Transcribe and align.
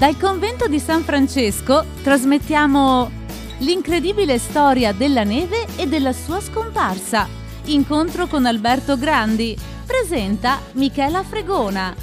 Dal 0.00 0.16
convento 0.16 0.66
di 0.66 0.78
San 0.78 1.02
Francesco 1.02 1.84
trasmettiamo 2.02 3.10
l'incredibile 3.58 4.38
storia 4.38 4.94
della 4.94 5.24
neve 5.24 5.66
e 5.76 5.86
della 5.86 6.14
sua 6.14 6.40
scomparsa. 6.40 7.28
Incontro 7.66 8.26
con 8.26 8.46
Alberto 8.46 8.96
Grandi. 8.96 9.54
Presenta 9.86 10.58
Michela 10.72 11.22
Fregona. 11.22 11.94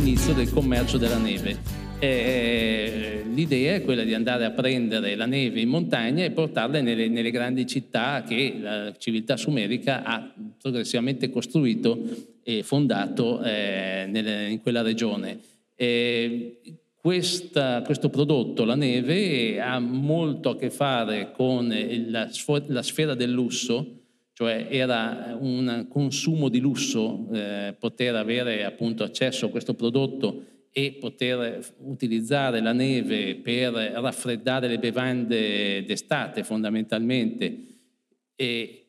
Inizio 0.00 0.34
del 0.34 0.52
commercio 0.52 0.98
della 0.98 1.16
neve. 1.16 1.56
Eh, 1.98 3.24
l'idea 3.32 3.76
è 3.76 3.82
quella 3.82 4.02
di 4.02 4.12
andare 4.12 4.44
a 4.44 4.50
prendere 4.50 5.14
la 5.14 5.24
neve 5.24 5.62
in 5.62 5.70
montagna 5.70 6.22
e 6.22 6.30
portarla 6.30 6.82
nelle, 6.82 7.08
nelle 7.08 7.30
grandi 7.30 7.66
città 7.66 8.22
che 8.28 8.58
la 8.60 8.92
civiltà 8.98 9.38
sumerica 9.38 10.02
ha 10.02 10.30
progressivamente 10.60 11.30
costruito 11.30 11.98
e 12.42 12.62
fondato 12.64 13.42
eh, 13.42 14.04
nelle, 14.10 14.50
in 14.50 14.60
quella 14.60 14.82
regione. 14.82 15.38
Eh, 15.82 16.60
questa, 17.00 17.80
questo 17.80 18.10
prodotto, 18.10 18.64
la 18.64 18.74
neve, 18.74 19.58
ha 19.58 19.78
molto 19.78 20.50
a 20.50 20.56
che 20.56 20.68
fare 20.68 21.32
con 21.32 21.74
la, 22.08 22.28
la 22.66 22.82
sfera 22.82 23.14
del 23.14 23.30
lusso, 23.30 24.00
cioè 24.34 24.66
era 24.68 25.34
un 25.40 25.86
consumo 25.88 26.50
di 26.50 26.60
lusso 26.60 27.26
eh, 27.32 27.74
poter 27.78 28.14
avere 28.14 28.66
appunto 28.66 29.04
accesso 29.04 29.46
a 29.46 29.48
questo 29.48 29.72
prodotto 29.72 30.44
e 30.70 30.98
poter 31.00 31.66
utilizzare 31.78 32.60
la 32.60 32.74
neve 32.74 33.36
per 33.36 33.72
raffreddare 33.72 34.68
le 34.68 34.78
bevande 34.78 35.82
d'estate 35.86 36.44
fondamentalmente. 36.44 37.56
E 38.36 38.79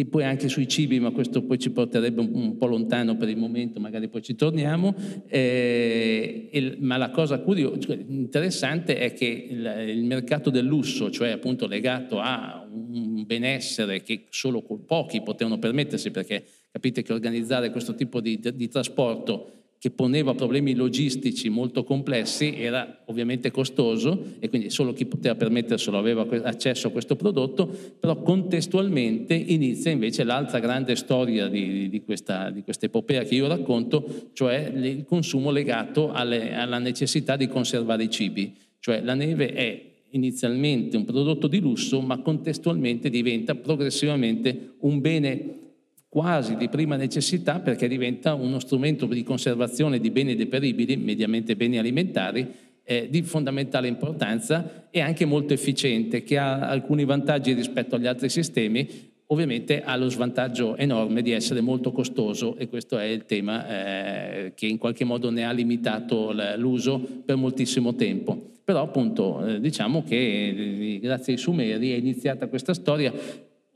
e 0.00 0.06
poi 0.06 0.24
anche 0.24 0.48
sui 0.48 0.66
cibi, 0.66 0.98
ma 0.98 1.10
questo 1.10 1.42
poi 1.42 1.58
ci 1.58 1.70
porterebbe 1.70 2.20
un, 2.20 2.30
un 2.32 2.56
po' 2.56 2.66
lontano 2.66 3.16
per 3.16 3.28
il 3.28 3.36
momento, 3.36 3.80
magari 3.80 4.08
poi 4.08 4.22
ci 4.22 4.34
torniamo. 4.34 4.94
Eh, 5.26 6.48
il, 6.52 6.76
ma 6.80 6.96
la 6.96 7.10
cosa 7.10 7.38
curiosa, 7.40 7.78
cioè, 7.78 7.98
interessante 8.08 8.98
è 8.98 9.12
che 9.12 9.46
il, 9.50 9.84
il, 9.88 10.04
mercato 10.04 10.48
del 10.48 10.64
lusso, 10.64 11.10
cioè 11.10 11.30
appunto 11.30 11.66
legato 11.66 12.18
a 12.18 12.66
un 12.72 13.24
benessere 13.26 14.02
che 14.02 14.24
solo 14.30 14.62
pochi 14.62 15.20
potevano 15.20 15.58
permettersi, 15.58 16.10
perché 16.10 16.44
capite 16.70 17.02
che 17.02 17.12
organizzare 17.12 17.70
questo 17.70 17.94
tipo 17.94 18.20
di, 18.20 18.40
di 18.54 18.68
trasporto 18.68 19.59
che 19.80 19.90
poneva 19.90 20.34
problemi 20.34 20.74
logistici 20.74 21.48
molto 21.48 21.84
complessi, 21.84 22.54
era 22.54 23.00
ovviamente 23.06 23.50
costoso 23.50 24.34
e 24.38 24.50
quindi 24.50 24.68
solo 24.68 24.92
chi 24.92 25.06
poteva 25.06 25.34
permetterselo 25.36 25.96
aveva 25.96 26.26
accesso 26.42 26.88
a 26.88 26.90
questo 26.90 27.16
prodotto, 27.16 27.66
però 27.98 28.20
contestualmente 28.20 29.32
inizia 29.32 29.90
invece 29.90 30.22
l'altra 30.22 30.58
grande 30.58 30.96
storia 30.96 31.48
di, 31.48 31.88
di, 31.88 32.02
questa, 32.02 32.50
di 32.50 32.62
questa 32.62 32.84
epopea 32.84 33.22
che 33.22 33.34
io 33.34 33.48
racconto, 33.48 34.28
cioè 34.34 34.70
il 34.74 35.06
consumo 35.06 35.50
legato 35.50 36.12
alle, 36.12 36.52
alla 36.52 36.78
necessità 36.78 37.36
di 37.36 37.48
conservare 37.48 38.04
i 38.04 38.10
cibi. 38.10 38.54
Cioè 38.80 39.00
la 39.00 39.14
neve 39.14 39.54
è 39.54 39.82
inizialmente 40.10 40.98
un 40.98 41.06
prodotto 41.06 41.46
di 41.46 41.58
lusso, 41.58 42.02
ma 42.02 42.18
contestualmente 42.18 43.08
diventa 43.08 43.54
progressivamente 43.54 44.74
un 44.80 45.00
bene 45.00 45.69
quasi 46.10 46.56
di 46.56 46.68
prima 46.68 46.96
necessità 46.96 47.60
perché 47.60 47.86
diventa 47.86 48.34
uno 48.34 48.58
strumento 48.58 49.06
di 49.06 49.22
conservazione 49.22 50.00
di 50.00 50.10
beni 50.10 50.34
deperibili, 50.34 50.96
mediamente 50.96 51.54
beni 51.54 51.78
alimentari, 51.78 52.46
eh, 52.82 53.06
di 53.08 53.22
fondamentale 53.22 53.86
importanza 53.86 54.88
e 54.90 55.00
anche 55.00 55.24
molto 55.24 55.54
efficiente, 55.54 56.24
che 56.24 56.36
ha 56.36 56.68
alcuni 56.68 57.04
vantaggi 57.04 57.52
rispetto 57.52 57.94
agli 57.94 58.08
altri 58.08 58.28
sistemi, 58.28 58.88
ovviamente 59.26 59.84
ha 59.84 59.94
lo 59.94 60.08
svantaggio 60.08 60.76
enorme 60.76 61.22
di 61.22 61.30
essere 61.30 61.60
molto 61.60 61.92
costoso 61.92 62.56
e 62.56 62.68
questo 62.68 62.98
è 62.98 63.04
il 63.04 63.24
tema 63.24 63.68
eh, 63.68 64.52
che 64.56 64.66
in 64.66 64.78
qualche 64.78 65.04
modo 65.04 65.30
ne 65.30 65.44
ha 65.44 65.52
limitato 65.52 66.34
l'uso 66.56 66.98
per 67.24 67.36
moltissimo 67.36 67.94
tempo. 67.94 68.48
Però 68.64 68.82
appunto 68.82 69.46
eh, 69.46 69.60
diciamo 69.60 70.02
che 70.02 70.16
eh, 70.16 70.98
grazie 71.00 71.34
ai 71.34 71.38
Sumeri 71.38 71.92
è 71.92 71.96
iniziata 71.96 72.48
questa 72.48 72.74
storia 72.74 73.12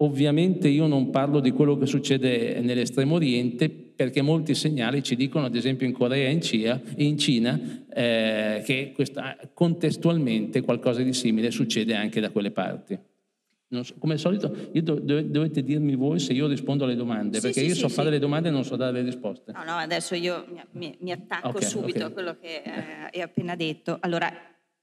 Ovviamente 0.05 0.69
io 0.69 0.87
non 0.87 1.09
parlo 1.09 1.41
di 1.41 1.51
quello 1.51 1.79
che 1.79 1.87
succede 1.87 2.61
nell'estremo 2.61 3.15
oriente 3.15 3.71
perché 3.71 4.21
molti 4.21 4.55
segnali 4.55 5.03
ci 5.03 5.17
dicono, 5.17 5.47
ad 5.47 5.55
esempio 5.55 5.87
in 5.87 5.95
Corea 5.95 6.29
e 6.29 6.31
in, 6.31 6.43
Cia, 6.43 6.79
in 6.97 7.17
Cina, 7.17 7.59
eh, 7.89 8.63
che 8.67 8.93
questa, 8.95 9.35
contestualmente 9.55 10.61
qualcosa 10.61 11.01
di 11.01 11.15
simile 11.15 11.51
succede 11.51 11.95
anche 11.95 12.21
da 12.21 12.31
quelle 12.31 12.51
parti. 12.51 12.99
So, 13.69 13.95
come 13.99 14.13
al 14.13 14.19
solito, 14.19 14.55
do, 14.73 15.01
dovete 15.01 15.63
dirmi 15.63 15.95
voi 15.95 16.19
se 16.21 16.33
io 16.35 16.47
rispondo 16.47 16.85
alle 16.85 16.97
domande, 16.97 17.37
sì, 17.37 17.43
perché 17.43 17.61
sì, 17.61 17.67
io 17.69 17.75
so 17.75 17.89
sì, 17.89 17.95
fare 17.95 18.11
le 18.11 18.19
domande 18.19 18.49
e 18.49 18.53
non 18.53 18.63
so 18.63 18.77
dare 18.77 18.93
le 18.93 19.03
risposte. 19.03 19.53
No, 19.53 19.65
no, 19.65 19.73
adesso 19.73 20.15
io 20.15 20.45
mi, 20.73 20.95
mi 21.01 21.13
attacco 21.13 21.49
okay, 21.49 21.63
subito 21.63 21.99
okay. 21.99 22.09
a 22.09 22.11
quello 22.11 22.37
che 22.39 22.63
eh, 22.63 23.11
hai 23.11 23.21
appena 23.23 23.57
detto. 23.57 23.97
Allora, 24.01 24.31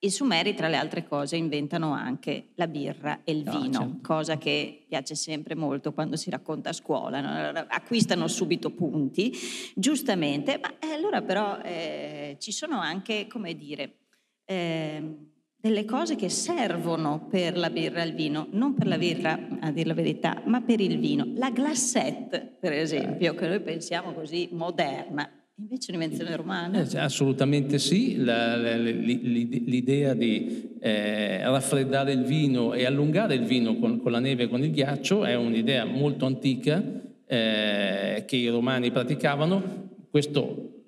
i 0.04 0.10
Sumeri, 0.10 0.56
tra 0.56 0.68
le 0.68 0.78
altre 0.78 1.06
cose, 1.08 1.36
inventano 1.36 1.92
anche 1.92 2.50
la 2.56 2.68
birra 2.68 3.22
e 3.24 3.34
il 3.34 3.44
no, 3.44 3.60
vino, 3.60 3.80
certo. 3.80 3.98
cosa 4.02 4.38
che 4.38 4.86
piace 4.88 5.14
sempre 5.14 5.54
molto 5.54 5.94
quando 5.94 6.16
si 6.16 6.32
racconta 6.32 6.70
a 6.70 6.74
scuola. 6.74 7.22
No? 7.22 7.66
Acquistano 7.68 8.28
subito 8.28 8.72
punti, 8.72 9.32
giustamente, 9.76 10.60
ma 10.60 10.74
eh, 10.80 10.94
allora 10.94 11.22
però 11.22 11.60
eh, 11.62 12.36
ci 12.40 12.52
sono 12.52 12.80
anche, 12.80 13.28
come 13.28 13.56
dire, 13.56 13.98
eh, 14.46 15.18
delle 15.56 15.86
cose 15.86 16.16
che 16.16 16.30
servono 16.30 17.28
per 17.30 17.56
la 17.56 17.70
birra 17.70 18.02
e 18.02 18.08
il 18.08 18.16
vino, 18.16 18.48
non 18.54 18.74
per 18.74 18.88
la 18.88 18.98
birra, 18.98 19.40
a 19.60 19.72
dire 19.72 19.90
la 19.90 19.94
verità, 19.94 20.42
ma 20.46 20.62
per 20.62 20.82
il 20.82 20.98
vino. 20.98 21.32
La 21.36 21.52
glassette, 21.52 22.58
per 22.60 22.74
esempio, 22.74 23.36
che 23.36 23.48
noi 23.48 23.62
pensiamo 23.62 24.14
così 24.14 24.50
moderna, 24.52 25.30
Invece 25.62 25.92
un'invenzione 25.92 26.36
romana? 26.36 26.82
Eh, 26.82 26.98
assolutamente 26.98 27.78
sì, 27.78 28.18
la, 28.18 28.56
la, 28.56 28.76
l'idea 28.78 30.16
di 30.16 30.72
eh, 30.80 31.44
raffreddare 31.44 32.14
il 32.14 32.24
vino 32.24 32.74
e 32.74 32.86
allungare 32.86 33.36
il 33.36 33.44
vino 33.44 33.78
con, 33.78 34.02
con, 34.02 34.12
la 34.12 34.20
neve 34.20 34.44
e 34.44 34.48
con 34.48 34.64
il 34.64 34.72
ghiaccio 34.72 35.24
è 35.24 35.36
un'idea 35.36 35.86
molto 35.86 36.26
antica 36.26 36.84
eh, 37.28 38.24
che 38.26 38.36
i 38.36 38.48
romani 38.48 38.90
praticavano. 38.90 39.90
Questo 40.10 40.86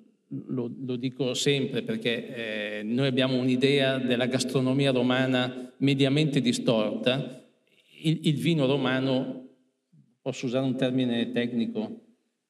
lo, 0.48 0.74
lo 0.76 0.96
dico 0.96 1.34
sempre 1.34 1.82
perché 1.82 2.78
eh, 2.78 2.82
noi 2.82 3.06
abbiamo 3.06 3.38
un'idea 3.38 3.98
della 3.98 4.26
gastronomia 4.26 4.90
romana 4.90 5.72
mediamente 5.78 6.40
distorta. 6.40 7.44
Il, 8.02 8.18
il 8.22 8.34
vino 8.34 8.66
romano, 8.66 9.50
posso 10.20 10.46
usare 10.46 10.64
un 10.64 10.76
termine 10.76 11.30
tecnico, 11.30 12.00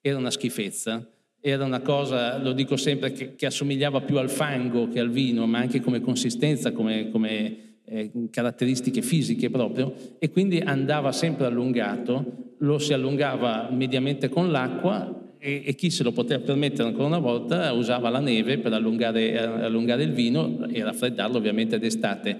era 0.00 0.16
una 0.16 0.30
schifezza 0.30 1.06
era 1.46 1.62
una 1.62 1.80
cosa, 1.80 2.38
lo 2.38 2.52
dico 2.52 2.74
sempre, 2.74 3.12
che, 3.12 3.34
che, 3.34 3.44
assomigliava 3.44 4.00
più 4.00 4.16
al 4.16 4.30
fango 4.30 4.88
che 4.88 4.98
al 4.98 5.10
vino, 5.10 5.46
ma 5.46 5.58
anche 5.58 5.82
come 5.82 6.00
consistenza, 6.00 6.72
come, 6.72 7.10
come 7.10 7.56
eh, 7.84 8.10
caratteristiche 8.30 9.02
fisiche 9.02 9.50
proprio, 9.50 9.92
e 10.18 10.30
quindi 10.30 10.58
andava 10.60 11.12
sempre 11.12 11.44
allungato, 11.44 12.54
lo 12.60 12.78
si 12.78 12.94
allungava 12.94 13.68
mediamente 13.70 14.30
con 14.30 14.50
l'acqua 14.50 15.34
e, 15.38 15.64
e 15.66 15.74
chi 15.74 15.90
se 15.90 16.02
lo 16.02 16.12
poteva 16.12 16.42
permettere 16.42 16.88
ancora 16.88 17.08
una 17.08 17.18
volta 17.18 17.70
usava 17.74 18.08
la 18.08 18.20
neve 18.20 18.56
per 18.56 18.72
allungare, 18.72 19.38
allungare 19.38 20.02
il 20.02 20.12
vino 20.12 20.66
e 20.72 20.82
raffreddarlo 20.82 21.36
ovviamente 21.36 21.78
d'estate. 21.78 22.38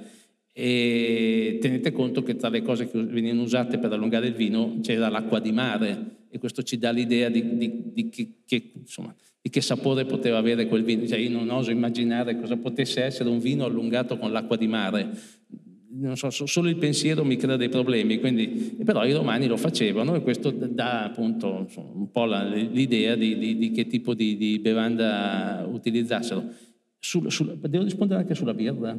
E 0.51 1.59
tenete 1.61 1.93
conto 1.93 2.23
che 2.23 2.37
tra 2.37 2.49
le 2.49 2.63
cose 2.63 2.89
che 2.89 3.03
venivano 3.03 3.43
usate 3.43 3.77
per 3.77 3.93
allungare 3.93 4.29
il 4.29 4.35
vino 4.35 4.79
c'era 4.81 5.11
l'acqua 5.11 5.41
di 5.41 5.53
mare, 5.53 6.23
e 6.35 6.39
questo 6.41 6.65
ci 6.65 6.79
dà 6.79 6.91
l'idea 6.91 7.29
di, 7.29 7.57
di, 7.57 7.93
di, 7.93 8.09
che, 8.09 8.43
che, 8.45 8.73
insomma, 8.75 9.15
di, 9.41 9.51
che, 9.51 9.61
sapore 9.61 10.05
poteva 10.05 10.37
avere 10.37 10.67
quel 10.67 10.83
vino. 10.83 11.07
Cioè, 11.07 11.17
io 11.17 11.31
non 11.31 11.49
oso 11.49 11.71
immaginare 11.71 12.41
cosa 12.41 12.57
potesse 12.57 13.05
essere 13.05 13.29
un 13.29 13.39
vino 13.39 13.65
allungato 13.65 14.19
con 14.19 14.33
l'acqua 14.33 14.57
di 14.57 14.67
mare. 14.67 15.17
So, 16.15 16.31
solo 16.31 16.69
il 16.69 16.77
pensiero 16.77 17.25
mi 17.25 17.37
crea 17.37 17.55
dei 17.55 17.69
problemi, 17.69 18.19
quindi, 18.19 18.77
però 18.85 19.07
i 19.07 19.13
romani 19.13 19.47
lo 19.47 19.57
facevano 19.57 20.17
e 20.17 20.23
questo 20.23 20.51
dà 20.51 21.05
appunto 21.05 21.61
insomma, 21.61 21.93
un 21.95 22.11
po' 22.11 22.25
la, 22.25 22.43
l'idea 22.43 23.15
di, 23.15 23.71
che 23.73 23.87
tipo 23.87 24.13
di, 24.13 24.59
bevanda 24.61 25.65
utilizzassero. 25.71 26.51
Sul, 26.99 27.31
sul, 27.31 27.57
devo 27.61 27.85
rispondere 27.85 28.23
anche 28.23 28.35
sulla 28.35 28.55
birra? 28.55 28.99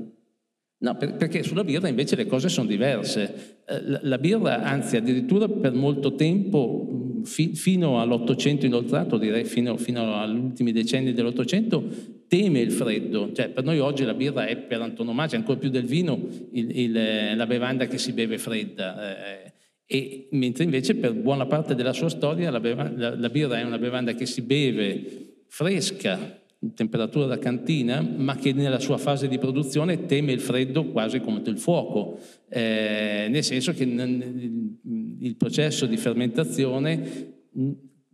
No, 0.78 0.96
per, 0.98 1.16
perché 1.16 1.42
sulla 1.42 1.64
birra 1.64 1.88
invece 1.88 2.16
le 2.16 2.28
cose 2.28 2.48
sono 2.48 2.68
diverse. 2.68 3.64
Eh, 3.66 3.82
la, 3.82 4.00
la 4.04 4.18
birra, 4.18 4.62
anzi 4.62 4.98
addirittura 4.98 5.48
per 5.48 5.74
molto 5.74 6.16
tempo, 6.16 6.95
fi, 7.26 7.56
fino 7.56 8.00
all'Ottocento 8.00 8.66
inoltrato, 8.66 9.18
direi 9.18 9.44
fino, 9.44 9.76
fino 9.78 10.16
agli 10.16 10.38
ultimi 10.38 10.72
decenni 10.72 11.14
dell'Ottocento, 11.14 11.84
teme 12.28 12.62
il 12.62 12.72
freddo. 12.72 13.32
Cioè, 13.34 13.50
per 13.50 13.64
noi 13.64 13.80
oggi 13.80 14.04
la 14.04 14.14
birra 14.14 14.46
è 14.46 14.58
per 14.58 14.82
antonomasia, 14.82 15.38
ancora 15.38 15.60
più 15.60 15.70
del 15.70 15.86
vino, 15.86 16.20
il, 16.52 16.78
il, 16.78 17.36
la 17.36 17.46
bevanda 17.46 17.88
che 17.88 17.98
si 17.98 18.14
beve 18.14 18.38
fredda. 18.38 19.42
Eh, 19.44 19.54
e, 19.88 20.28
mentre 20.32 20.64
invece 20.64 20.96
per 20.96 21.14
buona 21.14 21.46
parte 21.46 21.76
della 21.76 21.94
sua 21.94 22.10
storia 22.10 22.50
la, 22.50 22.60
bevanda, 22.60 23.10
la, 23.10 23.20
la 23.20 23.30
birra 23.30 23.60
è 23.60 23.64
una 23.64 23.78
bevanda 23.78 24.14
che 24.14 24.26
si 24.26 24.42
beve 24.42 25.44
fresca, 25.48 26.42
temperatura 26.74 27.28
da 27.28 27.38
cantina, 27.38 28.02
ma 28.02 28.36
che 28.36 28.54
nella 28.54 28.80
sua 28.80 28.98
fase 28.98 29.28
di 29.28 29.38
produzione 29.38 30.06
teme 30.06 30.32
il 30.32 30.40
freddo 30.40 30.86
quasi 30.86 31.20
come 31.20 31.42
il 31.46 31.60
fuoco, 31.60 32.20
eh, 32.50 33.28
nel 33.30 33.44
senso 33.44 33.74
che 33.74 33.86
il 35.26 35.36
processo 35.36 35.88
di 35.88 35.98
fermentazione 35.98 37.34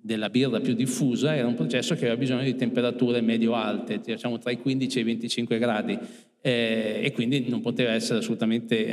della 0.04 0.30
birra 0.30 0.62
più 0.62 0.74
diffusa 0.74 1.36
era 1.36 1.46
un 1.46 1.56
processo 1.56 1.94
che 1.94 2.02
aveva 2.02 2.18
bisogno 2.18 2.44
di 2.44 2.56
temperature 2.56 3.22
medio-alte, 3.22 4.00
diciamo 4.04 4.40
tra 4.40 4.50
i 4.52 4.58
15 4.58 4.98
e 4.98 5.02
i 5.02 5.04
25 5.04 5.58
gradi, 5.60 5.98
eh, 6.42 7.02
e 7.04 7.12
quindi 7.12 7.46
non 7.50 7.62
poteva 7.62 7.92
essere 7.92 8.20
assolutamente 8.20 8.86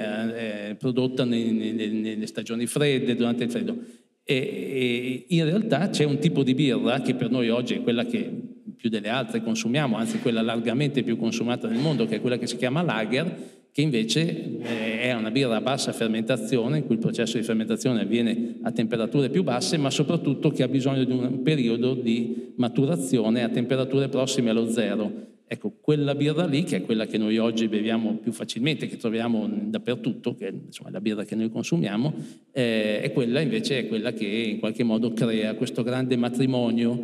eh, 0.71 0.75
prodotta 0.75 1.25
nelle, 1.25 1.87
nelle, 1.87 2.27
stagioni 2.27 2.67
fredde, 2.67 3.15
durante 3.15 3.45
il 3.45 3.51
freddo. 3.51 3.79
E, 4.25 4.35
e 4.35 5.25
in 5.29 5.45
realtà 5.45 5.89
c'è 5.89 6.05
un 6.05 6.19
tipo 6.19 6.43
di 6.43 6.55
birra 6.55 7.01
che 7.01 7.15
per 7.15 7.31
noi 7.31 7.49
oggi 7.49 7.75
è 7.75 7.83
quella 7.83 8.05
che 8.05 8.31
più 8.77 8.91
delle 8.91 9.09
altre 9.09 9.43
consumiamo, 9.43 9.97
anzi 9.97 10.19
quella 10.19 10.43
largamente 10.43 11.03
più 11.03 11.17
consumata 11.17 11.69
nel 11.69 11.81
mondo, 11.81 12.05
che 12.05 12.17
è 12.17 12.21
quella 12.21 12.37
che 12.37 12.47
si 12.47 12.57
chiama 12.57 12.83
lager, 12.83 13.58
che 13.79 13.85
invece 13.85 14.59
eh, 14.61 15.03
è 15.03 15.15
una 15.15 15.31
birra 15.31 15.55
a 15.55 15.61
bassa 15.61 15.93
fermentazione, 15.93 16.79
in 16.79 16.85
cui 16.85 16.97
il 16.97 17.01
processo 17.01 17.39
di 17.39 17.45
fermentazione 17.45 18.01
avviene 18.01 18.57
a 18.63 18.73
temperature 18.73 19.31
più 19.31 19.45
basse, 19.45 19.77
ma 19.77 19.89
soprattutto 19.89 20.51
che 20.51 20.65
ha 20.65 20.69
bisogno 20.69 21.05
di 21.05 21.13
un 21.13 21.43
periodo 21.43 21.95
di 21.95 22.55
maturazione 22.57 23.45
a 23.45 23.49
temperature 23.51 24.09
prossime 24.09 24.51
allo 24.51 24.69
zero. 24.69 25.27
Ecco, 25.47 25.77
quella 25.81 26.17
birra 26.17 26.45
lì, 26.45 26.65
che 26.65 26.79
è 26.79 26.83
quella 26.83 27.07
che 27.07 27.19
noi 27.19 27.39
oggi 27.39 27.69
beviamo 27.69 28.17
più 28.17 28.33
facilmente, 28.33 28.89
che 28.89 28.97
troviamo 28.97 29.49
dappertutto, 29.49 30.35
che 30.35 30.53
insomma, 30.67 30.89
è 30.89 30.93
la 30.93 31.01
birra 31.01 31.23
che 31.23 31.37
noi 31.37 31.49
consumiamo, 31.49 32.13
eh, 32.51 33.01
è 33.01 33.13
quella 33.13 33.39
invece 33.39 33.79
è 33.79 33.87
quella 33.87 34.13
che 34.13 34.27
in 34.27 34.59
qualche 34.59 34.83
modo 34.83 35.13
crea 35.13 35.55
questo 35.55 35.85
grande 35.85 36.17
matrimonio 36.17 37.01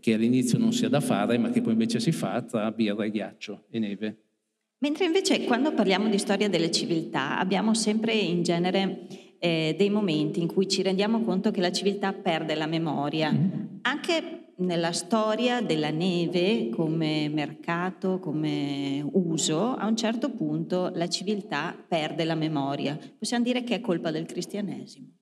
che 0.00 0.14
all'inizio 0.14 0.58
non 0.58 0.72
sia 0.72 0.88
da 0.88 0.98
fare, 0.98 1.38
ma 1.38 1.50
che 1.50 1.60
poi 1.60 1.74
invece 1.74 2.00
si 2.00 2.10
fa 2.10 2.42
tra 2.42 2.72
birra 2.72 3.04
e 3.04 3.10
ghiaccio 3.12 3.66
e 3.70 3.78
neve. 3.78 4.16
Mentre 4.80 5.06
invece 5.06 5.44
quando 5.44 5.72
parliamo 5.72 6.08
di 6.08 6.18
storia 6.18 6.48
delle 6.48 6.70
civiltà 6.70 7.38
abbiamo 7.38 7.74
sempre 7.74 8.14
in 8.14 8.42
genere 8.44 9.06
eh, 9.40 9.74
dei 9.76 9.90
momenti 9.90 10.40
in 10.40 10.46
cui 10.46 10.68
ci 10.68 10.82
rendiamo 10.82 11.22
conto 11.22 11.50
che 11.50 11.60
la 11.60 11.72
civiltà 11.72 12.12
perde 12.12 12.54
la 12.54 12.66
memoria. 12.66 13.32
Mm-hmm. 13.32 13.66
Anche 13.82 14.52
nella 14.58 14.92
storia 14.92 15.60
della 15.62 15.90
neve 15.90 16.68
come 16.70 17.28
mercato, 17.28 18.18
come 18.20 19.04
uso, 19.12 19.74
a 19.74 19.86
un 19.86 19.96
certo 19.96 20.30
punto 20.30 20.90
la 20.94 21.08
civiltà 21.08 21.76
perde 21.86 22.24
la 22.24 22.34
memoria. 22.34 22.98
Possiamo 23.18 23.44
dire 23.44 23.64
che 23.64 23.76
è 23.76 23.80
colpa 23.80 24.10
del 24.10 24.26
cristianesimo. 24.26 25.17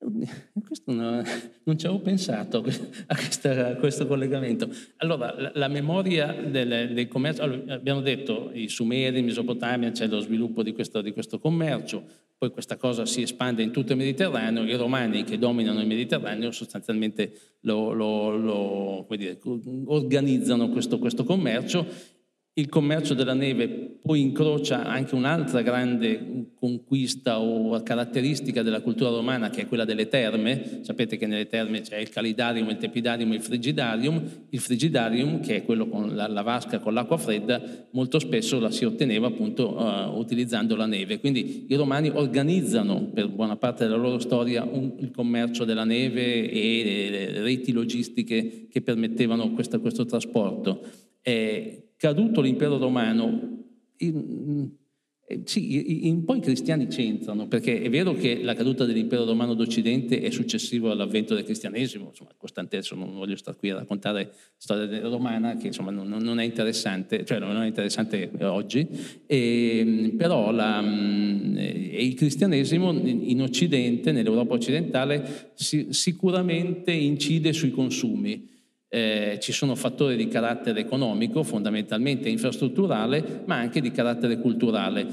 Questo 0.66 0.92
no, 0.92 1.22
non 1.64 1.78
ci 1.78 1.86
avevo 1.86 2.00
pensato 2.00 2.58
a, 3.06 3.14
questa, 3.14 3.68
a, 3.68 3.74
questo 3.76 4.06
collegamento. 4.06 4.68
Allora, 4.96 5.34
la, 5.38 5.52
la 5.54 5.68
memoria 5.68 6.32
del, 6.32 6.92
del 6.94 7.08
commercio, 7.08 7.42
allora, 7.42 7.74
abbiamo 7.74 8.00
detto 8.00 8.50
i 8.54 8.68
Sumeri, 8.68 9.18
in 9.18 9.26
Mesopotamia 9.26 9.90
c'è 9.90 10.06
lo 10.06 10.20
sviluppo 10.20 10.62
di 10.62 10.72
questo, 10.72 11.02
di 11.02 11.12
questo, 11.12 11.38
commercio, 11.38 12.02
poi 12.38 12.50
questa 12.50 12.76
cosa 12.76 13.04
si 13.04 13.20
espande 13.20 13.62
in 13.62 13.72
tutto 13.72 13.92
il 13.92 13.98
Mediterraneo, 13.98 14.64
i 14.64 14.74
romani 14.74 15.24
che 15.24 15.38
dominano 15.38 15.80
il 15.80 15.86
Mediterraneo 15.86 16.50
sostanzialmente 16.50 17.32
lo, 17.60 17.92
lo, 17.92 18.36
lo, 18.36 19.06
dire, 19.10 19.38
organizzano 19.84 20.70
questo, 20.70 20.98
questo 20.98 21.24
commercio 21.24 22.18
il 22.60 22.68
commercio 22.68 23.14
della 23.14 23.32
neve 23.32 23.96
poi 24.02 24.20
incrocia 24.20 24.84
anche 24.84 25.14
un'altra 25.14 25.62
grande 25.62 26.48
conquista 26.58 27.40
o 27.40 27.82
caratteristica 27.82 28.62
della 28.62 28.80
cultura 28.80 29.10
romana 29.10 29.50
che 29.50 29.62
è 29.62 29.66
quella 29.66 29.84
delle 29.84 30.08
terme. 30.08 30.80
Sapete 30.82 31.16
che 31.16 31.26
nelle 31.26 31.46
terme 31.46 31.80
c'è 31.80 31.96
il 31.96 32.10
calidarium, 32.10 32.68
il 32.68 32.76
tepidarium 32.76 33.32
e 33.32 33.36
il 33.36 33.42
frigidarium. 33.42 34.22
Il 34.50 34.60
frigidarium, 34.60 35.40
che 35.40 35.56
è 35.56 35.64
quello 35.64 35.88
con 35.88 36.14
la, 36.14 36.28
la 36.28 36.42
vasca 36.42 36.78
con 36.80 36.92
l'acqua 36.92 37.16
fredda, 37.16 37.60
molto 37.92 38.18
spesso 38.18 38.58
la 38.58 38.70
si 38.70 38.84
otteneva 38.84 39.28
appunto 39.28 39.76
uh, 39.76 40.18
utilizzando 40.18 40.76
la 40.76 40.86
neve. 40.86 41.18
Quindi 41.18 41.66
i 41.68 41.74
romani 41.76 42.10
organizzano 42.12 43.10
per 43.12 43.28
buona 43.28 43.56
parte 43.56 43.84
della 43.84 43.96
loro 43.96 44.18
storia 44.18 44.64
un, 44.64 44.92
il 44.98 45.10
commercio 45.10 45.64
della 45.64 45.84
neve 45.84 46.50
e 46.50 47.08
le 47.10 47.42
reti 47.42 47.72
logistiche 47.72 48.66
che 48.70 48.82
permettevano 48.82 49.52
questa, 49.52 49.78
questo 49.78 50.04
trasporto. 50.04 50.82
Eh, 51.22 51.89
caduto 52.00 52.40
l'impero 52.40 52.78
romano, 52.78 53.58
in, 53.98 54.70
eh, 55.26 55.42
sì, 55.44 56.08
in, 56.08 56.24
poi 56.24 56.38
i 56.38 56.40
cristiani 56.40 56.86
c'entrano, 56.86 57.46
perché 57.46 57.82
è 57.82 57.90
vero 57.90 58.14
che 58.14 58.42
la 58.42 58.54
caduta 58.54 58.86
dell'impero 58.86 59.26
romano 59.26 59.52
d'Occidente 59.52 60.22
è 60.22 60.30
successiva 60.30 60.92
all'avvento 60.92 61.34
del 61.34 61.44
cristianesimo, 61.44 62.06
insomma, 62.08 62.30
Costantesso 62.38 62.94
non 62.94 63.12
voglio 63.12 63.36
stare 63.36 63.58
qui 63.58 63.68
a 63.68 63.74
raccontare 63.74 64.24
la 64.24 64.32
storia 64.56 65.00
romana, 65.02 65.56
che 65.56 65.66
insomma 65.66 65.90
non, 65.90 66.08
non, 66.08 66.40
è 66.40 66.44
interessante, 66.44 67.26
cioè 67.26 67.38
non 67.38 67.54
è 67.58 67.66
interessante 67.66 68.30
oggi, 68.40 68.88
e, 69.26 69.78
ehm, 69.78 70.16
però 70.16 70.52
la, 70.52 70.82
eh, 70.82 71.96
il 72.00 72.14
cristianesimo 72.14 72.92
in 72.92 73.42
Occidente, 73.42 74.10
nell'Europa 74.10 74.54
occidentale, 74.54 75.52
si, 75.52 75.88
sicuramente 75.90 76.92
incide 76.92 77.52
sui 77.52 77.70
consumi 77.70 78.58
eh, 78.92 79.38
ci 79.40 79.52
sono 79.52 79.76
fattori 79.76 80.16
di 80.16 80.26
carattere 80.26 80.80
economico, 80.80 81.44
fondamentalmente 81.44 82.28
infrastrutturale, 82.28 83.42
ma 83.46 83.56
anche 83.56 83.80
di 83.80 83.92
carattere 83.92 84.38
culturale. 84.38 85.06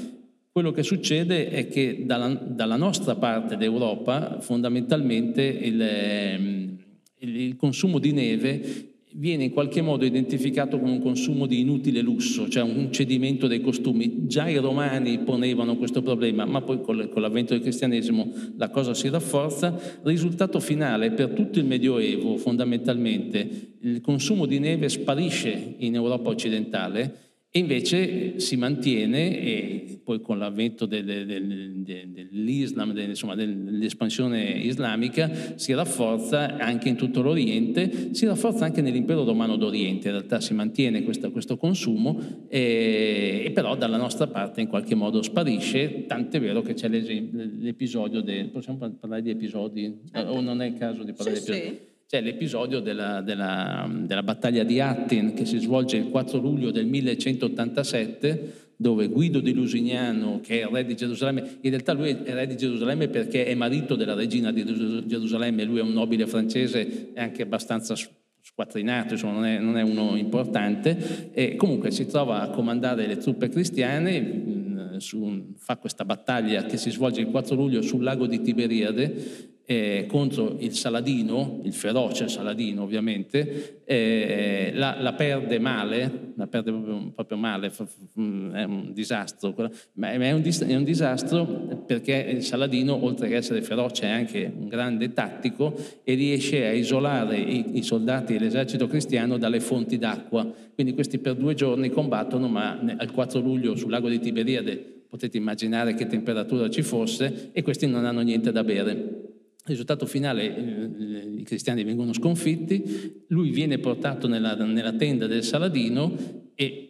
Quello 0.52 0.72
che 0.72 0.82
succede 0.82 1.50
è 1.50 1.68
che 1.68 2.04
dalla, 2.06 2.34
dalla 2.34 2.76
nostra 2.76 3.16
parte 3.16 3.56
d'Europa 3.56 4.40
fondamentalmente 4.40 5.44
il, 5.44 5.80
ehm, 5.80 6.78
il, 7.20 7.36
il 7.40 7.56
consumo 7.56 8.00
di 8.00 8.12
neve 8.12 8.96
viene 9.14 9.46
in 9.46 9.52
qualche 9.52 9.82
modo 9.82 10.06
identificato 10.06 10.80
come 10.80 10.92
un 10.92 11.02
consumo 11.02 11.46
di 11.46 11.60
inutile 11.60 12.02
lusso, 12.02 12.50
cioè 12.50 12.64
un 12.64 12.92
cedimento 12.92 13.48
dei 13.48 13.62
costumi. 13.62 14.28
Già 14.28 14.48
i 14.48 14.58
romani 14.58 15.20
ponevano 15.20 15.78
questo 15.78 16.02
problema, 16.02 16.46
ma 16.46 16.62
poi 16.62 16.82
con 16.82 16.98
l'avvento 16.98 17.54
del 17.54 17.62
cristianesimo 17.62 18.32
la 18.58 18.70
cosa 18.70 18.94
si 18.94 19.10
rafforza. 19.10 20.00
Risultato 20.04 20.60
finale 20.60 21.12
per 21.12 21.30
tutto 21.30 21.60
il 21.60 21.66
Medioevo, 21.66 22.38
fondamentalmente, 22.38 23.76
il 23.82 24.02
consumo 24.02 24.46
di 24.46 24.60
neve 24.60 24.90
sparisce 24.90 25.76
in 25.78 25.96
Europa 25.96 26.30
occidentale 26.30 27.27
e 27.50 27.60
invece 27.60 28.40
si 28.40 28.58
mantiene, 28.58 29.40
e 29.40 30.00
poi 30.04 30.20
con 30.20 30.38
l'avvento 30.38 30.86
del, 30.86 31.06
del, 31.06 31.26
del, 31.26 32.10
dell'Islam, 32.10 32.96
insomma, 32.98 33.36
dell'espansione 33.36 34.52
islamica, 34.52 35.56
si 35.56 35.74
rafforza 35.74 36.58
anche 36.58 36.90
in 36.90 36.98
tutto 36.98 37.22
l'Oriente, 37.22 38.14
si 38.14 38.26
rafforza 38.26 38.66
anche 38.66 38.82
nell'impero 38.82 39.24
romano 39.24 39.56
d'Oriente, 39.56 40.08
in 40.08 40.14
realtà 40.14 40.42
si 40.42 40.54
mantiene 40.54 41.04
questa, 41.04 41.30
questo 41.30 41.56
consumo, 41.58 42.46
e, 42.50 43.44
e, 43.46 43.52
però 43.52 43.76
dalla 43.76 43.98
nostra 43.98 44.28
parte 44.28 44.62
in 44.62 44.68
qualche 44.68 44.96
modo 44.96 45.22
sparisce, 45.22 46.06
tant'è 46.06 46.40
vero 46.42 46.62
che 46.62 46.74
c'è 46.74 46.90
l'episodio 46.90 48.24
possiamo 48.52 48.78
parlare 49.00 49.22
di 49.22 49.30
episodi? 49.30 50.00
O 50.14 50.42
non 50.42 50.62
è 50.62 50.68
il 50.68 50.74
caso 50.74 51.04
di 51.04 51.14
parlare 51.14 51.40
sì, 51.40 51.52
di 51.52 51.58
episodi? 51.58 51.76
Sì. 51.76 51.96
C'è 52.10 52.22
l'episodio 52.22 52.80
della, 52.80 53.20
della, 53.20 53.86
della, 53.94 54.24
battaglia 54.24 54.64
di 54.64 54.80
Attin 54.80 55.34
che 55.34 55.44
si 55.44 55.58
svolge 55.58 55.98
il 55.98 56.08
4 56.08 56.40
luglio 56.40 56.72
del 56.72 56.86
1187, 56.86 58.70
dove 58.78 59.10
Guido 59.10 59.42
di 59.42 59.52
Lusignano, 59.52 60.40
che 60.40 60.62
è 60.62 60.70
re 60.72 60.86
di 60.86 60.96
Gerusalemme, 60.96 61.58
in 61.60 61.70
realtà 61.70 61.92
lui 61.92 62.12
è 62.12 62.34
re 62.34 62.48
di 62.48 62.56
Gerusalemme 62.56 63.10
perché 63.10 63.46
è 63.46 63.54
marito 63.56 63.96
della 63.96 64.14
regina 64.14 64.54
di 64.54 64.64
Gerusalemme, 65.06 65.66
lui 65.66 65.80
è 65.80 65.82
un 65.82 65.92
nobile 65.92 66.28
francese 66.28 67.12
e 67.14 67.20
anche 67.20 67.42
abbastanza 67.42 67.94
squattrinato, 68.42 69.16
insomma 69.16 69.34
non 69.34 69.46
è, 69.46 69.60
non 69.60 69.78
è 69.78 69.82
uno 69.82 70.16
importante, 70.16 71.34
e 71.34 71.58
comunque 71.58 71.92
si 71.92 72.06
trova 72.06 72.40
a 72.40 72.50
comandare 72.52 73.06
le 73.06 73.18
truppe 73.18 73.50
cristiane, 73.50 74.96
su, 75.00 75.56
fa 75.58 75.76
questa 75.76 76.06
battaglia 76.06 76.64
che 76.64 76.78
si 76.78 76.90
svolge 76.90 77.20
il 77.20 77.28
4 77.28 77.54
luglio 77.54 77.82
sul 77.82 78.02
lago 78.02 78.28
di 78.28 78.40
Tiberiade 78.40 79.56
eh, 79.70 80.06
contro 80.08 80.56
il 80.60 80.74
Saladino, 80.74 81.60
il 81.64 81.74
feroce 81.74 82.30
Saladino 82.30 82.84
ovviamente, 82.84 83.82
eh, 83.84 84.72
la, 84.74 84.96
la, 85.02 85.12
perde 85.12 85.60
male, 85.60 86.32
la 86.38 86.48
perde 86.48 86.72
proprio, 86.72 87.12
proprio, 87.14 87.38
male, 87.38 87.68
è 87.68 88.64
un 88.64 88.92
disastro, 88.94 89.54
ma 89.96 90.12
è 90.12 90.32
un, 90.32 90.42
è 90.42 90.76
un, 90.76 90.84
disastro 90.86 91.46
perché 91.86 92.14
il 92.14 92.44
Saladino, 92.44 93.04
oltre 93.04 93.28
che 93.28 93.36
essere 93.36 93.62
feroce, 93.62 94.04
è 94.04 94.10
anche 94.10 94.50
un 94.58 94.70
grande 94.70 95.12
tattico 95.12 95.76
e 96.02 96.14
riesce 96.14 96.66
a 96.66 96.72
isolare 96.72 97.38
i, 97.38 97.78
i 97.78 97.84
soldati 97.84 98.36
e 98.36 98.40
l'esercito 98.40 98.88
cristiano 98.88 99.38
dalle 99.38 99.60
fonti 99.60 99.98
d'acqua. 99.98 100.50
Quindi 100.74 100.94
questi 100.94 101.18
per 101.18 101.36
due 101.36 101.56
giorni 101.56 101.90
combattono, 101.90 102.48
ma 102.48 102.80
al 102.98 103.12
4 103.12 103.42
luglio 103.42 103.76
sul 103.76 103.92
lago 103.92 104.08
di 104.08 104.22
Tiberiade 104.22 105.04
potete 105.10 105.36
immaginare 105.36 105.94
che 105.94 106.08
temperatura 106.08 106.70
ci 106.70 106.84
fosse 106.84 107.50
e 107.52 107.62
questi 107.64 107.86
non 107.86 108.06
hanno 108.06 108.22
niente 108.22 108.54
da 108.54 108.64
bere. 108.64 109.28
Risultato 109.68 110.06
finale, 110.06 110.56
eh, 110.56 111.40
i 111.40 111.44
cristiani 111.44 111.84
vengono 111.84 112.14
sconfitti, 112.14 113.26
lui 113.28 113.50
viene 113.50 113.80
portato 113.80 114.28
nella, 114.28 114.56
nella 114.56 114.94
tenda 114.94 115.28
del 115.28 115.44
Saladino 115.44 116.16
e 116.56 116.88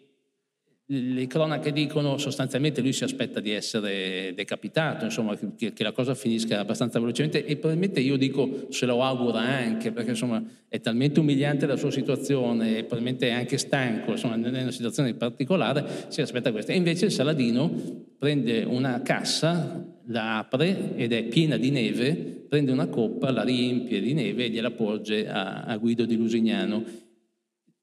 le 0.90 1.28
cronache 1.28 1.74
dicono 1.74 2.18
sostanzialmente 2.18 2.80
lui 2.80 2.94
si 2.94 3.04
aspetta 3.04 3.42
di 3.42 3.52
essere 3.52 4.32
decapitato, 4.34 5.04
insomma 5.04 5.36
che, 5.36 5.74
che, 5.74 5.84
la 5.84 5.92
cosa 5.92 6.16
finisca 6.16 6.60
abbastanza 6.60 6.98
velocemente 7.00 7.44
e 7.44 7.58
probabilmente 7.58 8.00
io 8.00 8.16
dico 8.16 8.68
se 8.70 8.86
lo 8.86 9.04
augura 9.04 9.40
anche 9.40 9.92
perché 9.92 10.12
insomma 10.12 10.42
è 10.70 10.80
talmente 10.80 11.20
umiliante 11.20 11.66
la 11.66 11.76
sua 11.76 11.92
situazione 11.92 12.78
e 12.78 12.84
probabilmente 12.84 13.28
è 13.28 13.32
anche 13.32 13.58
stanco, 13.58 14.12
insomma 14.12 14.36
è 14.36 14.62
una 14.62 14.72
situazione 14.72 15.14
particolare, 15.14 15.86
si 16.08 16.22
aspetta 16.22 16.54
questo. 16.54 16.72
E 16.72 16.76
invece 16.76 17.06
il 17.06 17.12
Saladino 17.12 17.70
prende 18.18 18.64
una 18.64 19.02
cassa, 19.02 19.86
la 20.08 20.40
apre 20.40 20.96
ed 20.96 21.12
è 21.14 21.24
piena 21.26 21.58
di 21.58 21.70
neve 21.70 22.38
prende 22.48 22.72
una 22.72 22.88
coppa, 22.88 23.32
la 23.32 23.44
riempie 23.44 24.02
di 24.02 24.14
neve 24.14 24.46
e 24.46 24.50
gliela 24.50 24.72
porge 24.72 25.28
a, 25.28 25.64
a 25.64 25.78
Guido 25.78 26.06
di 26.06 26.16
Lusignano, 26.16 26.84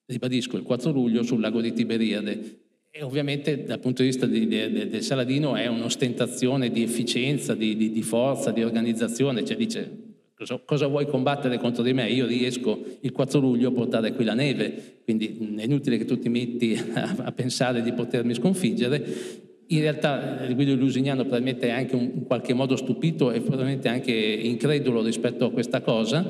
ribadisco, 0.07 0.57
il 0.57 0.63
4 0.63 0.91
luglio 0.91 1.23
sul 1.23 1.41
lago 1.41 1.61
di 1.61 1.73
Tiberiade. 1.73 2.63
E 2.91 3.03
ovviamente 3.03 3.65
dal 3.65 3.81
punto 3.81 4.03
di 4.03 4.09
vista 4.09 4.27
di, 4.27 4.47
di, 4.47 4.89
del 4.89 5.03
Saladino 5.03 5.57
è 5.57 5.67
un'ostentazione 5.67 6.71
di 6.71 6.83
efficienza, 6.83 7.55
di, 7.55 7.77
di, 7.77 8.03
forza, 8.03 8.53
di 8.53 8.63
organizzazione, 8.63 9.45
cioè 9.45 9.57
dice 9.57 9.91
cosa, 10.37 10.61
cosa, 10.65 10.87
vuoi 10.87 11.07
combattere 11.07 11.59
contro 11.59 11.83
di 11.83 11.93
me? 11.93 12.09
Io 12.09 12.25
riesco 12.25 12.81
il 13.01 13.11
4 13.11 13.41
luglio 13.41 13.71
a 13.71 13.73
portare 13.73 14.13
qui 14.15 14.25
la 14.25 14.35
neve, 14.35 15.01
quindi 15.03 15.57
è 15.57 15.65
inutile 15.65 15.99
che 15.99 16.05
tu 16.05 16.19
ti 16.19 16.29
metti 16.29 16.81
a, 16.95 17.17
a 17.19 17.33
pensare 17.33 17.83
di 17.83 17.93
potermi 17.93 18.33
sconfiggere. 18.33 19.53
In 19.69 19.81
realtà 19.81 20.45
il 20.47 20.55
Guido 20.55 20.75
Lusignano 20.75 21.23
probabilmente 21.23 21.69
è 21.69 21.71
anche 21.71 21.95
un, 21.95 22.11
in 22.15 22.25
qualche 22.27 22.53
modo 22.53 22.77
stupito 22.77 23.33
e 23.33 23.41
probabilmente 23.41 23.89
anche 23.89 24.13
incredulo 24.13 25.03
rispetto 25.03 25.47
a 25.47 25.51
questa 25.51 25.81
cosa, 25.81 26.27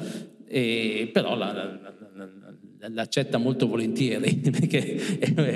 e, 0.46 1.10
però 1.12 1.36
la, 1.36 1.52
la, 1.52 2.88
l'accetta 2.88 3.38
molto 3.38 3.66
volentieri 3.66 4.36
perché 4.50 5.00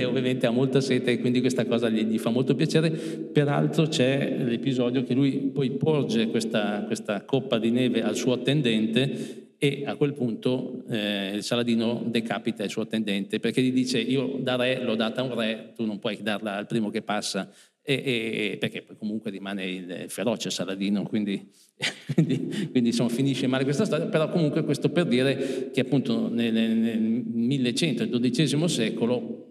ovviamente 0.04 0.46
ha 0.46 0.50
molta 0.50 0.80
sete 0.80 1.12
e 1.12 1.20
quindi 1.20 1.40
questa 1.40 1.66
cosa 1.66 1.88
gli, 1.88 2.04
gli, 2.04 2.18
fa 2.18 2.30
molto 2.30 2.54
piacere. 2.54 2.90
Peraltro 2.90 3.86
c'è 3.86 4.36
l'episodio 4.38 5.02
che 5.02 5.14
lui 5.14 5.50
poi 5.52 5.70
porge 5.72 6.28
questa, 6.28 6.84
questa 6.86 7.24
coppa 7.24 7.58
di 7.58 7.70
neve 7.70 8.02
al 8.02 8.16
suo 8.16 8.32
attendente 8.32 9.46
e 9.58 9.82
a 9.84 9.96
quel 9.96 10.14
punto 10.14 10.84
eh, 10.88 11.34
il 11.34 11.42
Saladino 11.42 12.02
decapita 12.06 12.62
il 12.62 12.70
suo 12.70 12.82
attendente 12.82 13.40
perché 13.40 13.60
gli 13.60 13.72
dice 13.72 13.98
io 13.98 14.38
da 14.38 14.54
re 14.54 14.80
l'ho 14.80 14.94
data 14.94 15.20
a 15.20 15.24
un 15.24 15.34
re, 15.34 15.72
tu 15.74 15.84
non 15.84 15.98
puoi 15.98 16.22
darla 16.22 16.56
al 16.56 16.66
primo 16.66 16.90
che 16.90 17.02
passa. 17.02 17.50
E, 17.82 18.52
e, 18.52 18.56
perché 18.58 18.84
comunque 18.98 19.30
rimane 19.30 19.64
il 19.64 20.04
feroce 20.08 20.50
Saladino, 20.50 21.04
quindi, 21.04 21.48
quindi, 22.12 22.68
quindi 22.70 22.90
insomma, 22.90 23.08
finisce 23.08 23.46
male 23.46 23.64
questa 23.64 23.86
storia, 23.86 24.04
però 24.08 24.28
comunque 24.28 24.62
questo 24.62 24.90
per 24.90 25.06
dire 25.06 25.70
che 25.72 25.80
appunto 25.80 26.28
nel, 26.28 26.52
nel 26.52 27.00
1100 27.00 28.02
e 28.02 28.30
XII 28.30 28.68
secolo 28.68 29.48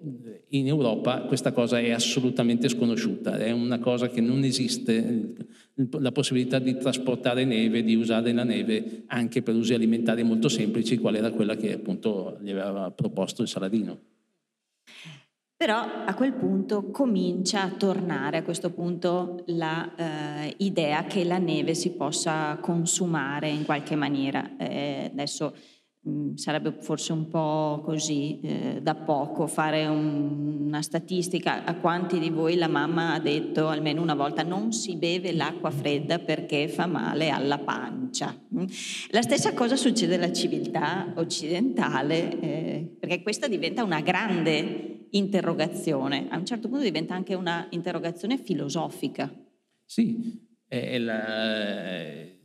in 0.50 0.68
Europa 0.68 1.22
questa 1.22 1.52
cosa 1.52 1.80
è 1.80 1.92
assolutamente 1.92 2.70
sconosciuta, 2.70 3.38
è 3.38 3.52
una 3.52 3.80
cosa 3.80 4.08
che 4.08 4.22
non 4.22 4.44
esiste, 4.44 5.34
la 5.92 6.12
possibilità 6.12 6.60
di 6.60 6.78
trasportare 6.78 7.44
neve, 7.44 7.84
di 7.84 7.96
usare 7.96 8.32
la 8.32 8.44
neve 8.44 9.04
anche 9.08 9.42
per 9.42 9.56
usi 9.56 9.74
alimentari 9.74 10.24
molto 10.24 10.48
semplici, 10.50 10.98
qual 10.98 11.16
era 11.16 11.32
quella 11.32 11.56
che 11.56 11.74
appunto 11.74 12.38
gli 12.42 12.52
aveva 12.52 12.92
proposto 12.92 13.42
il 13.42 13.48
Saladino. 13.48 14.00
Però 15.58 15.76
a 16.06 16.14
quel 16.14 16.34
punto 16.34 16.92
comincia 16.92 17.64
a 17.64 17.72
tornare 17.72 18.38
a 18.38 18.44
questo 18.44 18.70
punto 18.70 19.44
l'idea 19.48 21.04
eh, 21.04 21.08
che 21.08 21.24
la 21.24 21.40
neve 21.40 21.74
si 21.74 21.94
possa 21.94 22.60
consumare 22.62 23.50
in 23.50 23.66
qualche 23.66 23.96
maniera. 23.96 24.56
Eh, 24.56 25.10
adesso 25.12 25.56
mm, 26.08 26.36
sarebbe 26.36 26.72
forse 26.80 27.12
un 27.12 27.28
po' 27.28 27.82
così 27.84 28.40
eh, 28.42 28.80
da 28.82 28.96
poco 28.96 29.48
fare 29.48 29.86
un, 29.86 30.66
una 30.68 30.82
statistica 30.82 31.64
a 31.64 31.76
quanti 31.76 32.20
di 32.20 32.30
voi 32.30 32.56
la 32.56 32.68
mamma 32.68 33.14
ha 33.14 33.20
detto 33.20 33.68
almeno 33.68 34.02
una 34.02 34.16
volta 34.16 34.44
non 34.44 34.72
si 34.72 34.96
beve 34.96 35.34
l'acqua 35.34 35.72
fredda 35.72 36.20
perché 36.20 36.68
fa 36.68 36.86
male 36.86 37.30
alla 37.30 37.58
pancia. 37.58 38.36
Mm. 38.56 38.66
La 39.10 39.22
stessa 39.22 39.54
cosa 39.54 39.76
succede 39.76 40.16
alla 40.16 40.32
civiltà 40.32 41.14
occidentale 41.16 42.40
eh, 42.40 42.96
perché 43.00 43.22
questa 43.22 43.48
diventa 43.48 43.84
una 43.84 44.02
grande 44.02 45.08
interrogazione, 45.12 46.28
a 46.30 46.38
un 46.38 46.46
certo 46.46 46.68
punto 46.68 46.84
diventa 46.84 47.14
anche 47.14 47.34
una 47.34 47.68
interrogazione 47.72 48.38
filosofica. 48.38 49.32
Sì, 49.86 50.46
è 50.68 50.98
la, 50.98 52.36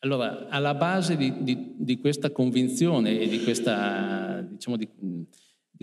allora 0.00 0.48
alla 0.48 0.74
base 0.74 1.16
di, 1.16 1.42
di, 1.42 1.74
di, 1.76 1.98
questa 1.98 2.30
convinzione 2.30 3.18
e 3.18 3.28
di 3.28 3.42
questa, 3.42 4.46
diciamo, 4.48 4.76
di, 4.76 4.88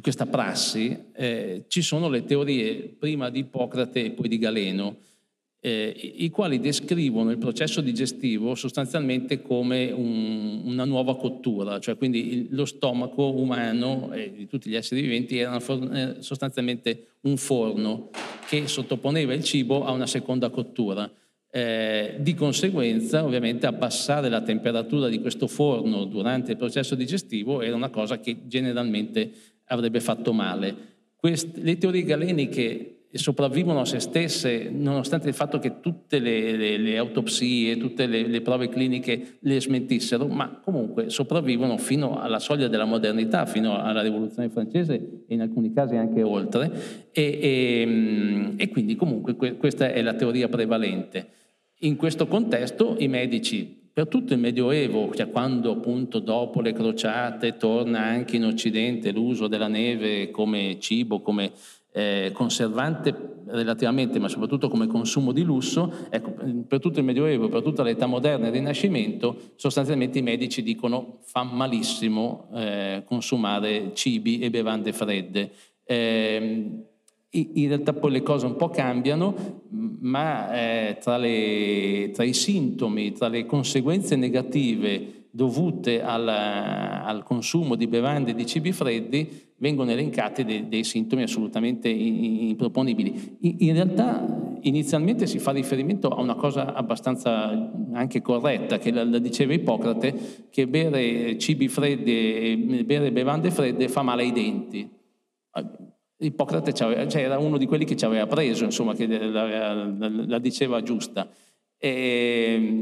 questa 0.02 0.26
prassi 0.26 1.12
eh, 1.14 1.66
ci 1.68 1.82
sono 1.82 2.10
le 2.10 2.24
teorie 2.24 2.96
prima 2.98 3.30
di 3.30 3.40
Ippocrate 3.40 4.06
e 4.06 4.12
poi 4.12 4.28
di 4.28 4.38
Galeno 4.38 4.98
eh, 5.66 6.14
i 6.18 6.30
quali 6.30 6.60
descrivono 6.60 7.32
il 7.32 7.40
processo 7.40 7.82
digestivo 7.82 8.54
sostanzialmente 8.54 9.42
come 9.42 9.92
un, 9.92 10.62
una 10.64 10.86
nuova 10.86 11.18
cottura, 11.18 11.80
cioè 11.80 11.98
quindi 11.98 12.34
il, 12.34 12.48
lo 12.52 12.66
stomaco 12.66 13.32
umano 13.32 14.14
e 14.14 14.32
di 14.32 14.46
tutti 14.46 14.70
gli 14.70 14.76
esseri 14.76 15.02
viventi 15.02 15.40
era 15.40 15.58
eh, 15.58 16.18
sostanzialmente 16.20 17.08
un 17.22 17.38
forno 17.38 18.12
che 18.48 18.68
sottoponeva 18.68 19.34
il 19.34 19.44
cibo 19.44 19.84
a 19.86 19.92
una 19.92 20.06
seconda 20.06 20.52
cottura. 20.52 21.12
Eh, 21.56 22.16
di 22.20 22.34
conseguenza, 22.34 23.24
ovviamente, 23.24 23.66
abbassare 23.66 24.28
la 24.28 24.42
temperatura 24.42 25.08
di 25.08 25.22
questo 25.22 25.48
forno 25.48 26.04
durante 26.04 26.52
il 26.52 26.58
processo 26.58 26.96
digestivo 26.96 27.62
era 27.62 27.78
una 27.78 27.88
cosa 27.88 28.20
che 28.20 28.40
generalmente 28.46 29.32
avrebbe 29.68 30.02
fatto 30.02 30.34
male. 30.34 30.76
Queste, 31.16 31.62
le 31.62 31.78
teorie 31.78 32.04
galeniche 32.04 33.06
sopravvivono 33.14 33.80
a 33.80 33.86
se 33.86 34.02
stesse, 34.02 34.70
nonostante 34.70 35.30
il 35.30 35.34
fatto 35.34 35.58
che 35.58 35.80
tutte 35.80 36.20
le, 36.20 36.58
le, 36.58 36.76
le 36.76 36.98
autopsie, 36.98 37.78
tutte 37.78 38.06
le, 38.06 38.28
le, 38.28 38.42
prove 38.42 38.68
cliniche 38.68 39.38
le 39.40 39.62
smentissero, 39.62 40.28
ma 40.28 40.60
comunque 40.62 41.10
sopravvivono 41.10 41.78
fino 41.78 42.20
alla 42.20 42.40
soglia 42.40 42.68
della 42.68 42.84
modernità, 42.84 43.46
fino 43.46 43.82
alla 43.82 44.02
rivoluzione 44.02 44.50
francese 44.50 45.24
e 45.26 45.34
in 45.34 45.40
alcuni 45.40 45.72
casi 45.72 45.96
anche 45.96 46.22
oltre, 46.22 47.10
e, 47.14 47.40
e, 47.42 47.86
mm, 47.88 48.48
e 48.58 48.68
quindi 48.68 48.98
comunque 48.98 49.38
que, 49.38 49.56
questa 49.56 49.94
è 49.94 50.02
la 50.02 50.16
teoria 50.16 50.50
prevalente. 50.50 51.44
In 51.80 51.98
questo 51.98 52.28
contesto 52.28 52.96
i 53.00 53.10
medici 53.10 53.90
per 53.92 54.08
tutto 54.08 54.34
il 54.34 54.40
Medioevo, 54.40 55.14
cioè 55.14 55.30
quando 55.30 55.72
appunto 55.72 56.20
dopo 56.20 56.62
le 56.62 56.72
crociate 56.72 57.58
torna 57.58 58.02
anche 58.02 58.38
in 58.38 58.46
Occidente 58.46 59.12
l'uso 59.12 59.48
della 59.48 59.68
neve 59.68 60.32
come 60.32 60.78
cibo, 60.80 61.22
come 61.22 61.52
eh, 61.92 62.32
conservante 62.34 63.44
relativamente, 63.48 64.20
ma 64.20 64.28
soprattutto 64.28 64.70
come 64.70 64.88
consumo 64.88 65.32
di 65.32 65.44
lusso, 65.44 65.92
ecco, 66.10 66.34
per 66.68 66.80
tutto 66.80 67.00
il 67.00 67.06
Medioevo, 67.06 67.48
per 67.50 67.62
tutta 67.62 67.84
l'età 67.84 68.06
moderna 68.06 68.46
e 68.46 68.50
il 68.50 68.56
Rinascimento, 68.56 69.54
sostanzialmente 69.56 70.20
i 70.20 70.24
medici 70.24 70.62
dicono 70.62 71.20
fa 71.24 71.44
malissimo 71.44 72.50
eh, 72.54 73.04
consumare 73.06 73.92
cibi 73.94 74.40
e 74.40 74.50
bevande 74.50 74.94
fredde. 74.94 75.52
Eh, 75.86 76.94
in 77.30 77.68
realtà 77.68 77.94
poi 77.94 78.12
le 78.12 78.24
cose 78.24 78.46
un 78.46 78.56
po' 78.56 78.70
cambiano, 78.70 79.64
ma 80.06 80.54
eh, 80.54 80.98
tra, 81.00 81.18
le, 81.18 82.12
tra, 82.14 82.24
i 82.24 82.34
sintomi, 82.34 83.12
tra 83.12 83.28
le 83.28 83.46
conseguenze 83.46 84.16
negative 84.16 85.28
dovute 85.32 86.02
al, 86.02 86.28
al 86.28 87.24
consumo 87.24 87.76
di 87.76 87.88
bevande 87.88 88.32
e 88.32 88.36
di 88.36 88.46
cibi 88.46 88.72
freddi, 88.72 89.28
vengono 89.58 89.92
elencati 89.92 90.46
dei, 90.46 90.68
dei 90.70 90.84
sintomi 90.84 91.24
assolutamente 91.24 91.90
improponibili. 91.90 93.38
In, 93.42 93.56
in, 93.60 93.74
realtà 93.74 94.58
inizialmente 94.62 95.28
si 95.28 95.40
fa 95.40 95.52
riferimento 95.52 96.08
a 96.10 96.22
una 96.22 96.36
cosa 96.36 96.74
abbastanza 96.74 97.72
anche 97.92 98.22
corretta, 98.22 98.78
che 98.78 98.92
la, 98.92 99.04
la 99.04 99.20
diceva 99.20 99.54
Ippocrate, 99.54 100.48
che 100.52 100.68
bere 100.68 101.38
cibi 101.38 101.68
freddi 101.68 102.12
e 102.12 102.84
bere 102.86 103.12
bevande 103.12 103.52
fredde 103.52 103.90
fa 103.90 104.04
male 104.04 104.24
ai 104.24 104.32
denti. 104.32 104.90
Ippocrate 106.18 106.74
cioè 106.74 107.08
era 107.12 107.38
uno 107.38 107.58
di 107.58 107.66
quelli 107.66 107.86
che 107.86 107.96
ci 107.96 108.06
aveva 108.06 108.26
preso, 108.26 108.64
insomma, 108.64 108.94
che 108.94 109.06
la, 109.06 109.46
la, 109.46 110.10
la 110.10 110.40
diceva 110.40 110.82
giusta. 110.82 111.28
E, 111.78 112.82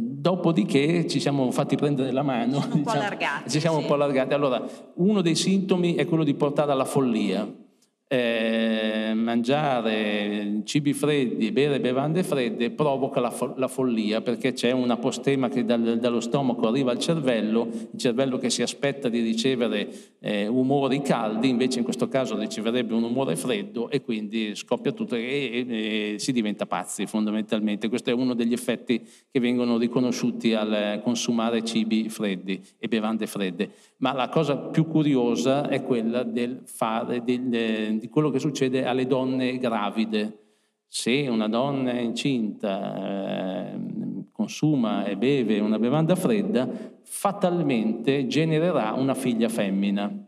dopodiché 0.00 1.06
ci 1.08 1.18
siamo 1.18 1.50
fatti 1.50 1.76
prendere 1.76 2.12
la 2.12 2.22
mano, 2.22 2.58
un 2.58 2.78
diciamo, 2.78 2.90
allargati, 2.90 3.50
ci 3.50 3.60
siamo 3.60 3.76
sì. 3.76 3.82
un 3.82 3.88
po' 3.88 3.94
allargati. 3.94 4.32
Allora, 4.32 4.64
uno 4.94 5.22
dei 5.22 5.34
sintomi 5.34 5.94
è 5.94 6.06
quello 6.06 6.24
di 6.24 6.34
portare 6.34 6.72
alla 6.72 6.84
follia 6.84 7.66
eh, 8.10 9.12
mangiare 9.14 10.62
cibi 10.64 10.94
freddi, 10.94 11.52
bere 11.52 11.78
bevande 11.78 12.22
fredde 12.22 12.70
provoca 12.70 13.20
la, 13.20 13.30
fo- 13.30 13.52
la 13.56 13.68
follia 13.68 14.22
perché 14.22 14.54
c'è 14.54 14.70
una 14.70 14.96
postema 14.96 15.50
che 15.50 15.62
dal, 15.66 15.98
dallo 15.98 16.20
stomaco 16.20 16.66
arriva 16.66 16.90
al 16.90 16.98
cervello, 16.98 17.68
il 17.92 17.98
cervello 17.98 18.38
che 18.38 18.48
si 18.48 18.62
aspetta 18.62 19.10
di 19.10 19.20
ricevere 19.20 19.88
eh, 20.20 20.46
umori 20.46 21.02
caldi, 21.02 21.50
invece 21.50 21.80
in 21.80 21.84
questo 21.84 22.08
caso 22.08 22.38
riceverebbe 22.38 22.94
un 22.94 23.02
umore 23.02 23.36
freddo 23.36 23.90
e 23.90 24.00
quindi 24.00 24.54
scoppia 24.54 24.92
tutto 24.92 25.14
e, 25.14 25.20
e, 25.22 26.14
e 26.14 26.18
si 26.18 26.32
diventa 26.32 26.64
pazzi 26.64 27.04
fondamentalmente. 27.04 27.90
Questo 27.90 28.08
è 28.08 28.14
uno 28.14 28.32
degli 28.32 28.54
effetti 28.54 29.06
che 29.30 29.38
vengono 29.38 29.76
riconosciuti 29.76 30.54
al 30.54 31.00
consumare 31.04 31.62
cibi 31.62 32.08
freddi 32.08 32.58
e 32.78 32.88
bevande 32.88 33.26
fredde. 33.26 33.70
Ma 34.00 34.12
la 34.12 34.28
cosa 34.28 34.56
più 34.56 34.86
curiosa 34.86 35.68
è 35.68 35.82
quella 35.82 36.22
del 36.22 36.60
fare, 36.64 37.24
del, 37.24 37.98
di 37.98 38.08
quello 38.08 38.30
che 38.30 38.38
succede 38.38 38.84
alle 38.84 39.06
donne 39.06 39.58
gravide. 39.58 40.38
Se 40.86 41.26
una 41.28 41.48
donna 41.48 41.98
incinta 41.98 43.72
eh, 43.72 43.78
consuma 44.30 45.04
e 45.04 45.16
beve 45.16 45.58
una 45.58 45.80
bevanda 45.80 46.14
fredda, 46.14 46.68
fatalmente 47.02 48.28
genererà 48.28 48.92
una 48.92 49.14
figlia 49.14 49.48
femmina. 49.48 50.26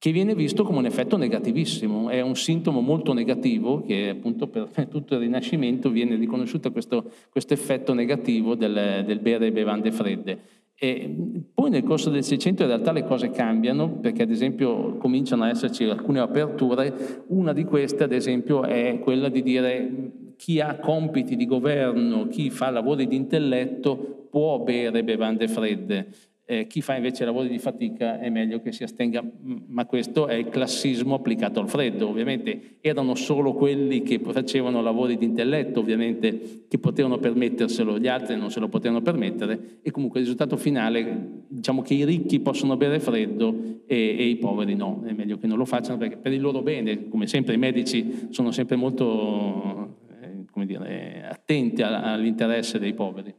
che 0.00 0.12
viene 0.12 0.34
visto 0.36 0.62
come 0.62 0.78
un 0.78 0.86
effetto 0.86 1.16
negativissimo, 1.16 2.08
è 2.10 2.20
un 2.20 2.36
sintomo 2.36 2.80
molto 2.80 3.12
negativo 3.12 3.82
che 3.82 4.10
appunto 4.10 4.46
per 4.46 4.68
tutto 4.88 5.14
il 5.14 5.20
Rinascimento 5.20 5.90
viene 5.90 6.14
riconosciuto 6.14 6.70
questo, 6.70 7.10
questo 7.30 7.54
effetto 7.54 7.94
negativo 7.94 8.54
del, 8.54 9.02
del 9.04 9.18
bere 9.18 9.50
bevande 9.50 9.90
fredde. 9.90 10.57
E 10.80 11.42
poi 11.52 11.70
nel 11.70 11.82
corso 11.82 12.08
del 12.08 12.22
Seicento 12.22 12.62
in 12.62 12.68
realtà 12.68 12.92
le 12.92 13.02
cose 13.02 13.30
cambiano 13.30 13.98
perché 13.98 14.22
ad 14.22 14.30
esempio 14.30 14.96
cominciano 14.98 15.42
ad 15.42 15.50
esserci 15.50 15.82
alcune 15.84 16.20
aperture, 16.20 17.24
una 17.28 17.52
di 17.52 17.64
queste 17.64 18.04
ad 18.04 18.12
esempio 18.12 18.62
è 18.62 19.00
quella 19.00 19.28
di 19.28 19.42
dire 19.42 20.12
chi 20.36 20.60
ha 20.60 20.78
compiti 20.78 21.34
di 21.34 21.46
governo, 21.46 22.28
chi 22.28 22.50
fa 22.50 22.70
lavori 22.70 23.08
di 23.08 23.16
intelletto 23.16 24.28
può 24.30 24.60
bere 24.60 25.02
bevande 25.02 25.48
fredde. 25.48 26.06
Eh, 26.50 26.66
chi 26.66 26.80
fa 26.80 26.96
invece 26.96 27.26
lavori 27.26 27.50
di 27.50 27.58
fatica 27.58 28.18
è 28.18 28.30
meglio 28.30 28.62
che 28.62 28.72
si 28.72 28.82
astenga, 28.82 29.22
ma 29.66 29.84
questo 29.84 30.28
è 30.28 30.32
il 30.32 30.48
classismo 30.48 31.14
applicato 31.14 31.60
al 31.60 31.68
freddo. 31.68 32.08
Ovviamente 32.08 32.78
erano 32.80 33.14
solo 33.16 33.52
quelli 33.52 34.00
che 34.00 34.18
facevano 34.18 34.80
lavori 34.80 35.18
di 35.18 35.26
intelletto, 35.26 35.80
ovviamente, 35.80 36.64
che 36.66 36.78
potevano 36.78 37.18
permetterselo, 37.18 37.98
gli 37.98 38.08
altri 38.08 38.38
non 38.38 38.50
se 38.50 38.60
lo 38.60 38.68
potevano 38.68 39.02
permettere 39.02 39.80
e 39.82 39.90
comunque 39.90 40.20
il 40.20 40.24
risultato 40.24 40.56
finale, 40.56 41.42
diciamo 41.48 41.82
che 41.82 41.92
i 41.92 42.06
ricchi 42.06 42.40
possono 42.40 42.78
bere 42.78 42.98
freddo 42.98 43.82
e, 43.84 44.16
e 44.18 44.24
i 44.24 44.36
poveri 44.36 44.74
no, 44.74 45.02
è 45.04 45.12
meglio 45.12 45.36
che 45.36 45.46
non 45.46 45.58
lo 45.58 45.66
facciano 45.66 45.98
perché 45.98 46.16
per 46.16 46.32
il 46.32 46.40
loro 46.40 46.62
bene, 46.62 47.10
come 47.10 47.26
sempre 47.26 47.56
i 47.56 47.58
medici 47.58 48.28
sono 48.30 48.52
sempre 48.52 48.76
molto 48.76 49.98
eh, 50.22 50.46
come 50.50 50.64
dire, 50.64 51.28
attenti 51.30 51.82
all'interesse 51.82 52.78
dei 52.78 52.94
poveri. 52.94 53.34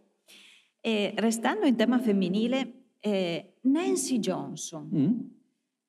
E 0.80 1.12
restando 1.16 1.66
in 1.66 1.76
tema 1.76 1.98
femminile, 1.98 2.79
eh, 3.00 3.58
Nancy 3.62 4.20
Johnson, 4.20 4.90
mm. 4.94 5.20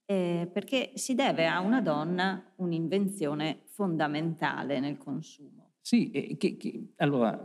eh, 0.07 0.49
perché 0.53 0.93
si 0.95 1.15
deve 1.15 1.47
a 1.47 1.61
una 1.61 1.81
donna 1.81 2.53
un'invenzione 2.57 3.63
fondamentale 3.67 4.81
nel 4.81 4.99
consumo. 4.99 5.73
Sì, 5.81 6.11
eh, 6.11 6.37
che, 6.37 6.57
che, 6.57 6.93
allora, 6.97 7.43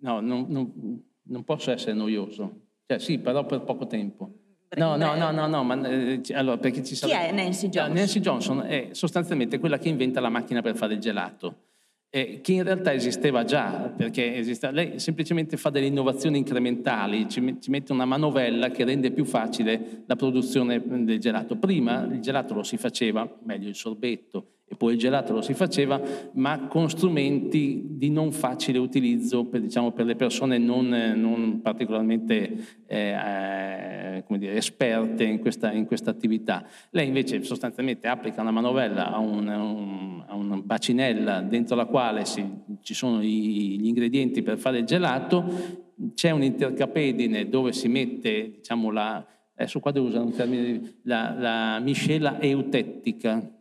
no, 0.00 0.20
non, 0.20 0.46
non, 0.48 1.02
non, 1.22 1.44
posso 1.44 1.70
essere 1.70 1.94
noioso, 1.94 2.66
cioè 2.86 2.98
sì, 2.98 3.18
però 3.18 3.46
per 3.46 3.62
poco 3.62 3.86
tempo. 3.86 4.34
No, 4.76 4.96
no, 4.96 5.16
no, 5.16 5.32
no, 5.32 5.46
no, 5.48 5.64
ma 5.64 5.88
eh, 5.88 6.20
allora 6.32 6.56
perché 6.58 6.84
ci 6.84 6.94
sarà... 6.94 7.12
Chi 7.12 7.28
è 7.28 7.32
Nancy 7.32 7.68
Johnson? 7.68 7.94
Nancy 7.94 8.20
Johnson 8.20 8.60
è 8.60 8.88
sostanzialmente 8.92 9.58
quella 9.58 9.78
che 9.78 9.88
inventa 9.88 10.20
la 10.20 10.28
macchina 10.28 10.62
per 10.62 10.76
fare 10.76 10.94
il 10.94 11.00
gelato 11.00 11.69
eh, 12.10 12.40
che 12.42 12.52
in 12.52 12.64
realtà 12.64 12.92
esisteva 12.92 13.44
già, 13.44 13.92
perché 13.96 14.34
esiste, 14.34 14.70
lei 14.72 14.98
semplicemente 14.98 15.56
fa 15.56 15.70
delle 15.70 15.86
innovazioni 15.86 16.38
incrementali, 16.38 17.28
ci, 17.28 17.56
ci, 17.60 17.70
mette 17.70 17.92
una 17.92 18.04
manovella 18.04 18.70
che 18.70 18.84
rende 18.84 19.12
più 19.12 19.24
facile 19.24 20.02
la 20.06 20.16
produzione 20.16 20.82
del 21.04 21.20
gelato. 21.20 21.56
Prima 21.56 22.02
il 22.04 22.20
gelato 22.20 22.54
lo 22.54 22.64
si 22.64 22.76
faceva, 22.76 23.28
meglio 23.44 23.68
il 23.68 23.76
sorbetto, 23.76 24.59
e 24.72 24.76
poi 24.76 24.92
il 24.92 25.00
gelato 25.00 25.32
lo 25.32 25.42
si 25.42 25.52
faceva, 25.52 26.00
ma 26.34 26.68
con 26.68 26.88
strumenti 26.88 27.86
di 27.88 28.08
non 28.08 28.30
facile 28.30 28.78
utilizzo 28.78 29.46
per, 29.46 29.62
diciamo, 29.62 29.90
per 29.90 30.06
le 30.06 30.14
persone 30.14 30.58
non, 30.58 30.86
non 31.16 31.60
particolarmente 31.60 32.84
eh, 32.86 34.22
eh, 34.28 34.38
dire, 34.38 34.54
esperte 34.54 35.24
in 35.24 35.40
questa, 35.40 35.72
in 35.72 35.86
questa, 35.86 36.10
attività. 36.10 36.64
Lei 36.90 37.08
invece 37.08 37.42
sostanzialmente 37.42 38.06
applica 38.06 38.42
una 38.42 38.52
manovella 38.52 39.10
a, 39.10 39.18
un, 39.18 39.48
un, 39.48 40.24
a 40.28 40.36
una 40.36 40.60
bacinella 40.62 41.40
dentro 41.40 41.74
la 41.74 41.86
quale 41.86 42.24
si, 42.24 42.48
ci 42.82 42.94
sono 42.94 43.20
i, 43.24 43.76
gli 43.80 43.88
ingredienti 43.88 44.40
per 44.42 44.56
fare 44.56 44.78
il 44.78 44.84
gelato, 44.84 45.88
c'è 46.14 46.30
un 46.30 46.44
intercapedine 46.44 47.48
dove 47.48 47.72
si 47.72 47.88
mette 47.88 48.52
diciamo, 48.58 48.92
la, 48.92 49.26
adesso 49.56 49.80
qua 49.80 49.90
devo 49.90 50.06
usare 50.06 50.24
un 50.24 50.32
termine, 50.32 50.98
la, 51.02 51.34
la 51.36 51.80
miscela 51.80 52.40
eutettica, 52.40 53.58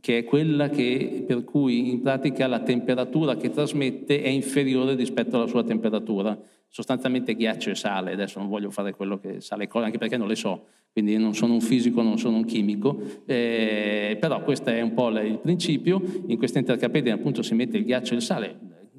che 0.00 0.18
è 0.18 0.24
quella 0.24 0.68
che, 0.68 1.24
per 1.26 1.44
cui 1.44 1.90
in 1.90 2.02
pratica 2.02 2.46
la 2.46 2.60
temperatura 2.60 3.36
che 3.36 3.50
trasmette 3.50 4.22
è 4.22 4.28
inferiore 4.28 4.94
rispetto 4.94 5.36
alla 5.36 5.46
sua 5.46 5.64
temperatura. 5.64 6.38
Sostanzialmente 6.70 7.34
ghiaccio 7.34 7.70
e 7.70 7.74
sale, 7.74 8.12
adesso 8.12 8.38
non 8.38 8.48
voglio 8.48 8.70
fare 8.70 8.94
quello 8.94 9.18
che 9.18 9.40
sa 9.40 9.56
le 9.56 9.66
cose, 9.66 9.86
anche 9.86 9.96
perché 9.96 10.18
non 10.18 10.28
le 10.28 10.36
so, 10.36 10.66
quindi 10.92 11.16
non 11.16 11.34
sono 11.34 11.54
un 11.54 11.62
fisico, 11.62 12.02
non 12.02 12.18
sono 12.18 12.36
un 12.36 12.44
chimico, 12.44 13.00
eh, 13.24 14.18
però 14.20 14.42
questo 14.42 14.68
è 14.68 14.82
un 14.82 14.92
po' 14.92 15.08
il 15.08 15.38
principio, 15.38 16.02
in 16.26 16.36
questa 16.36 16.58
intercapedine 16.58 17.14
appunto 17.14 17.40
si 17.40 17.54
mette 17.54 17.78
il 17.78 17.84
ghiaccio 17.84 18.12
e 18.12 18.16
il 18.16 18.22
sale, 18.22 18.58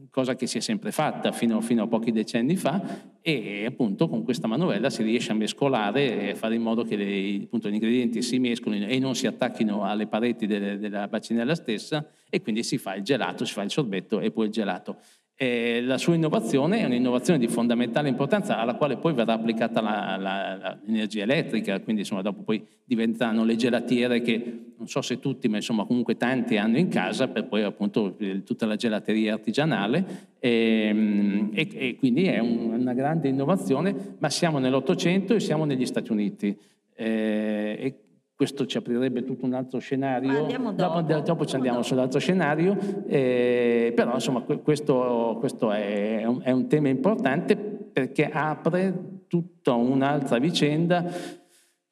cosa 0.10 0.36
che 0.36 0.48
si 0.48 0.58
è 0.58 0.62
sempre 0.62 0.92
fatta 0.92 1.32
fino, 1.32 1.62
fino, 1.62 1.84
a 1.84 1.88
pochi 1.88 2.12
decenni 2.12 2.56
fa 2.56 3.18
e 3.22 3.66
appunto 3.66 4.08
con 4.08 4.24
questa 4.24 4.48
manovella 4.48 4.90
si 4.90 5.04
riesce 5.04 5.32
a 5.32 5.36
mescolare 5.36 6.30
e 6.30 6.36
fare 6.36 6.56
in 6.56 6.62
modo 6.62 6.84
che 6.84 6.96
le, 6.96 7.44
appunto, 7.44 7.70
gli 7.70 7.74
ingredienti 7.74 8.22
si 8.22 8.40
mescolino 8.40 8.88
e 8.88 9.00
non 9.00 9.16
si 9.16 9.28
attacchino 9.28 9.84
alle 9.84 10.08
pareti 10.08 10.48
delle, 10.48 10.78
della 10.78 11.08
bacinella 11.08 11.56
stessa 11.56 12.08
e 12.30 12.42
quindi 12.42 12.64
si 12.64 12.78
fa 12.78 12.96
il 12.96 13.04
gelato, 13.04 13.46
si 13.46 13.54
fa 13.54 13.64
il 13.64 13.72
sorbetto 13.72 14.20
e 14.20 14.32
poi 14.32 14.46
il 14.46 14.52
gelato. 14.52 14.98
E 15.42 15.82
la 15.84 15.98
sua 15.98 16.16
innovazione 16.16 16.80
è 16.80 16.84
un'innovazione 16.84 17.40
di 17.40 17.48
fondamentale 17.48 18.10
importanza 18.10 18.58
alla 18.58 18.76
quale 18.76 18.98
poi 18.98 19.14
verrà 19.14 19.32
applicata 19.32 19.80
la, 19.80 20.18
la, 20.18 20.78
l'energia 20.84 21.24
elettrica, 21.24 21.80
quindi 21.80 22.02
insomma 22.02 22.22
dopo 22.22 22.42
poi 22.42 22.62
diventeranno 22.84 23.46
le 23.46 23.56
gelatiere 23.56 24.22
che 24.22 24.74
non 24.78 24.90
so 24.90 25.02
se 25.02 25.18
tutti, 25.22 25.48
ma 25.48 25.56
insomma 25.56 25.86
comunque 25.86 26.18
tanti 26.18 26.58
hanno 26.58 26.78
in 26.78 26.90
casa 26.90 27.30
per 27.30 27.46
poi 27.46 27.64
appunto 27.64 28.18
tutta 28.44 28.66
la 28.66 28.76
gelateria 28.76 29.36
artigianale 29.36 30.34
e, 30.40 31.48
e, 31.54 31.70
e 31.72 31.96
quindi 31.96 32.26
è 32.26 32.40
un, 32.40 32.74
una 32.74 32.94
grande 32.94 33.30
innovazione, 33.30 34.18
ma 34.18 34.30
siamo 34.30 34.60
nell'Ottocento 34.60 35.36
e 35.36 35.40
siamo 35.40 35.64
negli 35.64 35.86
Stati 35.86 36.12
Uniti. 36.12 36.54
Eh, 36.96 37.78
e 37.80 37.96
questo 38.40 38.66
ci 38.66 38.78
aprirebbe 38.78 39.26
tutto 39.26 39.44
un 39.44 39.54
altro 39.54 39.80
scenario. 39.80 40.46
Dopo. 40.46 40.72
Dopo, 40.72 41.02
dopo, 41.02 41.46
ci 41.46 41.56
andiamo 41.56 41.80
dopo. 41.80 41.90
sull'altro 41.90 42.22
scenario, 42.22 42.78
eh, 43.06 43.92
però 43.94 44.14
insomma 44.14 44.40
questo, 44.40 45.36
questo 45.42 45.70
è, 45.74 46.24
un, 46.24 46.40
è, 46.42 46.52
un, 46.52 46.70
tema 46.70 46.88
importante 46.88 47.58
perché 47.58 48.30
apre 48.32 49.26
tutta 49.28 49.74
un'altra 49.74 50.38
vicenda 50.38 51.04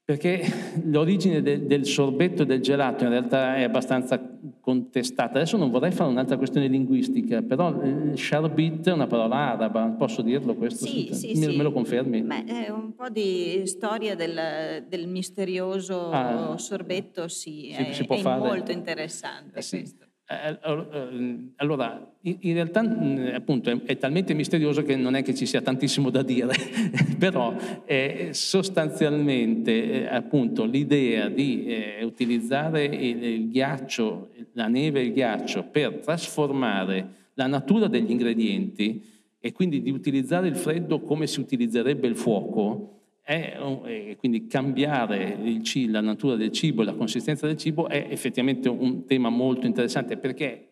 perché 0.07 0.41
l'origine 0.85 1.41
del, 1.41 1.63
del 1.63 1.85
sorbetto 1.85 2.43
e 2.43 2.45
del 2.45 2.61
gelato 2.61 3.03
in 3.03 3.09
realtà 3.09 3.57
è 3.57 3.63
abbastanza 3.63 4.17
contestata. 4.61 5.35
Adesso 5.35 5.57
non 5.57 5.69
vorrei 5.69 5.91
fare 5.91 6.09
un'altra 6.09 6.37
questione 6.37 6.67
linguistica, 6.67 7.41
però 7.41 7.83
il 7.83 8.17
sharbit 8.17 8.87
è 8.87 8.93
una 8.93 9.07
parola 9.07 9.35
araba, 9.35 9.83
posso 9.97 10.21
dirlo 10.21 10.55
questo? 10.55 10.85
Sì, 10.85 11.09
sì, 11.11 11.33
me, 11.37 11.49
sì. 11.49 11.57
me 11.57 11.63
lo 11.63 11.73
confermi? 11.73 12.21
Beh, 12.21 12.45
è 12.45 12.69
un 12.69 12.95
po' 12.95 13.09
di 13.09 13.63
storia 13.65 14.15
del, 14.15 14.85
del 14.87 15.09
misterioso 15.09 16.09
ah, 16.09 16.57
sorbetto, 16.57 17.27
sì, 17.27 17.73
si, 17.73 17.83
è, 17.83 17.91
si 17.91 18.03
è 18.05 18.37
molto 18.37 18.71
interessante 18.71 19.59
eh, 19.59 19.61
sì. 19.61 19.79
questo. 19.79 20.06
Eh, 20.29 20.59
eh, 20.61 21.51
allora, 21.55 22.05
in 22.21 22.53
realtà 22.53 22.81
appunto 23.33 23.69
è, 23.85 23.97
talmente 23.97 24.33
misterioso 24.33 24.83
che 24.83 24.97
non 24.97 25.15
è 25.15 25.23
che 25.23 25.33
ci 25.33 25.45
sia 25.45 25.61
tantissimo 25.61 26.09
da 26.09 26.21
dire, 26.21 26.53
però 27.17 27.55
eh, 27.85 28.31
sostanzialmente 28.33 30.05
appunto 30.09 30.65
l'idea 30.65 31.29
di 31.29 31.65
eh, 31.67 32.03
utilizzare 32.03 32.83
il, 32.83 33.23
il, 33.23 33.49
ghiaccio, 33.49 34.31
la 34.51 34.67
neve 34.67 34.99
e 34.99 35.03
il 35.05 35.13
ghiaccio 35.13 35.63
per 35.63 35.99
trasformare 35.99 37.07
la 37.35 37.47
natura 37.47 37.87
degli 37.87 38.11
ingredienti 38.11 39.01
e 39.39 39.53
quindi 39.53 39.81
di 39.81 39.91
utilizzare 39.91 40.49
il 40.49 40.57
freddo 40.57 40.99
come 40.99 41.25
si 41.25 41.39
utilizzerebbe 41.39 42.05
il 42.05 42.17
fuoco, 42.17 43.06
è, 43.27 44.15
quindi 44.17 44.47
cambiare 44.47 45.37
il, 45.43 45.91
la 45.91 45.99
natura 45.99 46.37
del 46.37 46.49
cibo 46.51 46.83
la 46.83 46.93
consistenza 46.93 47.45
del 47.45 47.57
cibo 47.57 47.89
è 47.89 48.07
effettivamente 48.09 48.69
un 48.69 49.05
tema 49.05 49.27
molto 49.27 49.65
interessante 49.65 50.15
perché 50.15 50.67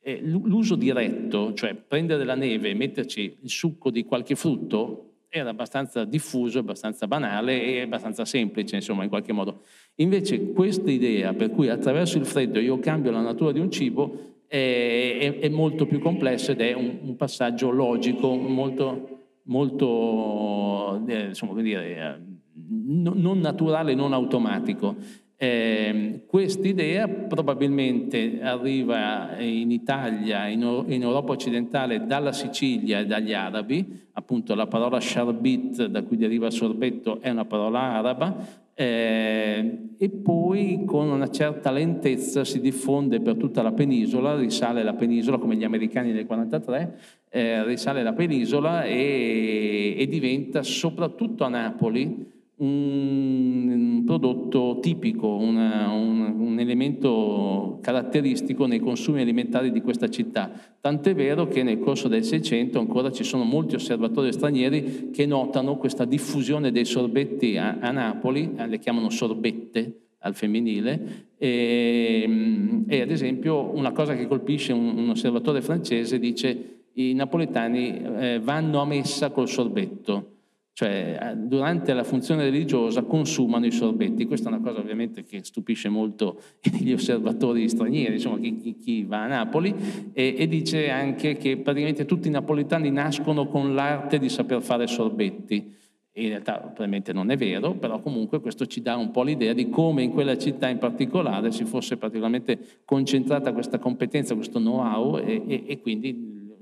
eh, 0.00 0.20
l'uso 0.22 0.76
diretto, 0.76 1.52
cioè 1.54 1.74
prendere 1.74 2.22
la 2.22 2.36
neve 2.36 2.70
e 2.70 2.74
metterci 2.74 3.38
il 3.42 3.50
succo 3.50 3.90
di 3.90 4.04
qualche 4.04 4.36
frutto, 4.36 5.14
era 5.28 5.50
abbastanza 5.50 6.04
diffuso, 6.04 6.60
abbastanza 6.60 7.08
banale 7.08 7.60
e 7.60 7.80
abbastanza 7.80 8.24
semplice, 8.24 8.76
insomma, 8.76 9.02
in 9.02 9.08
qualche 9.08 9.32
modo. 9.32 9.62
Invece 9.96 10.52
questa 10.52 10.92
idea 10.92 11.34
per 11.34 11.50
cui 11.50 11.68
attraverso 11.68 12.18
il 12.18 12.24
freddo 12.24 12.60
io 12.60 12.78
cambio 12.78 13.10
la 13.10 13.20
natura 13.20 13.50
di 13.50 13.58
un 13.58 13.68
cibo 13.72 14.44
è, 14.46 15.18
è, 15.18 15.38
è 15.40 15.48
molto 15.48 15.86
più 15.86 15.98
complesso 15.98 16.52
ed 16.52 16.60
è 16.60 16.72
un, 16.72 16.98
un 17.02 17.16
passaggio 17.16 17.70
logico 17.70 18.32
molto 18.36 19.15
molto, 19.46 21.04
eh, 21.06 21.26
insomma, 21.28 21.52
come 21.52 21.62
dire, 21.62 21.96
eh, 21.96 22.34
non 22.68 23.38
naturale, 23.40 23.94
non 23.94 24.12
automatico. 24.12 24.96
Eh, 25.38 26.24
Quest'idea 26.26 27.06
probabilmente 27.08 28.40
arriva 28.40 29.38
in 29.38 29.70
Italia, 29.70 30.46
in, 30.46 30.84
in, 30.86 31.02
Europa 31.02 31.32
occidentale, 31.32 32.06
dalla 32.06 32.32
Sicilia 32.32 33.00
e 33.00 33.06
dagli 33.06 33.34
arabi, 33.34 34.06
appunto 34.12 34.54
la 34.54 34.66
parola 34.66 34.98
sharbit, 34.98 35.86
da 35.86 36.02
cui 36.02 36.16
deriva 36.16 36.50
sorbetto, 36.50 37.20
è 37.20 37.28
una 37.28 37.44
parola 37.44 37.80
araba, 37.80 38.64
eh, 38.78 39.94
e 39.96 40.10
poi 40.10 40.84
con 40.84 41.08
una 41.08 41.30
certa 41.30 41.70
lentezza 41.70 42.44
si 42.44 42.60
diffonde 42.60 43.20
per 43.20 43.36
tutta 43.36 43.62
la 43.62 43.72
penisola, 43.72 44.36
risale 44.36 44.82
la 44.82 44.92
penisola 44.92 45.38
come 45.38 45.56
gli 45.56 45.64
americani 45.64 46.12
del 46.12 46.26
43, 46.26 46.98
eh, 47.30 47.64
risale 47.64 48.02
la 48.02 48.12
penisola 48.12 48.84
e, 48.84 49.94
e 49.96 50.06
diventa 50.08 50.62
soprattutto 50.62 51.44
a 51.44 51.48
Napoli 51.48 52.34
un 52.58 54.02
prodotto 54.06 54.78
tipico, 54.80 55.28
una, 55.28 55.90
un, 55.90 56.36
un, 56.38 56.58
elemento 56.58 57.78
caratteristico 57.82 58.66
nei 58.66 58.78
consumi 58.78 59.20
alimentari 59.20 59.70
di 59.70 59.82
questa 59.82 60.08
città. 60.08 60.50
Tant'è 60.80 61.14
vero 61.14 61.48
che 61.48 61.62
nel 61.62 61.80
corso 61.80 62.08
del 62.08 62.24
Seicento 62.24 62.78
ancora 62.78 63.10
ci 63.10 63.24
sono 63.24 63.44
molti 63.44 63.74
osservatori 63.74 64.32
stranieri 64.32 65.10
che 65.12 65.26
notano 65.26 65.76
questa 65.76 66.06
diffusione 66.06 66.72
dei 66.72 66.86
sorbetti 66.86 67.58
a, 67.58 67.76
a 67.78 67.90
Napoli, 67.90 68.54
eh, 68.56 68.66
le 68.66 68.78
chiamano 68.78 69.10
sorbette 69.10 70.00
al 70.20 70.34
femminile, 70.34 71.34
e, 71.36 72.84
e, 72.86 73.00
ad 73.02 73.10
esempio 73.10 73.76
una 73.76 73.92
cosa 73.92 74.16
che 74.16 74.26
colpisce 74.26 74.72
un, 74.72 74.96
un 74.96 75.10
osservatore 75.10 75.60
francese 75.60 76.18
dice 76.18 76.84
i 76.94 77.12
napoletani 77.12 78.02
eh, 78.18 78.40
vanno 78.42 78.80
a 78.80 78.86
messa 78.86 79.30
col 79.30 79.46
sorbetto 79.46 80.35
cioè 80.76 81.18
eh, 81.18 81.36
durante 81.36 81.94
la 81.94 82.04
funzione 82.04 82.42
religiosa 82.42 83.00
consumano 83.00 83.64
i 83.64 83.70
sorbetti. 83.70 84.26
Questa 84.26 84.50
è 84.50 84.52
una 84.52 84.60
cosa 84.60 84.80
ovviamente 84.80 85.24
che 85.24 85.42
stupisce 85.42 85.88
molto 85.88 86.38
gli 86.60 86.92
osservatori 86.92 87.66
stranieri, 87.66 88.16
insomma 88.16 88.38
chi, 88.38 88.76
chi, 88.78 89.02
va 89.04 89.22
a 89.22 89.26
Napoli, 89.26 89.74
e, 90.12 90.34
e, 90.36 90.46
dice 90.46 90.90
anche 90.90 91.38
che 91.38 91.56
praticamente 91.56 92.04
tutti 92.04 92.28
i 92.28 92.30
napoletani 92.30 92.90
nascono 92.90 93.46
con 93.46 93.74
l'arte 93.74 94.18
di 94.18 94.28
saper 94.28 94.60
fare 94.60 94.86
sorbetti. 94.86 95.74
In 96.12 96.28
realtà 96.28 96.58
probabilmente 96.58 97.14
non 97.14 97.30
è 97.30 97.38
vero, 97.38 97.72
però 97.72 97.98
comunque 98.00 98.42
questo 98.42 98.66
ci 98.66 98.82
dà 98.82 98.96
un 98.96 99.10
po' 99.10 99.22
l'idea 99.22 99.54
di 99.54 99.70
come 99.70 100.02
in 100.02 100.10
quella 100.10 100.36
città 100.36 100.68
in 100.68 100.76
particolare 100.76 101.52
si 101.52 101.64
fosse 101.64 101.96
particolarmente 101.96 102.82
concentrata 102.84 103.54
questa 103.54 103.78
competenza, 103.78 104.34
questo 104.34 104.58
know-how 104.58 105.16
e, 105.16 105.42
e, 105.46 105.64
e 105.68 105.80
quindi 105.80 106.08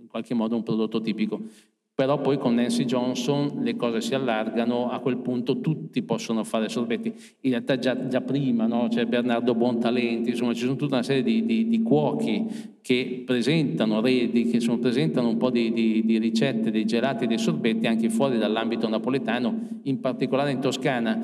in 0.02 0.06
qualche 0.08 0.34
modo 0.34 0.54
un 0.54 0.62
prodotto 0.62 1.00
tipico. 1.00 1.40
Però 1.96 2.20
poi 2.20 2.38
con 2.38 2.56
Nancy 2.56 2.86
Johnson 2.86 3.60
le 3.62 3.76
cose 3.76 4.00
si 4.00 4.16
allargano, 4.16 4.90
a 4.90 4.98
quel 4.98 5.18
punto 5.18 5.60
tutti 5.60 6.02
possono 6.02 6.42
fare 6.42 6.68
sorbetti. 6.68 7.14
In 7.42 7.50
realtà 7.50 7.78
già, 7.78 8.08
già 8.08 8.20
prima 8.20 8.66
no? 8.66 8.88
c'è 8.88 9.06
Bernardo 9.06 9.54
Bontalenti, 9.54 10.30
insomma 10.30 10.54
ci 10.54 10.62
sono 10.62 10.74
tutta 10.74 10.96
una 10.96 11.04
serie 11.04 11.22
di, 11.22 11.44
di, 11.44 11.68
di 11.68 11.82
cuochi 11.82 12.46
che 12.82 13.22
presentano 13.24 14.00
redi, 14.00 14.46
che 14.46 14.56
insomma, 14.56 14.78
presentano 14.78 15.28
un 15.28 15.36
po' 15.36 15.50
di, 15.50 15.72
di, 15.72 16.18
ricette 16.18 16.72
dei 16.72 16.84
gelati 16.84 17.28
dei 17.28 17.38
sorbetti 17.38 17.86
anche 17.86 18.10
fuori 18.10 18.38
dall'ambito 18.38 18.88
napoletano, 18.88 19.80
in 19.84 20.00
particolare 20.00 20.50
in 20.50 20.58
Toscana. 20.58 21.22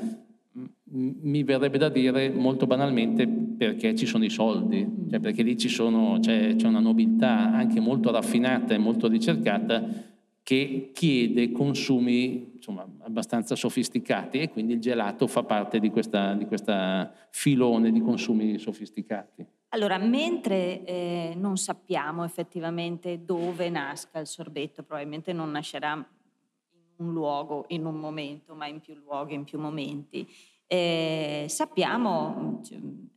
Mi 0.93 1.43
verrebbe 1.43 1.79
da 1.79 1.89
dire 1.89 2.29
molto 2.29 2.65
banalmente 2.65 3.27
perché 3.27 3.93
ci 3.93 4.05
sono 4.05 4.23
i 4.23 4.29
soldi, 4.29 4.87
cioè 5.09 5.19
perché 5.19 5.43
lì 5.43 5.59
sono, 5.59 6.17
c'è, 6.21 6.55
c'è 6.55 6.67
una 6.67 6.79
nobiltà 6.79 7.51
anche 7.51 7.81
molto 7.81 8.09
raffinata 8.09 8.73
e 8.73 8.77
molto 8.77 9.09
ricercata 9.09 10.10
che 10.51 10.91
chiede 10.93 11.53
consumi 11.53 12.55
insomma, 12.55 12.85
abbastanza 13.03 13.55
sofisticati 13.55 14.39
e 14.39 14.49
quindi 14.49 14.73
il 14.73 14.81
gelato 14.81 15.25
fa 15.25 15.43
parte 15.43 15.79
di 15.79 15.89
questa, 15.89 16.33
di 16.33 16.45
questa 16.45 17.09
filone 17.29 17.89
di 17.89 18.01
consumi 18.01 18.57
sofisticati. 18.57 19.45
Allora, 19.69 19.97
mentre 19.97 20.83
eh, 20.83 21.33
non 21.37 21.55
sappiamo 21.55 22.25
effettivamente 22.25 23.23
dove 23.23 23.69
nasca 23.69 24.19
il 24.19 24.27
sorbetto, 24.27 24.83
probabilmente 24.83 25.31
non 25.31 25.51
nascerà 25.51 25.93
in 25.93 27.05
un 27.05 27.13
luogo, 27.13 27.63
in 27.69 27.85
un 27.85 27.95
momento, 27.95 28.53
ma 28.53 28.67
in 28.67 28.81
più 28.81 28.95
luoghi, 28.95 29.35
in 29.35 29.45
più 29.45 29.57
momenti, 29.57 30.27
eh, 30.67 31.45
sappiamo, 31.47 32.59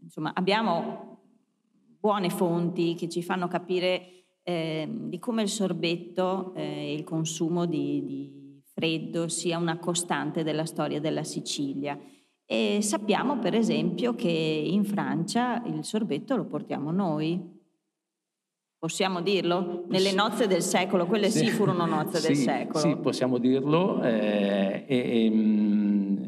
insomma, 0.00 0.30
abbiamo 0.34 1.18
buone 1.98 2.30
fonti 2.30 2.94
che 2.94 3.08
ci 3.08 3.24
fanno 3.24 3.48
capire 3.48 4.23
eh, 4.44 4.86
di 4.88 5.18
come 5.18 5.42
il 5.42 5.48
sorbetto 5.48 6.52
e 6.54 6.62
eh, 6.62 6.94
il 6.94 7.02
consumo 7.02 7.64
di, 7.64 8.04
di 8.04 8.62
freddo 8.62 9.28
sia 9.28 9.58
una 9.58 9.78
costante 9.78 10.42
della 10.42 10.66
storia 10.66 11.00
della 11.00 11.24
Sicilia. 11.24 11.98
E 12.46 12.80
sappiamo 12.82 13.38
per 13.38 13.54
esempio 13.54 14.14
che 14.14 14.28
in 14.28 14.84
Francia 14.84 15.62
il 15.64 15.82
sorbetto 15.82 16.36
lo 16.36 16.44
portiamo 16.44 16.90
noi. 16.90 17.52
Possiamo 18.78 19.22
dirlo? 19.22 19.86
Nelle 19.88 20.12
nozze 20.12 20.46
del 20.46 20.60
secolo, 20.60 21.06
quelle 21.06 21.30
sì, 21.30 21.46
sì 21.46 21.46
furono 21.46 21.86
nozze 21.86 22.18
sì, 22.18 22.26
del 22.26 22.36
secolo. 22.36 22.78
Sì, 22.80 22.96
possiamo 22.96 23.38
dirlo. 23.38 24.02
Eh, 24.02 24.84
e, 24.86 25.24
e, 25.24 25.30
mm, 25.30 26.24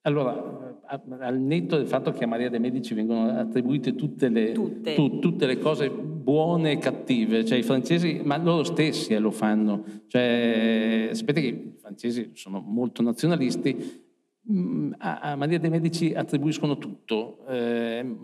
allora, 0.00 0.80
al 1.20 1.38
netto 1.38 1.76
del 1.76 1.86
fatto 1.86 2.10
che 2.10 2.24
a 2.24 2.26
Maria 2.26 2.50
de' 2.50 2.58
Medici 2.58 2.94
vengono 2.94 3.30
attribuite 3.38 3.94
tutte 3.94 4.28
le, 4.28 4.50
tutte. 4.50 4.96
Tu, 4.96 5.20
tutte 5.20 5.46
le 5.46 5.58
cose 5.58 5.88
buone 6.22 6.72
e 6.72 6.78
cattive, 6.78 7.44
cioè 7.44 7.58
i 7.58 7.62
francesi, 7.62 8.20
ma 8.24 8.36
loro 8.36 8.64
stessi 8.64 9.12
eh, 9.12 9.18
lo 9.18 9.30
fanno. 9.30 9.84
Cioè, 10.06 11.10
sapete 11.12 11.40
che 11.40 11.46
i 11.46 11.74
francesi 11.78 12.30
sono 12.34 12.60
molto 12.60 13.02
nazionalisti, 13.02 14.02
mm, 14.50 14.92
a, 14.98 15.36
Maria 15.36 15.58
de' 15.58 15.68
Medici 15.68 16.14
attribuiscono 16.14 16.78
tutto, 16.78 17.44
eh, 17.48 18.16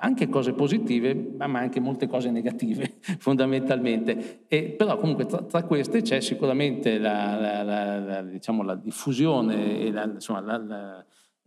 anche 0.00 0.28
cose 0.28 0.52
positive, 0.52 1.14
ma 1.14 1.58
anche 1.58 1.80
molte 1.80 2.06
cose 2.06 2.30
negative, 2.30 2.98
fondamentalmente. 3.18 4.44
E, 4.46 4.74
però 4.76 4.96
comunque 4.98 5.26
tra, 5.26 5.42
tra, 5.42 5.64
queste 5.64 6.02
c'è 6.02 6.20
sicuramente 6.20 6.98
la, 6.98 7.36
la, 7.36 7.62
la, 7.62 8.22
diciamo, 8.22 8.62
la 8.62 8.74
diffusione 8.74 9.80
e 9.80 9.86
insomma, 9.88 10.40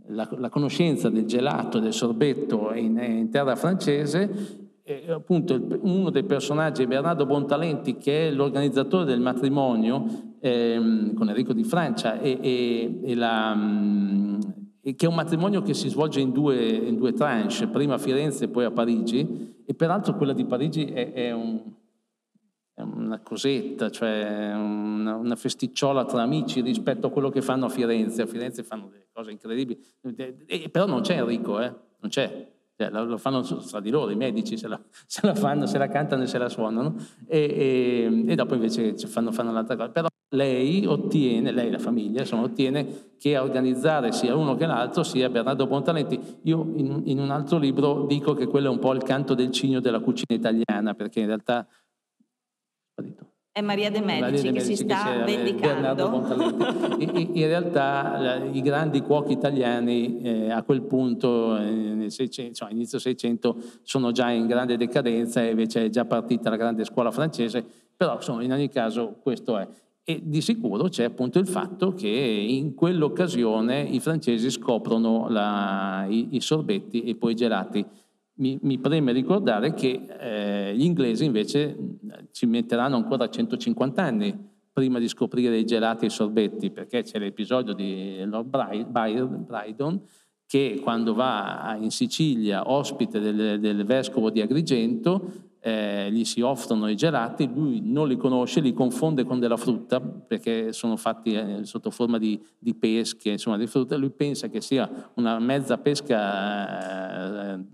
la 0.08 0.50
conoscenza 0.50 1.10
del 1.10 1.26
gelato, 1.26 1.80
del 1.80 1.94
sorbetto 1.94 2.74
in, 2.74 2.98
in 2.98 3.30
terra 3.30 3.56
francese 3.56 4.70
eh, 4.84 5.12
appunto 5.12 5.60
uno 5.82 6.10
dei 6.10 6.24
personaggi 6.24 6.84
è 6.84 6.88
Bernardo 6.88 7.26
Bontalenti 7.26 7.98
che 7.98 8.28
è 8.28 8.32
l'organizzatore 8.32 9.06
del 9.06 9.20
matrimonio 9.20 10.36
ehm, 10.39 11.13
con 11.13 11.30
Enrico 11.30 11.54
di 11.54 11.63
Francia 11.63 12.20
e, 12.20 12.38
e, 12.41 13.00
e, 13.04 13.15
la, 13.15 13.54
mm, 13.56 14.39
che 14.82 15.06
è 15.06 15.08
un 15.08 15.15
matrimonio 15.15 15.62
che 15.62 15.74
si 15.74 15.89
svolge 15.89 16.20
in 16.20 16.32
due, 16.32 16.65
in 16.65 16.96
due, 16.96 17.13
tranche, 17.13 17.67
prima 17.67 17.96
a 17.96 17.98
Firenze 18.00 18.46
e 18.46 18.48
poi 18.48 18.65
a 18.65 18.72
Parigi 18.72 19.62
e 19.65 19.74
peraltro 19.74 20.15
quella 20.15 20.34
di 20.34 20.46
Parigi 20.46 20.86
è, 20.86 21.13
è 21.13 21.32
un, 21.32 21.62
una 22.84 23.20
cosetta, 23.20 23.89
cioè 23.89 24.52
una, 24.54 25.15
una, 25.15 25.36
festicciola 25.36 26.06
tra 26.06 26.24
amici 26.24 26.62
rispetto 26.62 27.08
a 27.08 27.10
quello 27.12 27.30
che 27.30 27.41
fanno 27.41 27.65
a 27.65 27.70
Firenze. 27.70 28.24
A 28.24 28.26
Firenze 28.26 28.63
fanno 28.63 28.88
delle 28.88 29.08
cose 29.13 29.32
incredibili, 29.32 29.80
e, 30.46 30.70
però 30.70 30.88
non 30.88 31.02
c'è 31.02 31.17
Enrico, 31.17 31.60
eh? 31.62 31.74
non 32.00 32.10
c'è. 32.10 32.50
Cioè, 32.82 32.89
lo 32.89 33.17
fanno 33.17 33.41
tra 33.41 33.80
di 33.80 33.91
loro, 33.91 34.10
i 34.10 34.15
medici 34.15 34.58
se 34.58 34.67
la, 34.67 34.80
se 35.06 35.28
la, 35.28 35.36
fanno, 35.36 35.67
se 35.67 35.78
la 35.78 35.88
cantano 35.88 36.24
e 36.24 36.28
se 36.28 36.39
la 36.39 36.50
suonano, 36.50 36.96
e, 37.28 37.39
e, 37.39 38.32
e 38.32 38.36
dopo 38.36 38.56
invece 38.56 38.96
fanno, 38.98 39.32
fanno 39.32 39.52
l'altra 39.52 39.76
cosa. 39.76 39.89
Però 39.89 40.08
lei 40.34 40.86
ottiene, 40.86 41.52
lei 41.52 41.70
la 41.70 41.78
famiglia, 41.78 42.22
insomma, 42.22 42.44
ottiene 42.44 43.10
che 43.20 43.36
a 43.36 43.44
organizzare 43.44 44.12
sia 44.12 44.36
uno 44.36 44.56
che 44.56 44.65
l'altro 44.65 45.04
sia 45.04 45.30
Bernardo 45.30 45.67
Bontalenti. 45.67 46.20
Io 46.44 46.72
in, 46.76 47.02
in 47.06 47.20
un 47.20 47.30
altro 47.30 47.60
libro 47.60 48.06
dico 48.08 48.34
che 48.34 48.48
quello 48.48 48.67
è 48.67 48.72
un 48.72 48.80
po' 48.80 48.94
il 48.94 49.04
canto 49.04 49.36
del 49.36 49.52
cigno 49.52 49.80
della 49.80 50.00
cucina 50.00 50.34
italiana, 50.36 50.96
perché 50.96 51.20
in 51.20 51.28
realtà 51.28 51.67
è 53.54 53.60
Maria 53.60 53.92
De 53.92 54.00
Medici, 54.00 54.22
Maria 54.22 54.42
De 54.42 54.52
Medici 54.52 54.70
che 54.70 54.76
si 54.76 54.84
sta 54.84 55.12
che 55.12 55.24
vendicando. 55.26 56.96
in, 57.00 57.30
in, 57.34 57.48
realtà 57.48 58.42
i 58.50 58.62
grandi 58.62 59.02
cuochi 59.02 59.34
italiani 59.34 60.22
eh, 60.22 60.52
a 60.52 60.64
quel 60.64 60.84
punto, 60.84 61.58
eh, 61.58 61.70
nel 61.70 62.12
600, 62.12 62.50
insomma, 62.50 62.72
inizio 62.72 62.98
600, 62.98 63.58
sono 63.84 64.12
già 64.12 64.30
in 64.30 64.48
grande 64.48 64.78
decadenza 64.78 65.44
e 65.44 65.50
invece 65.50 65.86
è 65.86 65.90
già 65.90 66.06
partita 66.06 66.50
la 66.50 66.56
grande 66.56 66.86
scuola 66.86 67.12
francese, 67.12 67.66
però 67.96 68.16
insomma, 68.16 68.42
in 68.44 68.54
ogni 68.54 68.70
caso 68.70 69.18
questo 69.22 69.58
è. 69.58 69.68
E 70.04 70.22
di 70.24 70.42
sicuro 70.42 70.88
c'è 70.88 71.04
appunto 71.04 71.38
il 71.38 71.48
fatto 71.48 71.94
che 71.94 72.08
in 72.08 72.74
quell'occasione 72.74 73.82
i 73.82 74.00
francesi 74.00 74.50
scoprono 74.50 75.28
la, 75.30 76.06
i, 76.08 76.30
i 76.32 76.40
sorbetti 76.40 77.04
e 77.04 77.16
poi 77.16 77.34
i 77.34 77.36
gelati 77.36 77.86
mi, 78.36 78.58
mi 78.62 78.80
preme 78.80 79.12
ricordare 79.12 79.74
che 79.74 80.08
eh, 80.20 80.76
gli 80.76 80.84
inglesi 80.84 81.26
invece 81.26 81.78
ci 82.32 82.46
metteranno 82.46 82.96
ancora 82.96 83.30
150 83.30 84.02
anni 84.02 84.50
prima 84.74 85.00
di 85.00 85.08
scoprire 85.08 85.58
i 85.58 85.65
gelati 85.65 86.06
e 86.06 86.08
i 86.08 86.12
sorbetti, 86.12 86.72
perché 86.72 87.04
c'è 87.04 87.20
l'episodio 87.20 87.74
di 87.74 88.24
Lord 88.26 88.50
Brydon 88.88 90.02
che 90.46 90.80
quando 90.82 91.13
va 91.13 91.78
in 91.80 91.91
Sicilia, 91.91 92.70
ospite 92.70 93.20
del, 93.20 93.60
del 93.60 93.86
vescovo 93.86 94.30
di 94.30 94.41
Agrigento, 94.41 95.51
eh, 95.63 96.10
gli 96.12 96.26
si 96.26 96.41
offrono 96.41 96.89
i 96.89 96.95
gelati, 96.95 97.47
lui 97.54 97.82
non 97.84 98.08
li 98.08 98.17
conosce, 98.17 98.62
li 98.62 98.74
confonde 98.74 99.24
con 99.24 99.39
della 99.39 99.58
frutta 99.58 100.02
perché 100.02 100.74
sono 100.74 100.97
fatti 100.97 101.34
eh, 101.34 101.60
sotto 101.65 101.91
forma 101.91 102.17
di, 102.17 102.43
di, 102.58 102.74
pesche, 102.74 103.30
insomma 103.30 103.58
di 103.58 103.67
frutta, 103.67 103.95
lui 103.95 104.10
pensa 104.10 104.47
che 104.47 104.60
sia 104.60 105.12
una 105.15 105.38
mezza 105.38 105.78
pesca 105.78 107.54
eh, 107.54 107.65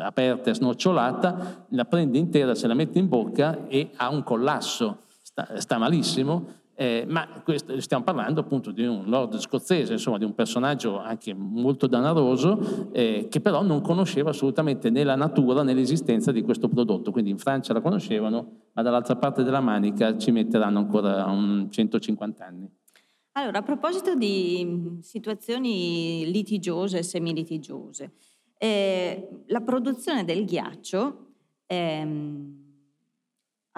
aperta 0.00 0.50
e 0.50 0.54
snocciolata, 0.54 1.66
la 1.68 1.84
prende 1.84 2.16
intera, 2.16 2.54
se 2.54 2.66
la 2.66 2.74
mette 2.74 2.98
in 2.98 3.08
bocca 3.08 3.66
e 3.68 3.90
ha 3.96 4.08
un 4.08 4.22
collasso, 4.22 5.02
sta, 5.22 5.60
sta 5.60 5.76
malissimo 5.76 6.56
eh, 6.80 7.04
ma 7.08 7.26
questo, 7.42 7.80
stiamo 7.80 8.04
parlando 8.04 8.38
appunto 8.38 8.70
di 8.70 8.86
un 8.86 9.06
lord 9.06 9.36
scozzese, 9.38 9.94
insomma 9.94 10.16
di 10.16 10.24
un 10.24 10.32
personaggio 10.32 10.96
anche 10.96 11.34
molto 11.34 11.88
danaroso, 11.88 12.92
eh, 12.92 13.26
che 13.28 13.40
però 13.40 13.62
non 13.62 13.80
conosceva 13.80 14.30
assolutamente 14.30 14.88
né 14.88 15.02
la 15.02 15.16
natura 15.16 15.64
né 15.64 15.74
l'esistenza 15.74 16.30
di 16.30 16.40
questo 16.42 16.68
prodotto. 16.68 17.10
Quindi 17.10 17.30
in 17.30 17.38
Francia 17.38 17.72
la 17.72 17.80
conoscevano, 17.80 18.68
ma 18.74 18.82
dall'altra 18.82 19.16
parte 19.16 19.42
della 19.42 19.58
manica 19.58 20.16
ci 20.16 20.30
metteranno 20.30 20.78
ancora 20.78 21.24
un 21.24 21.66
150 21.68 22.44
anni. 22.44 22.70
Allora, 23.32 23.58
a 23.58 23.62
proposito 23.62 24.14
di 24.14 24.98
situazioni 25.00 26.30
litigiose 26.30 26.98
e 26.98 27.02
semilitigiose, 27.02 28.12
eh, 28.56 29.28
la 29.46 29.60
produzione 29.62 30.24
del 30.24 30.44
ghiaccio 30.44 31.26
ehm, 31.66 32.57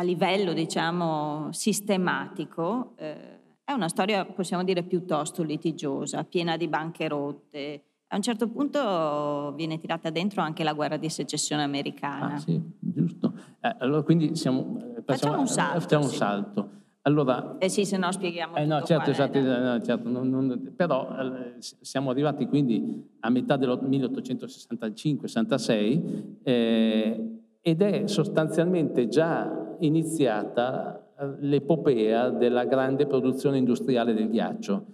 a 0.00 0.02
livello, 0.02 0.52
diciamo, 0.54 1.52
sistematico 1.52 2.94
eh, 2.96 3.38
è 3.62 3.72
una 3.72 3.88
storia, 3.88 4.24
possiamo 4.24 4.64
dire, 4.64 4.82
piuttosto 4.82 5.42
litigiosa, 5.42 6.24
piena 6.24 6.56
di 6.56 6.68
bancherotte. 6.68 7.82
A 8.08 8.16
un 8.16 8.22
certo 8.22 8.48
punto 8.48 9.52
viene 9.54 9.78
tirata 9.78 10.08
dentro 10.10 10.40
anche 10.40 10.64
la 10.64 10.72
guerra 10.72 10.96
di 10.96 11.10
secessione 11.10 11.62
americana. 11.62 12.34
Ah, 12.34 12.38
sì, 12.38 12.60
giusto. 12.80 13.32
Eh, 13.60 13.76
allora, 13.78 14.02
quindi 14.02 14.34
siamo, 14.34 14.82
eh, 14.96 15.02
facciamo, 15.02 15.38
un 15.38 15.46
salto. 15.46 15.80
Facciamo 15.80 16.04
un 16.04 16.10
salto. 16.10 16.70
Allora, 17.02 17.58
eh 17.58 17.68
sì, 17.68 17.84
se 17.84 17.96
no 17.96 18.10
spieghiamo 18.12 18.56
eh 18.56 18.66
no, 18.66 18.82
certo, 18.82 19.14
certo, 19.14 19.40
no, 19.40 19.80
certo 19.80 20.10
non, 20.10 20.28
non, 20.28 20.74
però 20.76 21.08
eh, 21.18 21.54
siamo 21.58 22.10
arrivati 22.10 22.46
quindi 22.46 23.16
a 23.20 23.30
metà 23.30 23.56
del 23.56 23.70
1865-66 23.70 26.24
eh, 26.42 27.40
ed 27.62 27.80
è 27.80 28.06
sostanzialmente 28.06 29.08
già 29.08 29.69
iniziata 29.80 31.06
l'epopea 31.40 32.30
della 32.30 32.64
grande 32.64 33.06
produzione 33.06 33.58
industriale 33.58 34.14
del 34.14 34.30
ghiaccio. 34.30 34.84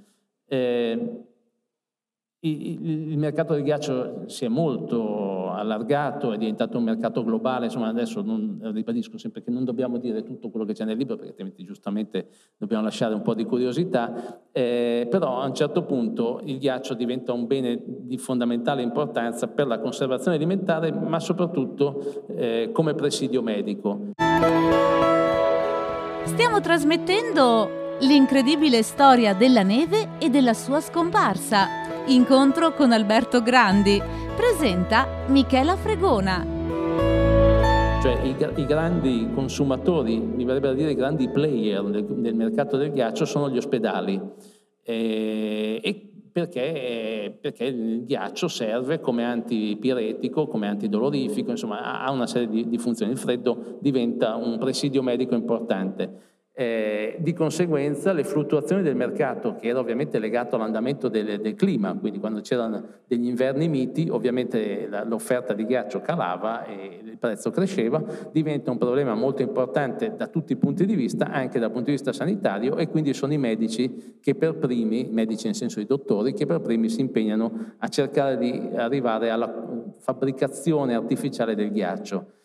Eh, 0.47 1.25
il 2.41 3.19
mercato 3.19 3.55
del 3.55 3.63
ghiaccio 3.63 4.29
si 4.29 4.45
è 4.45 4.49
molto 4.49 5.26
allargato, 5.57 6.33
è 6.33 6.39
diventato 6.39 6.79
un 6.79 6.85
mercato 6.85 7.25
globale, 7.25 7.67
insomma 7.67 7.89
adesso 7.89 8.23
non, 8.23 8.59
ribadisco 8.73 9.19
sempre 9.19 9.43
che 9.43 9.51
non 9.51 9.65
dobbiamo 9.65 9.99
dire 9.99 10.23
tutto 10.23 10.51
quello 10.51 10.65
che 10.65 10.73
c'è 10.73 10.85
nel 10.85 10.97
libro 10.97 11.17
perché 11.17 11.31
altrimenti 11.31 11.65
giustamente 11.65 12.29
dobbiamo 12.57 12.83
lasciare 12.83 13.15
un 13.15 13.23
po' 13.23 13.35
di 13.35 13.45
curiosità, 13.45 14.41
eh, 14.53 15.07
però 15.11 15.41
a 15.41 15.47
un 15.47 15.55
certo 15.55 15.85
punto 15.85 16.41
il 16.45 16.59
ghiaccio 16.59 16.95
diventa 16.95 17.33
un 17.33 17.47
bene 17.47 17.81
di 17.85 18.19
fondamentale 18.19 18.83
importanza 18.83 19.49
per 19.49 19.67
la 19.67 19.79
conservazione 19.79 20.37
alimentare 20.37 20.93
ma 20.93 21.21
soprattutto 21.21 22.25
eh, 22.37 22.71
come 22.73 22.95
presidio 22.95 23.43
medico. 23.43 24.13
Stiamo 26.25 26.61
trasmettendo 26.61 27.85
l'incredibile 28.01 28.83
storia 28.83 29.35
della 29.35 29.63
neve 29.63 30.19
e 30.19 30.29
della 30.29 30.53
sua 30.53 30.81
scomparsa. 30.81 31.85
Incontro 32.07 32.75
con 32.75 32.93
Alberto 32.93 33.43
Grandi. 33.43 34.26
Presenta 34.37 35.09
Michela 35.29 35.77
Fregona. 35.77 36.45
Cioè 38.03 38.21
i, 38.23 38.37
i 38.61 38.67
grandi 38.67 39.31
consumatori, 39.33 40.19
mi 40.19 40.45
verrebbe 40.45 40.69
da 40.69 40.75
dire 40.75 40.91
i 40.91 40.95
grandi 40.95 41.31
player 41.31 41.83
del, 41.85 42.05
del 42.05 42.35
mercato 42.35 42.77
del 42.77 42.93
ghiaccio 42.93 43.25
sono 43.25 43.49
gli 43.49 43.57
ospedali. 43.57 44.21
Eh, 44.83 45.81
e 45.83 46.11
perché, 46.31 47.39
perché, 47.41 47.65
il 47.65 48.05
ghiaccio 48.05 48.47
serve 48.47 49.01
come 49.01 49.25
antipiretico, 49.25 50.47
come 50.49 50.69
antidolorifico, 50.69 51.51
insomma 51.51 52.03
ha 52.03 52.11
una 52.11 52.27
serie 52.27 52.49
di, 52.49 52.69
di 52.69 52.77
funzioni. 52.77 53.13
Il 53.13 53.19
freddo 53.19 53.79
diventa 53.81 54.37
un 54.37 54.59
presidio 54.59 55.03
medico 55.03 55.35
importante. 55.35 56.36
Eh, 56.59 57.17
di 57.19 57.35
conseguenza 57.35 58.15
le 58.15 58.25
fluttuazioni 58.25 58.81
del 58.81 58.97
mercato, 58.97 59.57
che 59.57 59.69
era 59.69 59.79
ovviamente 59.79 60.19
legato 60.19 60.57
all'andamento 60.57 61.09
del, 61.09 61.39
del 61.39 61.55
clima, 61.55 61.93
quindi 61.93 62.19
quando 62.19 62.41
c'erano 62.41 62.83
degli 63.07 63.27
inverni 63.27 63.69
miti, 63.69 64.09
ovviamente 64.11 64.87
la, 64.89 65.05
l'offerta 65.05 65.53
di 65.53 65.67
ghiaccio 65.67 66.01
calava 66.01 66.65
e 66.65 67.01
il 67.05 67.19
prezzo 67.19 67.51
cresceva, 67.51 68.03
diventa 68.33 68.71
un 68.71 68.79
problema 68.79 69.13
molto 69.15 69.43
importante 69.43 70.15
da 70.17 70.29
tutti 70.29 70.55
i 70.55 70.57
punti 70.57 70.87
di 70.87 70.95
vista, 70.95 71.27
anche 71.31 71.59
dal 71.59 71.71
punto 71.71 71.91
di 71.91 71.93
vista 71.93 72.15
sanitario, 72.15 72.79
e 72.79 72.89
quindi 72.89 73.13
sono 73.13 73.35
i 73.35 73.39
medici 73.39 74.17
che 74.23 74.35
per 74.35 74.57
primi, 74.57 75.11
medici 75.13 75.45
nel 75.45 75.57
senso 75.57 75.79
di 75.79 75.85
dottori, 75.85 76.33
che 76.33 76.47
per 76.47 76.63
primi 76.63 76.89
si 76.89 77.03
impegnano 77.03 77.75
a 77.77 77.89
cercare 77.89 78.39
di 78.39 78.71
arrivare 78.75 79.29
alla 79.29 79.53
fabbricazione 79.99 80.95
artificiale 80.95 81.55
del 81.55 81.71
ghiaccio. 81.71 82.36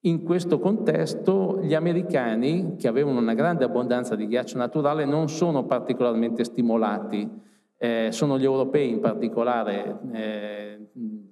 In 0.00 0.22
questo 0.22 0.58
contesto 0.60 1.58
gli 1.62 1.74
americani, 1.74 2.76
che 2.78 2.86
avevano 2.86 3.18
una 3.18 3.34
grande 3.34 3.64
abbondanza 3.64 4.14
di 4.14 4.28
ghiaccio 4.28 4.56
naturale, 4.56 5.04
non 5.04 5.28
sono 5.28 5.64
particolarmente 5.64 6.44
stimolati. 6.44 7.28
Eh, 7.78 8.08
sono 8.12 8.38
gli 8.38 8.44
europei 8.44 8.88
in 8.88 9.00
particolare, 9.00 9.98
eh, 10.12 10.88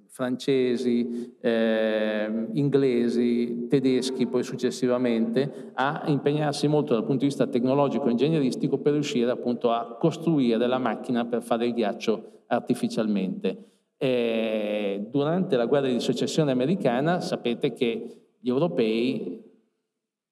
francesi, 0.09 1.35
eh, 1.41 2.47
inglesi, 2.53 3.67
tedeschi 3.67 4.27
poi 4.27 4.43
successivamente, 4.43 5.71
a 5.73 6.03
impegnarsi 6.07 6.67
molto 6.67 6.93
dal 6.93 7.03
punto 7.03 7.19
di 7.19 7.25
vista 7.25 7.47
tecnologico 7.47 8.07
e 8.07 8.11
ingegneristico 8.11 8.77
per 8.77 8.93
riuscire 8.93 9.31
appunto 9.31 9.71
a 9.71 9.97
costruire 9.99 10.67
la 10.67 10.77
macchina 10.77 11.25
per 11.25 11.41
fare 11.41 11.67
il 11.67 11.73
ghiaccio 11.73 12.43
artificialmente. 12.47 13.71
Eh, 13.97 15.07
durante 15.09 15.55
la 15.55 15.65
guerra 15.65 15.87
di 15.87 15.99
secessione 15.99 16.51
americana 16.51 17.21
sapete 17.21 17.73
che 17.73 18.24
gli 18.45 18.49
europei 18.49 19.43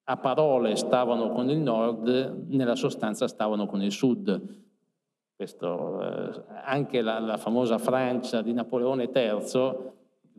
a 0.04 0.18
parole 0.18 0.76
stavano 0.76 1.32
con 1.32 1.50
il 1.50 1.58
nord, 1.58 2.46
nella 2.50 2.76
sostanza 2.76 3.28
stavano 3.28 3.66
con 3.66 3.82
il 3.82 3.92
sud. 3.92 4.40
Questo, 5.36 6.00
eh, 6.00 6.44
anche 6.64 7.02
la, 7.02 7.18
la, 7.18 7.38
famosa 7.38 7.80
Francia 7.80 8.44
di 8.44 8.54
Napoleone 8.54 9.10
III 9.12 9.92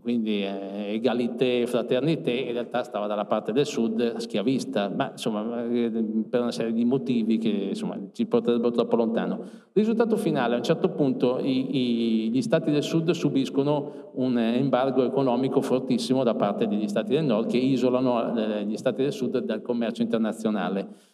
quindi 0.05 0.43
eh, 0.43 0.93
egalité, 0.93 1.67
fraternité, 1.67 2.31
in 2.31 2.53
realtà 2.53 2.83
stava 2.83 3.07
dalla 3.07 3.25
parte 3.25 3.53
del 3.53 3.64
sud 3.64 4.19
schiavista, 4.19 4.90
ma 4.95 5.12
insomma 5.12 5.64
eh, 5.64 5.90
per 6.29 6.43
una 6.43 6.53
serie 6.53 6.75
di 6.75 6.85
motivi 6.85 7.38
che 7.38 7.49
insomma, 7.49 7.99
ci 8.12 8.27
porterebbero 8.27 8.71
troppo 8.71 8.97
lontano. 8.97 9.40
Risultato 9.73 10.19
finale, 10.19 10.53
a 10.53 10.59
un 10.59 10.62
certo 10.62 10.90
punto 10.90 11.38
i, 11.40 12.27
i, 12.27 12.31
gli 12.31 12.43
stati 12.43 12.71
del 12.71 12.83
sud 12.83 13.12
subiscono 13.12 14.11
un 14.17 14.37
embargo 14.37 15.07
economico 15.07 15.62
fortissimo 15.62 16.23
da 16.23 16.35
parte 16.35 16.69
degli 16.69 16.87
stati 16.87 17.14
del 17.14 17.25
nord 17.25 17.49
che 17.49 17.57
isolano 17.57 18.37
eh, 18.37 18.67
gli 18.67 18.77
stati 18.77 19.01
del 19.01 19.12
sud 19.12 19.38
dal 19.38 19.62
commercio 19.62 20.03
internazionale 20.03 21.13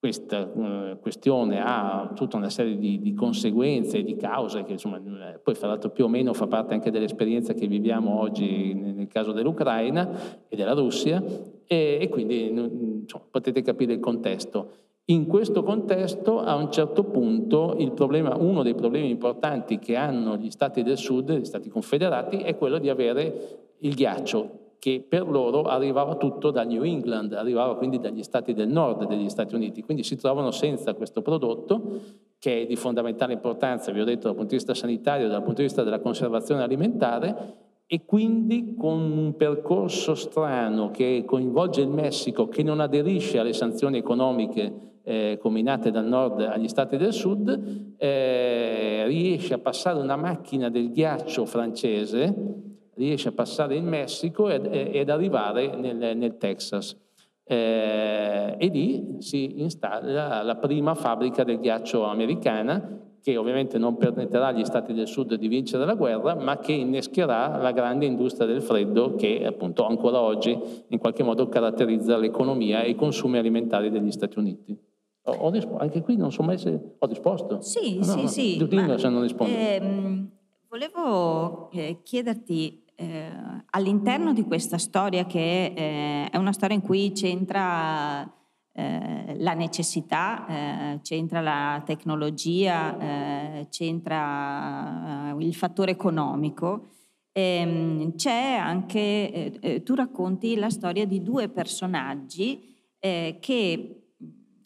questa 0.00 0.50
eh, 0.50 0.96
questione 0.98 1.60
ha 1.62 2.10
tutta 2.14 2.38
una 2.38 2.48
serie 2.48 2.78
di, 2.78 3.00
di 3.02 3.12
conseguenze 3.12 3.98
e 3.98 4.02
di 4.02 4.16
cause 4.16 4.64
che 4.64 4.72
insomma, 4.72 4.96
eh, 4.96 5.38
poi 5.38 5.54
fra 5.54 5.68
l'altro 5.68 5.90
più 5.90 6.06
o 6.06 6.08
meno 6.08 6.32
fa 6.32 6.46
parte 6.46 6.72
anche 6.72 6.90
dell'esperienza 6.90 7.52
che 7.52 7.66
viviamo 7.66 8.18
oggi 8.18 8.72
nel 8.72 9.08
caso 9.08 9.32
dell'Ucraina 9.32 10.08
e 10.48 10.56
della 10.56 10.72
Russia 10.72 11.22
e, 11.66 11.98
e 12.00 12.08
quindi 12.08 12.48
insomma, 12.48 13.24
potete 13.30 13.60
capire 13.60 13.92
il 13.92 14.00
contesto. 14.00 14.70
In 15.10 15.26
questo 15.26 15.62
contesto 15.62 16.40
a 16.40 16.54
un 16.54 16.72
certo 16.72 17.04
punto 17.04 17.76
problema, 17.94 18.36
uno 18.36 18.62
dei 18.62 18.74
problemi 18.74 19.10
importanti 19.10 19.78
che 19.78 19.96
hanno 19.96 20.36
gli 20.38 20.50
stati 20.50 20.82
del 20.82 20.96
sud, 20.96 21.30
gli 21.32 21.44
stati 21.44 21.68
confederati, 21.68 22.38
è 22.38 22.56
quello 22.56 22.78
di 22.78 22.88
avere 22.88 23.74
il 23.80 23.94
ghiaccio 23.94 24.59
che 24.80 25.04
per 25.06 25.28
loro 25.28 25.62
arrivava 25.64 26.16
tutto 26.16 26.50
da 26.50 26.64
New 26.64 26.82
England, 26.82 27.34
arrivava 27.34 27.76
quindi 27.76 28.00
dagli 28.00 28.22
stati 28.22 28.54
del 28.54 28.68
nord 28.68 29.06
degli 29.06 29.28
Stati 29.28 29.54
Uniti, 29.54 29.82
quindi 29.82 30.02
si 30.02 30.16
trovano 30.16 30.50
senza 30.50 30.94
questo 30.94 31.20
prodotto 31.20 32.00
che 32.38 32.62
è 32.62 32.66
di 32.66 32.76
fondamentale 32.76 33.34
importanza, 33.34 33.92
vi 33.92 34.00
ho 34.00 34.04
detto 34.04 34.22
dal 34.28 34.34
punto 34.34 34.50
di 34.50 34.56
vista 34.56 34.72
sanitario, 34.72 35.28
dal 35.28 35.42
punto 35.42 35.60
di 35.60 35.66
vista 35.66 35.82
della 35.82 36.00
conservazione 36.00 36.62
alimentare 36.62 37.56
e 37.86 38.04
quindi 38.06 38.74
con 38.74 38.98
un 39.02 39.36
percorso 39.36 40.14
strano 40.14 40.90
che 40.90 41.24
coinvolge 41.26 41.82
il 41.82 41.90
Messico 41.90 42.48
che 42.48 42.62
non 42.62 42.80
aderisce 42.80 43.38
alle 43.38 43.52
sanzioni 43.52 43.98
economiche 43.98 45.00
eh, 45.02 45.38
combinate 45.38 45.90
dal 45.90 46.06
nord 46.06 46.40
agli 46.40 46.68
stati 46.68 46.96
del 46.96 47.12
sud, 47.12 47.96
eh, 47.98 49.04
riesce 49.06 49.52
a 49.52 49.58
passare 49.58 50.00
una 50.00 50.16
macchina 50.16 50.70
del 50.70 50.90
ghiaccio 50.90 51.44
francese 51.44 52.68
riesce 53.04 53.28
a 53.28 53.32
passare 53.32 53.76
in 53.76 53.86
Messico 53.86 54.48
ed, 54.48 54.66
ed 54.70 55.08
arrivare 55.10 55.76
nel, 55.76 56.16
nel 56.16 56.36
Texas. 56.36 56.96
Eh, 57.44 58.54
e 58.56 58.66
lì 58.68 59.16
si 59.18 59.60
installa 59.60 60.42
la 60.42 60.56
prima 60.56 60.94
fabbrica 60.94 61.42
del 61.42 61.58
ghiaccio 61.58 62.04
americana 62.04 63.00
che 63.22 63.36
ovviamente 63.36 63.76
non 63.76 63.96
permetterà 63.96 64.48
agli 64.48 64.64
stati 64.64 64.94
del 64.94 65.06
sud 65.06 65.34
di 65.34 65.48
vincere 65.48 65.84
la 65.84 65.94
guerra, 65.94 66.34
ma 66.34 66.58
che 66.58 66.72
innescherà 66.72 67.58
la 67.58 67.72
grande 67.72 68.06
industria 68.06 68.46
del 68.46 68.62
freddo 68.62 69.14
che 69.14 69.44
appunto 69.44 69.84
ancora 69.84 70.20
oggi 70.20 70.58
in 70.88 70.98
qualche 70.98 71.22
modo 71.22 71.48
caratterizza 71.48 72.16
l'economia 72.16 72.82
e 72.82 72.90
i 72.90 72.94
consumi 72.94 73.38
alimentari 73.38 73.90
degli 73.90 74.10
Stati 74.10 74.38
Uniti. 74.38 74.78
Ho, 75.24 75.32
ho 75.32 75.76
anche 75.78 76.00
qui 76.00 76.16
non 76.16 76.32
so 76.32 76.42
mai 76.42 76.56
se 76.56 76.94
ho 76.98 77.06
risposto. 77.06 77.60
Sì, 77.60 77.98
no, 77.98 78.04
sì, 78.04 78.22
no, 78.22 78.26
sì. 78.26 78.66
Dillo 78.66 78.96
se 78.96 79.08
non 79.10 79.22
rispondo. 79.22 79.52
Ehm, 79.54 80.30
volevo 80.68 81.70
eh, 81.72 81.98
chiederti 82.02 82.79
eh, 83.00 83.30
all'interno 83.70 84.34
di 84.34 84.44
questa 84.44 84.76
storia 84.76 85.24
che 85.24 85.72
eh, 85.74 86.28
è 86.28 86.36
una 86.36 86.52
storia 86.52 86.76
in 86.76 86.82
cui 86.82 87.12
c'entra 87.12 88.30
eh, 88.72 89.36
la 89.38 89.54
necessità, 89.54 90.46
eh, 90.46 91.00
c'entra 91.00 91.40
la 91.40 91.82
tecnologia, 91.86 92.98
eh, 92.98 93.68
c'entra 93.70 95.30
eh, 95.30 95.42
il 95.42 95.54
fattore 95.54 95.92
economico, 95.92 96.88
ehm, 97.32 98.16
c'è 98.16 98.56
anche, 98.56 99.80
tu 99.82 99.94
racconti 99.94 100.56
la 100.56 100.68
storia 100.68 101.06
di 101.06 101.22
due 101.22 101.48
personaggi 101.48 102.68
che 103.00 104.00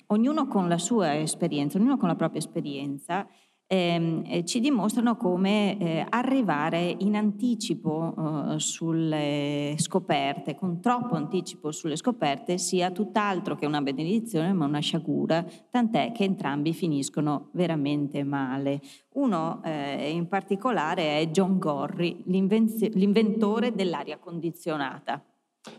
ognuno 0.07 0.49
con 0.49 0.69
la 0.69 0.79
sua 0.79 1.17
esperienza, 1.21 1.79
ognuno 1.79 1.97
con 1.97 2.09
la 2.09 2.17
propria 2.17 2.41
esperienza, 2.41 3.29
ehm, 3.75 4.23
eh, 4.27 4.45
ci 4.45 4.61
dimostrano 4.61 5.17
come 5.17 5.79
eh, 5.79 6.07
arrivare 6.09 6.95
in 6.99 7.17
anticipo 7.17 8.15
eh, 8.17 8.59
sulle 8.61 9.75
scoperte, 9.79 10.55
con 10.55 10.81
troppo 10.81 11.17
anticipo 11.17 11.73
sulle 11.73 11.97
scoperte, 11.97 12.59
sia 12.59 12.91
tutt'altro 12.91 13.57
che 13.57 13.67
una 13.67 13.81
benedizione, 13.81 14.53
ma 14.53 14.67
una 14.67 14.79
sciagura, 14.79 15.45
tant'è 15.71 16.13
che 16.13 16.25
entrambi 16.25 16.73
finiscono 16.73 17.49
veramente 17.53 18.23
male. 18.23 18.81
Uno 19.15 19.61
eh, 19.65 20.11
in 20.11 20.29
particolare 20.29 21.19
è 21.19 21.29
John 21.31 21.59
Gorry, 21.59 22.23
l'inventore 22.27 23.75
dell'aria 23.75 24.19
condizionata. 24.19 25.23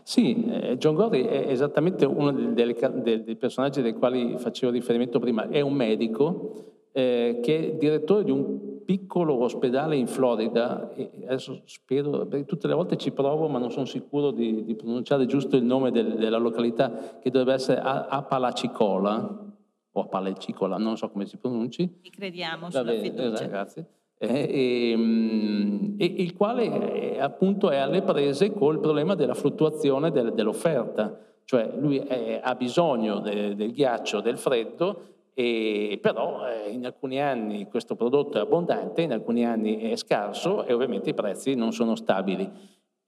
Sì, 0.02 0.44
eh, 0.44 0.76
John 0.78 0.94
Gorry 0.94 1.22
è 1.24 1.48
esattamente 1.48 2.04
uno 2.04 2.32
dei, 2.32 3.36
personaggi 3.36 3.82
dei 3.82 3.92
quali 3.94 4.36
facevo 4.36 4.72
riferimento 4.72 5.18
prima. 5.18 5.48
È 5.48 5.60
un 5.60 5.74
medico 5.74 6.75
eh, 6.96 7.40
che 7.42 7.58
è 7.58 7.72
direttore 7.74 8.24
di 8.24 8.30
un 8.30 8.82
piccolo 8.86 9.34
ospedale 9.42 9.96
in 9.96 10.06
Florida, 10.06 10.90
adesso 11.26 11.60
spero, 11.66 12.24
perché 12.24 12.46
tutte 12.46 12.66
le 12.66 12.72
volte 12.72 12.96
ci 12.96 13.10
provo 13.10 13.48
ma 13.48 13.58
non 13.58 13.70
sono 13.70 13.84
sicuro 13.84 14.30
di, 14.30 14.64
di 14.64 14.74
pronunciare 14.76 15.26
giusto 15.26 15.56
il 15.56 15.64
nome 15.64 15.90
del, 15.90 16.14
della 16.14 16.38
località, 16.38 17.18
che 17.20 17.28
dovrebbe 17.30 17.52
essere 17.52 17.82
Apalacicola, 17.82 19.44
o 19.92 20.00
Apalacicola, 20.00 20.78
non 20.78 20.96
so 20.96 21.10
come 21.10 21.26
si 21.26 21.36
pronunci. 21.36 21.98
Ci 22.00 22.10
crediamo 22.10 22.70
sulla 22.70 22.84
Vabbè, 22.84 23.00
fiducia. 23.00 23.24
Esatto, 23.24 23.48
grazie. 23.50 23.86
Eh, 24.16 24.28
e, 24.28 24.90
ehm, 24.92 25.96
e, 25.98 26.04
il 26.06 26.32
quale 26.34 27.16
è, 27.16 27.20
appunto 27.20 27.68
è 27.68 27.76
alle 27.76 28.00
prese 28.00 28.54
col 28.54 28.80
problema 28.80 29.14
della 29.14 29.34
fluttuazione 29.34 30.10
del, 30.10 30.32
dell'offerta, 30.32 31.14
cioè 31.44 31.74
lui 31.78 31.98
è, 31.98 32.40
ha 32.42 32.54
bisogno 32.54 33.18
de, 33.18 33.54
del 33.54 33.72
ghiaccio, 33.72 34.22
del 34.22 34.38
freddo 34.38 35.15
e 35.38 35.98
però 36.00 36.48
eh, 36.48 36.70
in 36.70 36.86
alcuni 36.86 37.20
anni 37.20 37.68
questo 37.68 37.94
prodotto 37.94 38.38
è 38.38 38.40
abbondante, 38.40 39.02
in 39.02 39.12
alcuni 39.12 39.44
anni 39.44 39.90
è 39.90 39.94
scarso 39.96 40.64
e 40.64 40.72
ovviamente 40.72 41.10
i 41.10 41.14
prezzi 41.14 41.54
non 41.54 41.74
sono 41.74 41.94
stabili. 41.94 42.50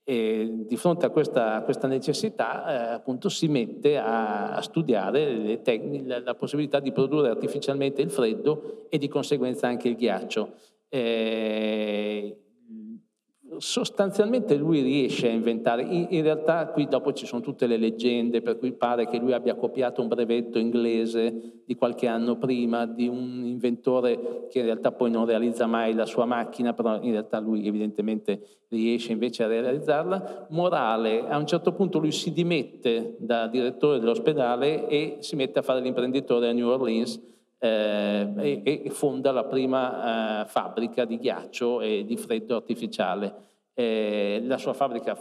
E 0.05 0.65
di 0.67 0.77
fronte 0.77 1.07
a 1.07 1.09
questa, 1.09 1.63
questa 1.63 1.87
necessità 1.87 2.91
eh, 2.91 2.93
appunto 2.97 3.31
si 3.31 3.49
mette 3.49 3.97
a, 3.97 4.51
a 4.51 4.61
studiare 4.61 5.63
tecniche, 5.63 6.07
la, 6.07 6.21
la, 6.21 6.35
possibilità 6.35 6.81
di 6.81 6.93
produrre 6.93 7.31
artificialmente 7.31 8.03
il 8.03 8.11
freddo 8.11 8.85
e 8.91 8.99
di 8.99 9.09
conseguenza 9.09 9.67
anche 9.67 9.89
il 9.89 9.97
ghiaccio. 9.97 10.53
Eh, 10.91 12.37
sostanzialmente 13.59 14.57
lui 14.57 14.83
riesce 14.83 15.29
a 15.29 15.33
inventare, 15.33 15.83
in, 15.83 16.07
in, 16.11 16.23
realtà 16.23 16.67
qui 16.69 16.87
dopo 16.87 17.13
ci 17.13 17.27
sono 17.27 17.41
tutte 17.41 17.67
le 17.67 17.77
leggende 17.77 18.41
per 18.41 18.59
cui 18.59 18.73
pare 18.73 19.07
che 19.07 19.19
lui 19.19 19.33
abbia 19.33 19.55
copiato 19.55 20.01
un 20.01 20.09
brevetto 20.09 20.59
inglese 20.59 21.63
di 21.65 21.75
qualche 21.75 22.07
anno 22.07 22.37
prima 22.37 22.87
di 22.87 23.09
un 23.09 23.43
inventore 23.45 24.47
che 24.49 24.61
in 24.61 24.65
realtà 24.65 24.93
poi 24.93 25.11
non 25.11 25.27
realizza 25.27 25.67
mai 25.67 25.95
la 25.95 26.07
sua 26.07 26.25
macchina, 26.25 26.73
però 26.73 27.01
in 27.03 27.13
realtà 27.13 27.39
lui 27.41 27.67
evidentemente 27.67 28.41
riesce 28.69 29.13
invece 29.13 29.45
a 29.45 29.49
realizzarla. 29.49 30.47
Morale, 30.51 31.29
a 31.29 31.37
un 31.37 31.47
certo 31.47 31.73
punto 31.73 31.99
lui 31.99 32.13
si 32.13 32.33
dimette 32.33 33.17
da 33.19 33.47
direttore 33.47 33.99
dell'ospedale 33.99 34.89
e 34.89 35.17
si 35.21 35.37
mette 35.37 35.59
a 35.59 35.63
fare 35.63 35.81
l'imprenditore 35.81 36.49
a 36.49 36.53
New 36.53 36.69
Orleans 36.69 37.37
e, 37.59 38.63
e, 38.65 38.91
fonda 38.91 39.33
la 39.33 39.45
prima 39.45 40.43
eh, 40.43 40.47
fabbrica 40.47 41.05
di 41.05 41.19
ghiaccio 41.19 41.81
e 41.81 42.05
di 42.05 42.17
freddo 42.17 42.57
artificiale. 42.57 43.47
Eh, 43.75 44.43
la 44.45 44.59
sua 44.59 44.73
fabbrica 44.73 45.17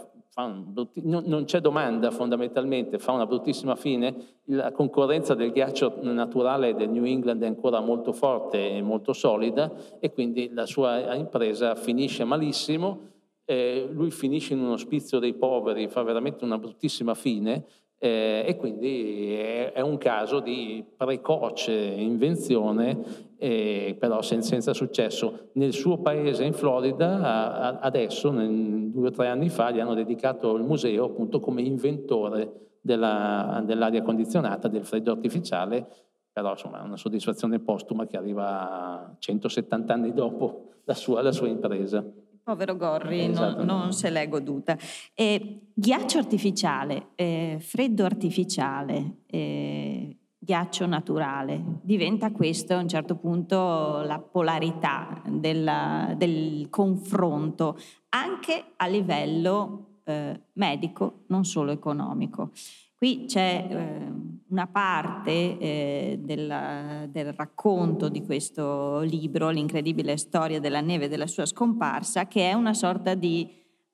brutti, 0.46 1.02
non, 1.04 1.24
non, 1.26 1.44
c'è 1.44 1.60
domanda 1.60 2.10
fondamentalmente, 2.10 2.98
fa 2.98 3.12
una 3.12 3.26
bruttissima 3.26 3.74
fine, 3.74 4.14
la 4.44 4.70
concorrenza 4.70 5.34
del 5.34 5.50
ghiaccio 5.50 5.98
naturale 6.02 6.74
del 6.74 6.90
New 6.90 7.04
England 7.04 7.42
è 7.42 7.46
ancora 7.46 7.80
molto 7.80 8.12
forte 8.12 8.70
e 8.70 8.82
molto 8.82 9.12
solida 9.12 9.72
e 9.98 10.12
quindi 10.12 10.50
la 10.52 10.66
sua 10.66 11.14
impresa 11.14 11.74
finisce 11.74 12.24
malissimo, 12.24 13.06
eh, 13.44 13.88
lui 13.90 14.10
finisce 14.10 14.52
in 14.52 14.60
un 14.60 14.70
ospizio 14.70 15.18
dei 15.18 15.34
poveri, 15.34 15.88
fa 15.88 16.02
veramente 16.02 16.44
una 16.44 16.58
bruttissima 16.58 17.14
fine, 17.14 17.64
eh, 17.98 18.44
e 18.46 18.56
quindi 18.56 19.32
è, 19.34 19.72
è, 19.72 19.80
un 19.80 19.98
caso 19.98 20.38
di 20.38 20.84
precoce 20.96 21.72
invenzione, 21.72 23.34
eh, 23.36 23.96
però 23.98 24.22
sen, 24.22 24.42
senza 24.42 24.72
successo. 24.72 25.50
Nel 25.54 25.72
suo 25.72 25.98
paese, 25.98 26.44
in 26.44 26.52
Florida, 26.52 27.20
a, 27.20 27.58
a, 27.58 27.78
adesso, 27.80 28.30
nel, 28.30 28.90
due 28.90 29.08
o 29.08 29.10
tre 29.10 29.26
anni 29.26 29.48
fa, 29.48 29.72
gli 29.72 29.80
hanno 29.80 29.94
dedicato 29.94 30.54
il 30.54 30.62
museo 30.62 31.06
appunto 31.06 31.40
come 31.40 31.60
inventore 31.62 32.76
della, 32.80 33.62
dell'aria 33.66 34.02
condizionata, 34.02 34.68
del 34.68 34.84
freddo 34.84 35.10
artificiale, 35.10 35.86
però 36.32 36.52
insomma 36.52 36.80
è 36.80 36.84
una 36.84 36.96
soddisfazione 36.96 37.58
postuma 37.58 38.06
che 38.06 38.16
arriva 38.16 39.16
170 39.18 39.92
anni 39.92 40.12
dopo 40.12 40.66
la 40.84 40.94
sua, 40.94 41.20
la 41.20 41.32
sua 41.32 41.48
impresa. 41.48 42.04
Povero 42.48 42.76
Gorri, 42.78 43.26
esatto. 43.26 43.62
non, 43.62 43.80
non, 43.80 43.92
se 43.92 44.08
l'è 44.08 44.26
goduta. 44.26 44.74
E 45.12 45.66
ghiaccio 45.74 46.16
artificiale, 46.16 47.08
eh, 47.14 47.58
freddo 47.60 48.06
artificiale, 48.06 49.18
eh, 49.26 50.16
ghiaccio 50.38 50.86
naturale, 50.86 51.62
diventa 51.82 52.30
questo 52.30 52.72
a 52.72 52.78
un 52.78 52.88
certo 52.88 53.16
punto 53.16 54.00
la 54.00 54.18
polarità 54.18 55.20
della, 55.26 56.14
del 56.16 56.68
confronto, 56.70 57.76
anche 58.08 58.72
a 58.76 58.86
livello 58.86 59.98
eh, 60.04 60.40
medico, 60.54 61.24
non 61.26 61.44
solo 61.44 61.70
economico. 61.70 62.52
Qui 62.98 63.26
c'è 63.26 63.64
eh, 63.70 64.12
una 64.48 64.66
parte 64.66 65.30
eh, 65.30 66.18
del, 66.20 67.08
del, 67.12 67.32
racconto 67.32 68.08
di 68.08 68.24
questo 68.24 69.02
libro, 69.02 69.50
L'incredibile 69.50 70.16
storia 70.16 70.58
della 70.58 70.80
neve 70.80 71.04
e 71.04 71.08
della 71.08 71.28
sua 71.28 71.46
scomparsa, 71.46 72.26
che 72.26 72.50
è 72.50 72.54
una 72.54 72.74
sorta 72.74 73.14
di 73.14 73.48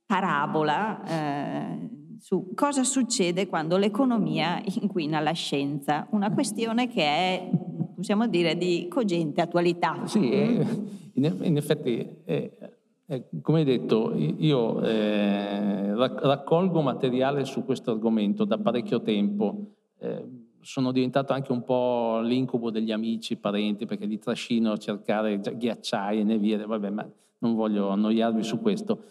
parabola 0.07 1.05
eh, 1.05 1.89
su 2.19 2.55
cosa 2.55 2.83
succede 2.83 3.47
quando 3.47 3.77
l'economia 3.77 4.59
inquina 4.81 5.21
la 5.21 5.33
scienza, 5.33 6.09
una 6.13 6.33
questione 6.33 6.89
che 6.89 7.03
è, 7.03 7.51
possiamo 7.95 8.27
dire, 8.27 8.57
di 8.57 8.89
cogente 8.89 9.43
attualità. 9.43 10.07
Sì, 10.07 10.65
in 11.13 11.57
effetti 11.59 12.23
eh, 13.07 13.25
come 13.43 13.59
hai 13.59 13.65
detto, 13.65 14.15
io 14.17 14.81
eh, 14.83 15.95
raccolgo 15.95 16.81
materiale 16.81 17.45
su 17.45 17.65
questo 17.65 17.91
argomento 17.91 18.45
da 18.45 18.59
parecchio 18.59 19.03
tempo. 19.03 19.75
Eh, 19.99 20.43
sono 20.61 20.93
diventato 20.93 21.35
anche 21.35 21.53
un 21.53 21.63
po' 21.63 22.21
l'incubo 22.21 22.71
degli 22.71 22.91
amici, 22.91 23.37
parenti, 23.37 23.85
perché 23.85 24.07
li 24.07 24.19
trascino 24.19 24.73
a 24.73 24.79
cercare 24.79 25.39
ghiacciai 25.39 26.21
e 26.21 26.25
neviere, 26.25 26.65
vabbè, 26.65 26.89
ma 26.89 27.07
non 27.39 27.55
voglio 27.55 27.89
annoiarvi 27.89 28.43
su 28.43 28.59
questo. 28.61 29.03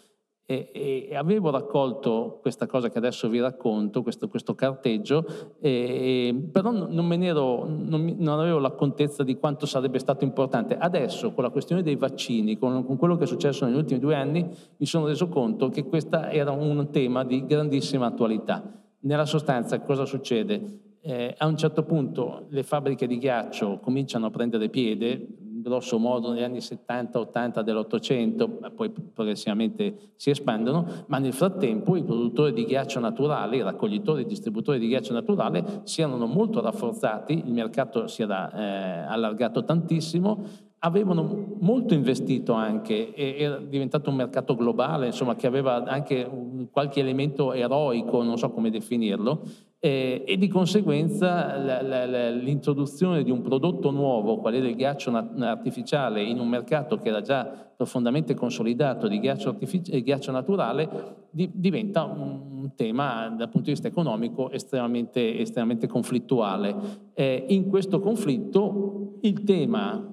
E, 0.46 1.08
e, 1.08 1.16
avevo 1.16 1.48
raccolto 1.48 2.38
questa 2.42 2.66
cosa 2.66 2.90
che 2.90 2.98
adesso 2.98 3.30
vi 3.30 3.40
racconto, 3.40 4.02
questo, 4.02 4.28
questo 4.28 4.54
carteggio, 4.54 5.24
e, 5.58 6.48
però 6.52 6.70
non, 6.70 7.12
ero, 7.22 7.64
non, 7.64 8.14
non, 8.18 8.40
avevo 8.40 8.58
la 8.58 8.72
contezza 8.72 9.22
di 9.22 9.36
quanto 9.38 9.64
sarebbe 9.64 9.98
stato 9.98 10.24
importante. 10.24 10.76
Adesso, 10.76 11.32
con 11.32 11.44
la 11.44 11.50
questione 11.50 11.82
dei 11.82 11.96
vaccini, 11.96 12.58
con, 12.58 12.84
con, 12.84 12.98
quello 12.98 13.16
che 13.16 13.24
è 13.24 13.26
successo 13.26 13.64
negli 13.64 13.76
ultimi 13.76 14.00
due 14.00 14.16
anni, 14.16 14.46
mi 14.76 14.86
sono 14.86 15.06
reso 15.06 15.28
conto 15.28 15.70
che 15.70 15.84
questo 15.84 16.20
era 16.24 16.50
un 16.50 16.90
tema 16.90 17.24
di 17.24 17.46
grandissima 17.46 18.04
attualità. 18.04 18.62
Nella 19.00 19.26
sostanza, 19.26 19.80
cosa 19.80 20.04
succede? 20.04 20.82
Eh, 21.00 21.34
a 21.38 21.46
un 21.46 21.56
certo 21.56 21.84
punto 21.84 22.46
le 22.48 22.62
fabbriche 22.62 23.06
di 23.06 23.16
ghiaccio 23.18 23.78
cominciano 23.78 24.26
a 24.26 24.30
prendere 24.30 24.68
piede, 24.68 25.26
grosso 25.64 25.98
modo 25.98 26.30
negli 26.30 26.42
anni 26.42 26.58
70-80 26.58 27.62
dell'Ottocento, 27.62 28.60
poi 28.76 28.90
progressivamente 28.90 30.12
si 30.16 30.28
espandono, 30.28 30.86
ma 31.06 31.18
nel 31.18 31.32
frattempo 31.32 31.96
i 31.96 32.04
produttori 32.04 32.52
di 32.52 32.66
ghiaccio 32.66 33.00
naturale, 33.00 33.56
i 33.56 33.62
raccoglitori 33.62 34.22
e 34.22 34.26
distributori 34.26 34.78
di 34.78 34.88
ghiaccio 34.88 35.14
naturale 35.14 35.80
si 35.84 36.02
erano 36.02 36.26
molto 36.26 36.60
rafforzati, 36.60 37.42
il 37.46 37.52
mercato 37.52 38.06
si 38.06 38.22
era 38.22 38.52
eh, 38.52 39.06
allargato 39.08 39.64
tantissimo, 39.64 40.44
avevano 40.80 41.56
molto 41.60 41.94
investito 41.94 42.52
anche, 42.52 43.14
era 43.14 43.56
diventato 43.56 44.10
un 44.10 44.16
mercato 44.16 44.54
globale, 44.54 45.06
insomma, 45.06 45.34
che 45.34 45.46
aveva 45.46 45.82
anche 45.84 46.30
qualche 46.70 47.00
elemento 47.00 47.54
eroico, 47.54 48.22
non 48.22 48.36
so 48.36 48.50
come 48.50 48.68
definirlo, 48.68 49.40
eh, 49.84 50.24
e 50.26 50.38
di 50.38 50.48
conseguenza 50.48 51.58
la, 51.58 51.82
la, 51.82 52.06
la, 52.06 52.30
l'introduzione 52.30 53.22
di 53.22 53.30
un 53.30 53.42
prodotto 53.42 53.90
nuovo, 53.90 54.38
qual 54.38 54.54
è 54.54 54.56
il 54.56 54.74
ghiaccio 54.74 55.14
artificiale, 55.14 56.22
in 56.22 56.40
un 56.40 56.48
mercato 56.48 56.96
che 56.96 57.10
era 57.10 57.20
già 57.20 57.44
profondamente 57.44 58.32
consolidato 58.32 59.08
di 59.08 59.20
ghiaccio, 59.20 59.50
artific- 59.50 59.94
ghiaccio 60.00 60.32
naturale, 60.32 61.26
di, 61.28 61.50
diventa 61.52 62.04
un 62.04 62.72
tema 62.74 63.28
dal 63.28 63.50
punto 63.50 63.66
di 63.66 63.72
vista 63.72 63.88
economico 63.88 64.50
estremamente, 64.50 65.38
estremamente 65.38 65.86
conflittuale. 65.86 66.74
Eh, 67.12 67.44
in 67.48 67.68
questo 67.68 68.00
conflitto 68.00 69.18
il 69.20 69.42
tema 69.42 70.12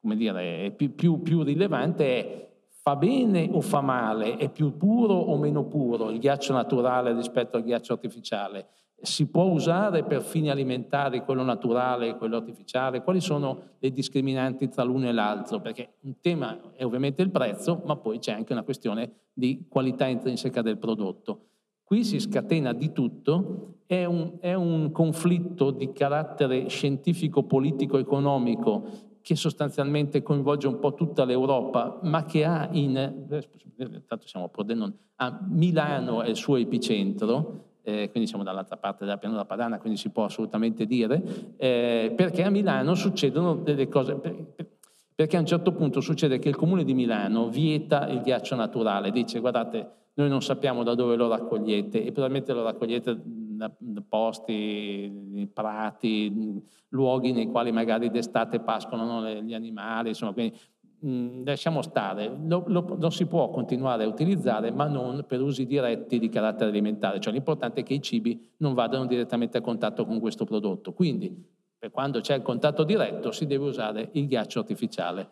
come 0.00 0.16
dire, 0.16 0.72
più, 0.74 0.94
più, 0.94 1.20
più 1.20 1.42
rilevante 1.42 2.04
è 2.06 2.46
fa 2.86 2.94
bene 2.94 3.48
o 3.50 3.60
fa 3.60 3.80
male, 3.80 4.36
è 4.36 4.48
più 4.48 4.76
puro 4.76 5.14
o 5.14 5.36
meno 5.36 5.64
puro 5.64 6.08
il 6.08 6.20
ghiaccio 6.20 6.52
naturale 6.52 7.12
rispetto 7.12 7.56
al 7.56 7.64
ghiaccio 7.64 7.92
artificiale. 7.92 8.68
Si 9.00 9.26
può 9.26 9.44
usare 9.44 10.04
per 10.04 10.22
fini 10.22 10.50
alimentari 10.50 11.20
quello 11.20 11.42
naturale 11.42 12.08
e 12.08 12.16
quello 12.16 12.36
artificiale? 12.36 13.02
Quali 13.02 13.20
sono 13.20 13.74
le 13.78 13.90
discriminanti 13.90 14.68
tra 14.68 14.82
l'uno 14.82 15.08
e 15.08 15.12
l'altro? 15.12 15.60
Perché 15.60 15.94
un 16.00 16.18
tema 16.20 16.72
è 16.72 16.84
ovviamente 16.84 17.22
il 17.22 17.30
prezzo, 17.30 17.82
ma 17.84 17.96
poi 17.96 18.18
c'è 18.18 18.32
anche 18.32 18.52
una 18.52 18.62
questione 18.62 19.12
di 19.32 19.66
qualità 19.68 20.06
intrinseca 20.06 20.62
del 20.62 20.78
prodotto. 20.78 21.40
Qui 21.84 22.02
si 22.02 22.18
scatena 22.18 22.72
di 22.72 22.90
tutto, 22.90 23.82
è 23.86 24.04
un, 24.04 24.38
è 24.40 24.54
un 24.54 24.90
conflitto 24.90 25.70
di 25.70 25.92
carattere 25.92 26.68
scientifico, 26.68 27.44
politico, 27.44 27.98
economico 27.98 29.04
che 29.20 29.36
sostanzialmente 29.36 30.22
coinvolge 30.22 30.66
un 30.66 30.78
po' 30.78 30.94
tutta 30.94 31.24
l'Europa, 31.24 31.98
ma 32.02 32.24
che 32.24 32.44
ha 32.44 32.68
in, 32.72 32.94
tanto 34.06 34.26
siamo 34.26 34.50
a 35.16 35.46
Milano 35.48 36.22
è 36.22 36.28
il 36.28 36.36
suo 36.36 36.56
epicentro, 36.56 37.64
eh, 37.86 38.10
quindi 38.10 38.28
siamo 38.28 38.42
dall'altra 38.42 38.76
parte 38.76 39.04
della 39.04 39.16
pianura 39.16 39.44
padana, 39.44 39.78
quindi 39.78 39.96
si 39.96 40.10
può 40.10 40.24
assolutamente 40.24 40.86
dire, 40.86 41.54
eh, 41.56 42.12
perché 42.16 42.42
a 42.42 42.50
Milano 42.50 42.96
succedono 42.96 43.54
delle 43.54 43.86
cose, 43.86 44.18
perché 45.14 45.36
a 45.36 45.40
un 45.40 45.46
certo 45.46 45.72
punto 45.72 46.00
succede 46.00 46.40
che 46.40 46.48
il 46.48 46.56
comune 46.56 46.82
di 46.82 46.94
Milano 46.94 47.48
vieta 47.48 48.08
il 48.08 48.22
ghiaccio 48.22 48.56
naturale, 48.56 49.12
dice 49.12 49.38
guardate 49.38 49.90
noi 50.14 50.28
non 50.28 50.42
sappiamo 50.42 50.82
da 50.82 50.94
dove 50.94 51.14
lo 51.14 51.28
raccogliete 51.28 52.02
e 52.02 52.10
probabilmente 52.10 52.52
lo 52.52 52.64
raccogliete 52.64 53.20
da, 53.56 53.70
da 53.78 54.02
posti, 54.06 55.48
prati, 55.52 56.62
luoghi 56.88 57.32
nei 57.32 57.46
quali 57.46 57.70
magari 57.70 58.10
d'estate 58.10 58.60
pascolano 58.60 59.28
gli 59.42 59.54
animali, 59.54 60.08
insomma, 60.08 60.32
quindi 60.32 60.58
mh, 60.98 61.44
lasciamo 61.44 61.82
stare, 61.82 62.34
lo, 62.46 62.64
lo, 62.66 62.96
lo, 62.98 63.10
si 63.10 63.26
può 63.26 63.50
continuare 63.50 64.04
a 64.04 64.06
utilizzare 64.06 64.70
ma 64.70 64.86
non 64.86 65.24
per 65.26 65.40
usi 65.40 65.66
diretti 65.66 66.18
di 66.18 66.28
carattere 66.28 66.70
alimentare, 66.70 67.20
cioè 67.20 67.32
l'importante 67.32 67.80
è 67.80 67.84
che 67.84 67.94
i 67.94 68.02
cibi 68.02 68.52
non 68.58 68.74
vadano 68.74 69.06
direttamente 69.06 69.58
a 69.58 69.60
contatto 69.60 70.04
con 70.04 70.20
questo 70.20 70.44
prodotto, 70.44 70.92
quindi 70.92 71.54
per 71.78 71.90
quando 71.90 72.20
c'è 72.20 72.34
il 72.34 72.42
contatto 72.42 72.84
diretto 72.84 73.32
si 73.32 73.46
deve 73.46 73.66
usare 73.66 74.08
il 74.12 74.26
ghiaccio 74.26 74.60
artificiale. 74.60 75.30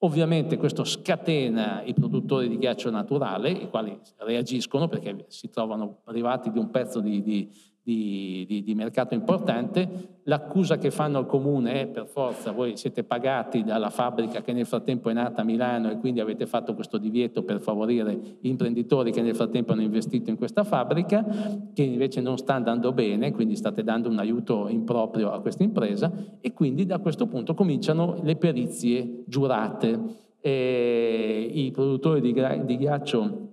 Ovviamente 0.00 0.58
questo 0.58 0.84
scatena 0.84 1.82
i 1.82 1.94
produttori 1.94 2.48
di 2.48 2.58
ghiaccio 2.58 2.90
naturale, 2.90 3.50
i 3.50 3.70
quali 3.70 3.98
reagiscono 4.18 4.88
perché 4.88 5.24
si 5.28 5.48
trovano 5.48 6.00
privati 6.04 6.50
di 6.50 6.58
un 6.58 6.68
pezzo 6.70 7.00
di, 7.00 7.22
di, 7.22 7.50
di, 7.86 8.44
di, 8.48 8.64
di, 8.64 8.74
mercato 8.74 9.14
importante. 9.14 10.18
L'accusa 10.24 10.76
che 10.76 10.90
fanno 10.90 11.18
al 11.18 11.26
comune 11.26 11.82
è 11.82 11.86
per 11.86 12.08
forza, 12.08 12.50
voi 12.50 12.76
siete 12.76 13.04
pagati 13.04 13.62
dalla 13.62 13.90
fabbrica 13.90 14.42
che 14.42 14.52
nel 14.52 14.66
frattempo 14.66 15.08
è 15.08 15.12
nata 15.12 15.42
a 15.42 15.44
Milano 15.44 15.92
e 15.92 15.98
quindi 15.98 16.18
avete 16.18 16.46
fatto 16.46 16.74
questo 16.74 16.98
divieto 16.98 17.44
per 17.44 17.60
favorire 17.60 18.38
gli 18.40 18.48
imprenditori 18.48 19.12
che 19.12 19.22
nel 19.22 19.36
frattempo 19.36 19.70
hanno 19.70 19.82
investito 19.82 20.30
in 20.30 20.36
questa 20.36 20.64
fabbrica, 20.64 21.24
che 21.72 21.82
invece 21.84 22.20
non 22.20 22.38
sta 22.38 22.54
andando 22.54 22.90
bene, 22.90 23.30
quindi 23.30 23.54
state 23.54 23.84
dando 23.84 24.08
un 24.08 24.18
aiuto 24.18 24.66
improprio 24.68 25.30
a 25.30 25.40
questa 25.40 25.62
impresa 25.62 26.10
e 26.40 26.52
quindi 26.52 26.86
da 26.86 26.98
questo 26.98 27.28
punto 27.28 27.54
cominciano 27.54 28.18
le 28.20 28.34
perizie 28.34 29.22
giurate. 29.26 30.24
E 30.40 31.50
I 31.52 31.70
produttori 31.70 32.20
di, 32.20 32.34
di 32.64 32.76
ghiaccio 32.76 33.45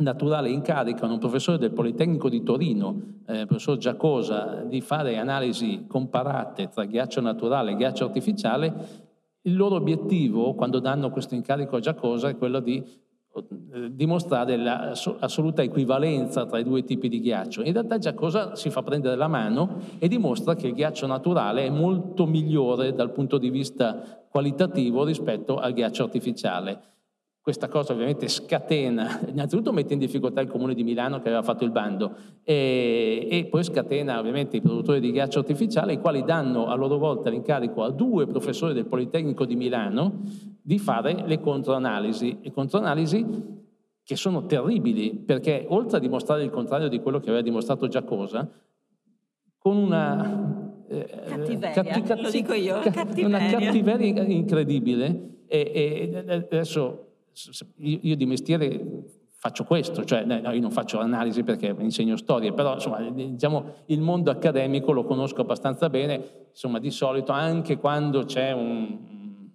naturale 0.00 0.50
incaricano 0.50 1.14
un 1.14 1.18
professore 1.18 1.58
del 1.58 1.72
Politecnico 1.72 2.28
di 2.28 2.42
Torino, 2.42 3.00
eh, 3.26 3.46
professor 3.46 3.76
Giacosa, 3.76 4.64
di 4.66 4.80
fare 4.80 5.18
analisi 5.18 5.84
comparate 5.86 6.68
tra 6.68 6.84
ghiaccio 6.84 7.20
naturale 7.20 7.72
e 7.72 7.76
ghiaccio 7.76 8.04
artificiale, 8.04 9.08
il 9.42 9.56
loro 9.56 9.76
obiettivo, 9.76 10.54
quando 10.54 10.80
danno 10.80 11.10
questo 11.10 11.34
incarico 11.34 11.76
a 11.76 11.80
Giacosa, 11.80 12.28
è 12.28 12.36
quello 12.36 12.60
di 12.60 12.84
eh, 13.32 13.94
dimostrare 13.94 14.56
l'assoluta 14.56 15.62
equivalenza 15.62 16.46
tra 16.46 16.58
i 16.58 16.64
due 16.64 16.82
tipi 16.82 17.08
di 17.08 17.20
ghiaccio. 17.20 17.62
In 17.62 17.72
realtà 17.72 17.98
Giacosa 17.98 18.56
si 18.56 18.70
fa 18.70 18.82
prendere 18.82 19.16
la 19.16 19.28
mano 19.28 19.78
e 19.98 20.08
dimostra 20.08 20.56
che 20.56 20.66
il 20.66 20.74
ghiaccio 20.74 21.06
naturale 21.06 21.64
è 21.64 21.70
molto 21.70 22.26
migliore 22.26 22.92
dal 22.92 23.12
punto 23.12 23.38
di 23.38 23.48
vista 23.48 24.24
qualitativo 24.28 25.04
rispetto 25.04 25.58
al 25.58 25.72
ghiaccio 25.72 26.02
artificiale. 26.02 26.89
Questa 27.50 27.66
cosa 27.66 27.94
ovviamente 27.94 28.28
scatena, 28.28 29.18
innanzitutto 29.26 29.72
mette 29.72 29.92
in 29.92 29.98
difficoltà 29.98 30.40
il 30.40 30.46
comune 30.46 30.72
di 30.72 30.84
Milano 30.84 31.16
che 31.20 31.26
aveva 31.26 31.42
fatto 31.42 31.64
il 31.64 31.72
bando 31.72 32.14
e, 32.44 33.26
e, 33.28 33.46
poi 33.46 33.64
scatena 33.64 34.20
ovviamente 34.20 34.56
i 34.56 34.60
produttori 34.60 35.00
di 35.00 35.10
ghiaccio 35.10 35.40
artificiale 35.40 35.94
i 35.94 35.98
quali 35.98 36.22
danno 36.22 36.66
a 36.68 36.76
loro 36.76 36.96
volta 36.96 37.28
l'incarico 37.28 37.82
a 37.82 37.90
due 37.90 38.28
professori 38.28 38.72
del 38.72 38.86
Politecnico 38.86 39.44
di 39.46 39.56
Milano 39.56 40.20
di 40.62 40.78
fare 40.78 41.24
le 41.26 41.40
controanalisi, 41.40 42.38
e 42.40 42.52
controanalisi 42.52 43.26
che 44.04 44.14
sono 44.14 44.46
terribili 44.46 45.16
perché 45.16 45.66
oltre 45.70 45.96
a 45.96 46.00
dimostrare 46.00 46.44
il 46.44 46.50
contrario 46.50 46.86
di 46.86 47.00
quello 47.00 47.18
che 47.18 47.30
aveva 47.30 47.42
dimostrato 47.42 47.88
Giacosa, 47.88 48.48
con 49.58 49.76
una 49.76 50.72
eh, 50.86 51.04
cattiveria, 51.26 51.82
catti, 51.82 52.02
catti, 52.02 52.22
lo 52.22 52.30
dico 52.30 52.52
io, 52.52 52.78
cattiveria. 52.78 53.26
una 53.26 53.38
cattiveria. 53.38 54.22
incredibile. 54.22 55.28
E, 55.48 56.12
e 56.14 56.32
adesso 56.32 57.08
io 57.76 58.16
di 58.16 58.26
mestiere 58.26 59.04
faccio 59.40 59.64
questo, 59.64 60.04
cioè 60.04 60.24
no, 60.24 60.52
io 60.52 60.60
non 60.60 60.70
faccio 60.70 60.98
analisi 60.98 61.42
perché 61.42 61.74
insegno 61.78 62.16
storie, 62.16 62.52
però 62.52 62.74
insomma, 62.74 63.08
diciamo, 63.10 63.84
il 63.86 64.02
mondo 64.02 64.30
accademico 64.30 64.92
lo 64.92 65.04
conosco 65.04 65.40
abbastanza 65.40 65.88
bene, 65.88 66.48
insomma, 66.50 66.78
di 66.78 66.90
solito 66.90 67.32
anche 67.32 67.78
quando 67.78 68.26
c'è 68.26 68.52
un, 68.52 68.98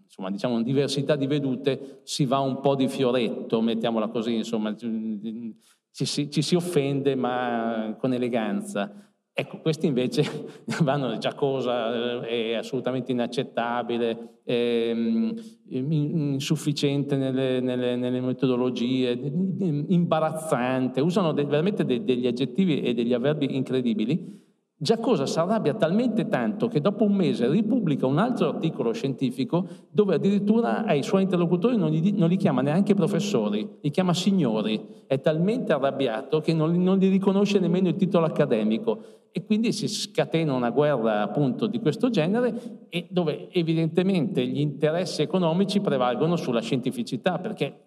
insomma, 0.04 0.32
diciamo, 0.32 0.56
una 0.56 0.64
diversità 0.64 1.16
di 1.16 1.28
vedute 1.28 2.00
si 2.04 2.26
va 2.26 2.40
un 2.40 2.62
po' 2.62 2.74
di 2.74 2.88
fioretto, 2.88 3.62
mettiamola 3.62 4.08
così, 4.08 4.34
insomma, 4.34 4.76
ci 4.76 6.06
si, 6.06 6.32
ci 6.32 6.42
si 6.42 6.56
offende 6.56 7.16
ma 7.16 7.96
con 8.00 8.12
eleganza. 8.12 8.92
Ecco, 9.38 9.58
questi 9.58 9.86
invece 9.86 10.24
vanno 10.82 11.18
già 11.18 11.34
cosa, 11.34 12.26
eh, 12.26 12.52
è 12.52 12.54
assolutamente 12.54 13.12
inaccettabile, 13.12 14.40
è 14.46 14.94
mm, 14.94 15.32
insufficiente 15.68 17.18
nelle, 17.18 17.60
nelle, 17.60 17.98
nelle 17.98 18.22
metodologie, 18.22 19.12
imbarazzante, 19.12 21.02
usano 21.02 21.34
veramente 21.34 21.84
de, 21.84 22.06
degli 22.06 22.28
aggettivi 22.28 22.80
e 22.80 22.94
degli 22.94 23.12
avverbi 23.12 23.58
incredibili 23.58 24.44
Giacosa 24.78 25.26
si 25.26 25.40
arrabbia 25.40 25.74
talmente 25.76 26.28
tanto 26.28 26.68
che 26.68 26.82
dopo 26.82 27.06
un 27.06 27.16
mese 27.16 27.50
ripubblica 27.50 28.08
un 28.08 28.18
altro 28.18 28.50
articolo 28.50 28.92
scientifico 28.92 29.66
dove 29.90 30.16
addirittura 30.16 30.84
ai 30.84 31.02
suoi 31.02 31.24
interlocutori 31.24 31.78
non 31.78 31.90
li, 31.90 32.12
non 32.12 32.28
li 32.28 32.36
chiama 32.36 32.62
neanche 32.62 32.94
professori, 32.94 33.78
li 33.80 33.90
chiama 33.90 34.14
signori. 34.14 34.86
È 35.08 35.22
talmente 35.22 35.72
arrabbiato 35.72 36.42
che 36.42 36.54
non, 36.54 36.76
non 36.84 36.98
gli 36.98 37.10
riconosce 37.10 37.58
nemmeno 37.60 37.88
il 37.88 37.96
titolo 37.96 38.26
accademico 38.26 39.25
e 39.38 39.44
quindi 39.44 39.74
si 39.74 39.90
scatena 39.90 40.54
una 40.54 40.70
guerra 40.70 41.22
appunto 41.22 41.68
di 41.68 41.82
questo 41.82 42.10
genere 42.10 42.88
e 42.88 43.08
dove 43.10 43.50
evidentemente 43.52 44.48
gli 44.48 44.62
interessi 44.62 45.24
economici 45.24 45.82
prevalgono 45.82 46.38
sulla 46.38 46.62
scientificità 46.62 47.38
perché 47.38 47.86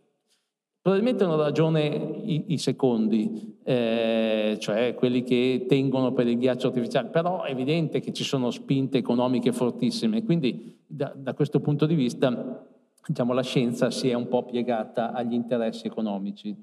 Probabilmente 0.80 1.24
hanno 1.24 1.36
ragione 1.36 1.86
i, 2.22 2.44
i 2.48 2.56
secondi, 2.56 3.58
eh, 3.64 4.56
cioè 4.58 4.94
quelli 4.94 5.22
che 5.22 5.66
tengono 5.68 6.12
per 6.12 6.26
il 6.26 6.38
ghiaccio 6.38 6.68
artificiale, 6.68 7.08
però 7.08 7.42
è 7.42 7.50
evidente 7.50 8.00
che 8.00 8.12
ci 8.12 8.24
sono 8.24 8.50
spinte 8.50 8.96
economiche 8.96 9.52
fortissime, 9.52 10.22
quindi 10.22 10.78
da, 10.86 11.12
da 11.14 11.34
questo 11.34 11.60
punto 11.60 11.84
di 11.84 11.94
vista 11.94 12.64
diciamo, 13.04 13.34
la 13.34 13.42
scienza 13.42 13.90
si 13.90 14.08
è 14.08 14.14
un 14.14 14.28
po' 14.28 14.44
piegata 14.44 15.12
agli 15.12 15.34
interessi 15.34 15.86
economici. 15.86 16.56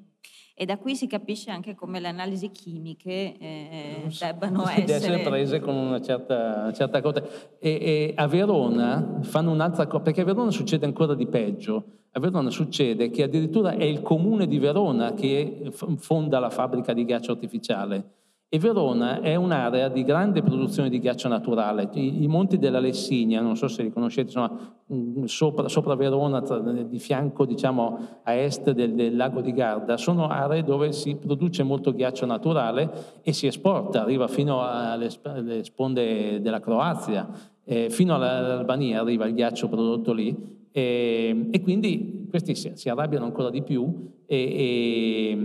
E 0.57 0.63
da 0.63 0.77
qui 0.77 0.95
si 0.95 1.05
capisce 1.05 1.51
anche 1.51 1.75
come 1.75 1.99
le 1.99 2.07
analisi 2.07 2.49
chimiche 2.49 3.37
eh, 3.37 4.07
debbano 4.17 4.65
essere... 4.69 4.93
essere... 4.93 5.19
prese 5.19 5.59
con 5.59 5.75
una 5.75 6.01
certa, 6.01 6.61
una 6.61 6.71
certa 6.71 7.01
cosa. 7.01 7.21
E, 7.59 7.69
e, 7.69 8.13
a 8.15 8.25
Verona 8.25 9.19
fanno 9.23 9.51
un'altra 9.51 9.85
cosa, 9.85 10.01
perché 10.01 10.21
a 10.21 10.23
Verona 10.23 10.51
succede 10.51 10.85
ancora 10.85 11.13
di 11.13 11.27
peggio. 11.27 11.83
A 12.11 12.21
Verona 12.21 12.49
succede 12.51 13.09
che 13.09 13.23
addirittura 13.23 13.73
è 13.73 13.83
il 13.83 14.01
comune 14.01 14.47
di 14.47 14.57
Verona 14.57 15.13
che 15.13 15.73
fonda 15.97 16.39
la 16.39 16.49
fabbrica 16.49 16.93
di 16.93 17.03
ghiaccio 17.03 17.33
artificiale. 17.33 18.11
E 18.47 18.59
Verona 18.59 19.21
è 19.21 19.35
un'area 19.35 19.89
di 19.89 20.03
grande 20.03 20.41
produzione 20.41 20.89
di 20.89 20.99
ghiaccio 20.99 21.27
naturale. 21.27 21.89
I, 21.93 22.23
i 22.23 22.27
monti 22.27 22.57
della 22.57 22.79
Lessinia, 22.79 23.41
non 23.41 23.57
so 23.57 23.67
se 23.67 23.83
li 23.83 23.91
conoscete, 23.91 24.29
sono 24.29 24.83
sopra, 25.25 25.67
sopra 25.67 25.95
Verona, 25.95 26.41
tra, 26.41 26.59
di 26.59 26.99
fianco 26.99 27.45
diciamo, 27.45 27.97
a 28.23 28.33
est 28.33 28.71
del, 28.71 28.93
del, 28.93 29.15
lago 29.15 29.41
di 29.41 29.51
Garda, 29.51 29.97
sono 29.97 30.27
aree 30.27 30.63
dove 30.63 30.91
si 30.91 31.15
produce 31.15 31.63
molto 31.63 31.91
ghiaccio 31.93 32.25
naturale 32.25 33.19
e 33.23 33.33
si 33.33 33.47
esporta, 33.47 34.03
arriva 34.03 34.27
fino 34.27 34.61
alle, 34.61 35.09
alle 35.23 35.63
sponde 35.63 36.39
della 36.39 36.59
Croazia, 36.59 37.27
eh, 37.65 37.89
fino 37.89 38.13
all'Albania 38.13 39.01
arriva 39.01 39.25
il 39.25 39.33
ghiaccio 39.33 39.67
prodotto 39.67 40.13
lì 40.13 40.63
e, 40.71 41.47
e 41.51 41.61
quindi 41.61 42.27
questi 42.29 42.53
si, 42.53 42.71
si, 42.75 42.89
arrabbiano 42.89 43.25
ancora 43.25 43.49
di 43.49 43.63
più 43.63 44.11
e, 44.25 44.37
e, 44.37 45.37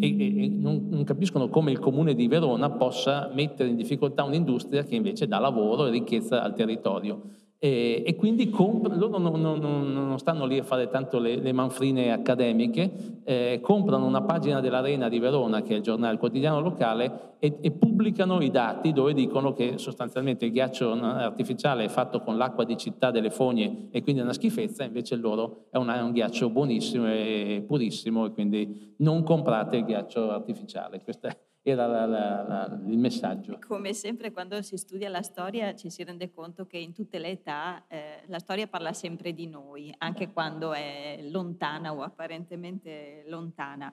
e 0.00 0.48
non, 0.48 0.88
non, 0.90 1.04
capiscono 1.04 1.48
come 1.48 1.70
il 1.70 1.78
comune 1.78 2.14
di 2.14 2.26
Verona 2.28 2.70
possa 2.70 3.30
mettere 3.32 3.68
in 3.68 3.76
difficoltà 3.76 4.24
un'industria 4.24 4.84
che 4.84 4.94
invece 4.94 5.26
dà 5.26 5.38
lavoro 5.38 5.86
e 5.86 5.90
ricchezza 5.90 6.42
al 6.42 6.54
territorio. 6.54 7.22
E, 7.66 8.04
e 8.06 8.14
quindi 8.14 8.48
comp- 8.48 8.94
loro 8.94 9.18
non, 9.18 9.40
non, 9.40 9.58
non, 9.58 10.18
stanno 10.20 10.46
lì 10.46 10.56
a 10.56 10.62
fare 10.62 10.88
tanto 10.88 11.18
le, 11.18 11.34
le 11.34 11.50
manfrine 11.50 12.12
accademiche, 12.12 13.20
eh, 13.24 13.58
comprano 13.60 14.06
una 14.06 14.22
pagina 14.22 14.60
dell'Arena 14.60 15.08
di 15.08 15.18
Verona, 15.18 15.62
che 15.62 15.74
è 15.74 15.76
il 15.78 15.82
giornale 15.82 16.16
quotidiano 16.16 16.60
locale, 16.60 17.34
e, 17.40 17.58
e, 17.60 17.72
pubblicano 17.72 18.40
i 18.40 18.52
dati 18.52 18.92
dove 18.92 19.14
dicono 19.14 19.52
che 19.52 19.78
sostanzialmente 19.78 20.44
il 20.44 20.52
ghiaccio 20.52 20.92
artificiale 20.92 21.84
è 21.84 21.88
fatto 21.88 22.20
con 22.20 22.36
l'acqua 22.36 22.62
di 22.62 22.76
città 22.76 23.10
delle 23.10 23.30
fogne 23.30 23.88
e 23.90 24.00
quindi 24.00 24.20
è 24.20 24.24
una 24.24 24.32
schifezza, 24.32 24.84
invece 24.84 25.14
il 25.16 25.20
loro 25.20 25.66
è, 25.70 25.76
una, 25.76 25.96
è 25.96 26.02
un 26.02 26.12
ghiaccio 26.12 26.48
buonissimo 26.48 27.08
e 27.08 27.64
purissimo 27.66 28.26
e 28.26 28.30
quindi 28.30 28.94
non 28.98 29.24
comprate 29.24 29.78
il 29.78 29.84
ghiaccio 29.84 30.30
artificiale. 30.30 31.00
Questa 31.02 31.28
è 31.28 31.36
era 31.70 31.86
la, 31.86 32.06
la, 32.06 32.44
la, 32.46 32.80
il 32.86 32.98
messaggio. 32.98 33.58
Come 33.66 33.92
sempre 33.92 34.30
quando 34.30 34.62
si 34.62 34.76
studia 34.76 35.08
la 35.08 35.22
storia 35.22 35.74
ci 35.74 35.90
si 35.90 36.04
rende 36.04 36.30
conto 36.30 36.66
che 36.66 36.78
in 36.78 36.92
tutte 36.92 37.18
le 37.18 37.30
età 37.30 37.84
eh, 37.88 38.22
la 38.26 38.38
storia 38.38 38.66
parla 38.66 38.92
sempre 38.92 39.32
di 39.32 39.48
noi, 39.48 39.92
anche 39.98 40.30
quando 40.32 40.72
è 40.72 41.18
lontana 41.30 41.92
o 41.92 42.02
apparentemente 42.02 43.24
lontana. 43.28 43.92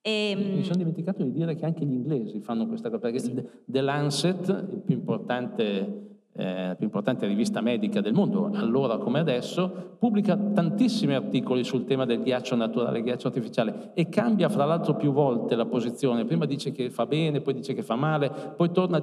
E, 0.00 0.34
Mi 0.34 0.58
ehm, 0.58 0.62
sono 0.62 0.76
dimenticato 0.76 1.22
di 1.22 1.30
dire 1.30 1.54
che 1.56 1.66
anche 1.66 1.84
gli 1.84 1.92
inglesi 1.92 2.40
fanno 2.40 2.66
questa 2.66 2.88
cosa, 2.88 3.00
perché 3.02 3.18
sì. 3.18 3.46
The 3.66 3.80
Lancet, 3.82 4.48
il 4.70 4.80
più 4.80 4.94
importante 4.94 6.09
eh, 6.40 6.74
più 6.76 6.86
importante 6.86 7.26
rivista 7.26 7.60
medica 7.60 8.00
del 8.00 8.14
mondo, 8.14 8.50
allora 8.54 8.96
come 8.96 9.18
adesso, 9.18 9.96
pubblica 9.98 10.36
tantissimi 10.36 11.14
articoli 11.14 11.64
sul 11.64 11.84
tema 11.84 12.06
del 12.06 12.22
ghiaccio 12.22 12.56
naturale, 12.56 13.02
ghiaccio 13.02 13.28
artificiale 13.28 13.90
e 13.92 14.08
cambia 14.08 14.48
fra 14.48 14.64
l'altro 14.64 14.94
più 14.94 15.12
volte 15.12 15.54
la 15.54 15.66
posizione. 15.66 16.24
Prima 16.24 16.46
dice 16.46 16.72
che 16.72 16.88
fa 16.88 17.04
bene, 17.04 17.42
poi 17.42 17.54
dice 17.54 17.74
che 17.74 17.82
fa 17.82 17.94
male, 17.94 18.30
poi 18.56 18.70
torna, 18.72 19.02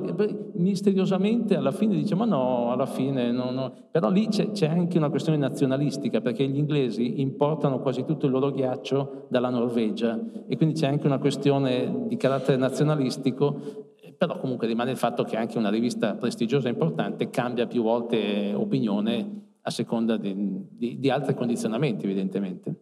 misteriosamente 0.54 1.56
alla 1.56 1.72
fine 1.72 1.96
dice 1.96 2.16
ma 2.16 2.26
no, 2.26 2.72
alla 2.72 2.88
fine 2.88 3.32
no, 3.32 3.52
no. 3.52 3.72
Però 3.92 4.10
lì 4.10 4.28
c'è, 4.30 4.50
c'è 4.52 4.68
anche 4.68 4.98
una 4.98 5.10
questione 5.10 5.38
nazionalistica 5.38 6.22
perché 6.22 6.48
gli 6.48 6.58
inglesi 6.58 7.22
importano 7.22 7.80
quasi 7.80 8.04
tutto 8.04 8.26
il 8.26 8.32
loro 8.32 8.52
ghiaccio 8.52 9.28
dalla 9.30 9.50
Norvegia 9.50 10.20
e 10.48 10.58
quindi 10.58 10.80
c'è 10.80 10.88
anche 10.88 11.06
una 11.06 11.20
questione 11.20 12.06
di 12.08 12.18
carattere 12.18 12.58
nazionalistico 12.58 13.86
però 14.18 14.40
comunque 14.40 14.68
rimane 14.68 14.92
il 14.92 14.98
fatto 14.98 15.24
che 15.24 15.38
anche 15.38 15.58
una 15.58 15.70
rivista 15.70 16.16
prestigiosa 16.16 16.68
e 16.68 16.72
importante 16.72 17.30
cambia 17.30 17.68
più 17.68 17.84
volte 17.84 18.54
opinione 18.54 19.46
a 19.62 19.70
seconda 19.70 20.18
di, 20.18 20.34
di, 20.70 21.00
di 21.00 21.10
altri 21.10 21.36
condizionamenti 21.36 22.06
evidentemente. 22.06 22.76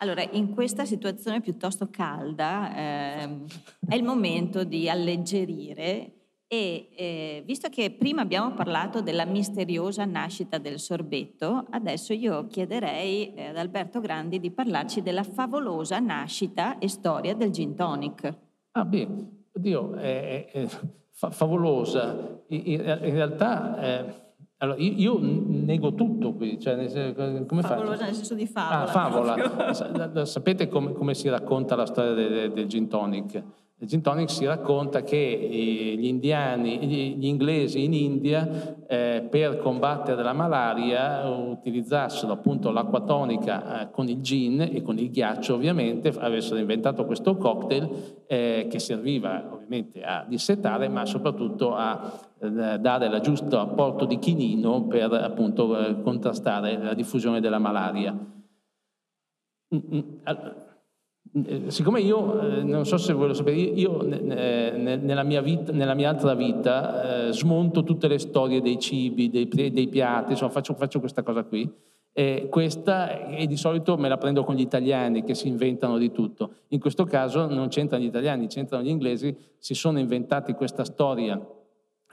Allora, 0.00 0.22
in 0.32 0.52
questa 0.52 0.84
situazione 0.84 1.40
piuttosto 1.40 1.88
calda 1.90 2.76
eh, 2.76 3.38
è 3.88 3.94
il 3.94 4.02
momento 4.02 4.62
di 4.62 4.90
alleggerire 4.90 6.12
e 6.48 6.88
eh, 6.94 7.42
visto 7.44 7.68
che 7.68 7.90
prima 7.90 8.22
abbiamo 8.22 8.52
parlato 8.54 9.00
della 9.00 9.24
misteriosa 9.24 10.04
nascita 10.04 10.58
del 10.58 10.78
sorbetto, 10.78 11.66
adesso 11.70 12.12
io 12.12 12.46
chiederei 12.46 13.34
eh, 13.34 13.46
ad 13.46 13.56
Alberto 13.56 14.00
Grandi 14.00 14.38
di 14.38 14.50
parlarci 14.50 15.02
della 15.02 15.24
favolosa 15.24 15.98
nascita 15.98 16.78
e 16.78 16.88
storia 16.88 17.34
del 17.34 17.50
gin 17.50 17.74
tonic. 17.74 18.34
Ah, 18.72 18.84
beh, 18.84 19.08
Oddio, 19.56 19.94
è, 19.94 20.50
è 20.50 20.68
favolosa. 21.10 22.42
In, 22.48 22.62
in 22.64 23.14
realtà, 23.14 23.78
eh, 23.80 24.26
allora, 24.58 24.78
io, 24.78 24.92
io, 24.92 25.18
nego 25.20 25.94
tutto 25.94 26.34
qui. 26.34 26.60
Cioè, 26.60 27.14
come 27.46 27.62
favolosa 27.62 28.04
nel 28.04 28.14
senso 28.14 28.34
di 28.34 28.46
favola. 28.46 28.82
Ah, 28.82 28.86
favola. 28.86 30.24
Sapete 30.24 30.68
come, 30.68 30.92
come, 30.92 31.14
si 31.14 31.28
racconta 31.28 31.74
la 31.74 31.86
storia 31.86 32.12
del, 32.12 32.52
del 32.52 32.66
gin 32.66 32.88
tonic? 32.88 33.42
Nel 33.78 33.90
gin 33.90 34.00
tonic 34.00 34.30
si 34.30 34.46
racconta 34.46 35.02
che 35.02 35.16
eh, 35.16 35.96
gli 35.98 36.06
indiani, 36.06 36.78
gli 37.18 37.26
inglesi 37.26 37.84
in 37.84 37.92
India 37.92 38.74
eh, 38.86 39.26
per 39.30 39.58
combattere 39.58 40.22
la 40.22 40.32
malaria 40.32 41.28
utilizzassero 41.28 42.32
appunto 42.32 42.70
l'acqua 42.70 43.02
tonica 43.02 43.82
eh, 43.82 43.90
con 43.90 44.08
il 44.08 44.22
gin 44.22 44.62
e 44.62 44.80
con 44.80 44.96
il 44.98 45.10
ghiaccio 45.10 45.52
ovviamente, 45.52 46.08
avessero 46.08 46.58
inventato 46.58 47.04
questo 47.04 47.36
cocktail 47.36 48.24
eh, 48.26 48.66
che 48.70 48.78
serviva 48.78 49.46
ovviamente 49.52 50.02
a 50.02 50.24
dissetare 50.26 50.88
ma 50.88 51.04
soprattutto 51.04 51.74
a 51.74 52.18
eh, 52.38 52.78
dare 52.78 53.06
il 53.08 53.20
giusto 53.20 53.58
apporto 53.58 54.06
di 54.06 54.18
chinino 54.18 54.86
per 54.86 55.12
appunto 55.12 55.78
eh, 55.78 56.00
contrastare 56.00 56.78
la 56.78 56.94
diffusione 56.94 57.40
della 57.40 57.58
malaria. 57.58 58.10
Mm, 59.74 59.78
mm, 59.92 60.00
eh, 60.24 60.64
siccome 61.68 62.00
io, 62.00 62.40
eh, 62.40 62.62
non 62.62 62.86
so 62.86 62.96
se 62.96 63.12
voi 63.12 63.28
lo 63.28 63.34
sapete, 63.34 63.58
io 63.58 64.02
nella 64.02 65.22
mia, 65.22 65.42
vita, 65.42 65.72
nella 65.72 65.94
mia 65.94 66.08
altra 66.08 66.34
vita 66.34 67.28
eh, 67.28 67.32
smonto 67.32 67.82
tutte 67.82 68.08
le 68.08 68.18
storie 68.18 68.62
dei 68.62 68.78
cibi, 68.78 69.28
dei, 69.28 69.48
dei 69.48 69.88
piatti, 69.88 70.32
insomma 70.32 70.50
faccio, 70.50 70.74
faccio, 70.74 71.00
questa 71.00 71.22
cosa 71.22 71.44
qui. 71.44 71.70
E 72.12 72.48
questa 72.50 73.26
e 73.26 73.46
di 73.46 73.58
solito 73.58 73.98
me 73.98 74.08
la 74.08 74.16
prendo 74.16 74.42
con 74.42 74.54
gli 74.54 74.62
italiani 74.62 75.22
che 75.22 75.34
si 75.34 75.48
inventano 75.48 75.98
di 75.98 76.10
tutto. 76.10 76.52
In 76.68 76.80
questo 76.80 77.04
caso 77.04 77.46
non 77.46 77.68
c'entrano 77.68 78.02
gli 78.02 78.06
italiani, 78.06 78.46
c'entrano 78.46 78.82
gli 78.82 78.88
inglesi, 78.88 79.36
si 79.58 79.74
sono 79.74 79.98
inventati 79.98 80.54
questa 80.54 80.84
storia 80.84 81.38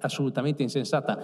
assolutamente 0.02 0.62
insensata 0.62 1.20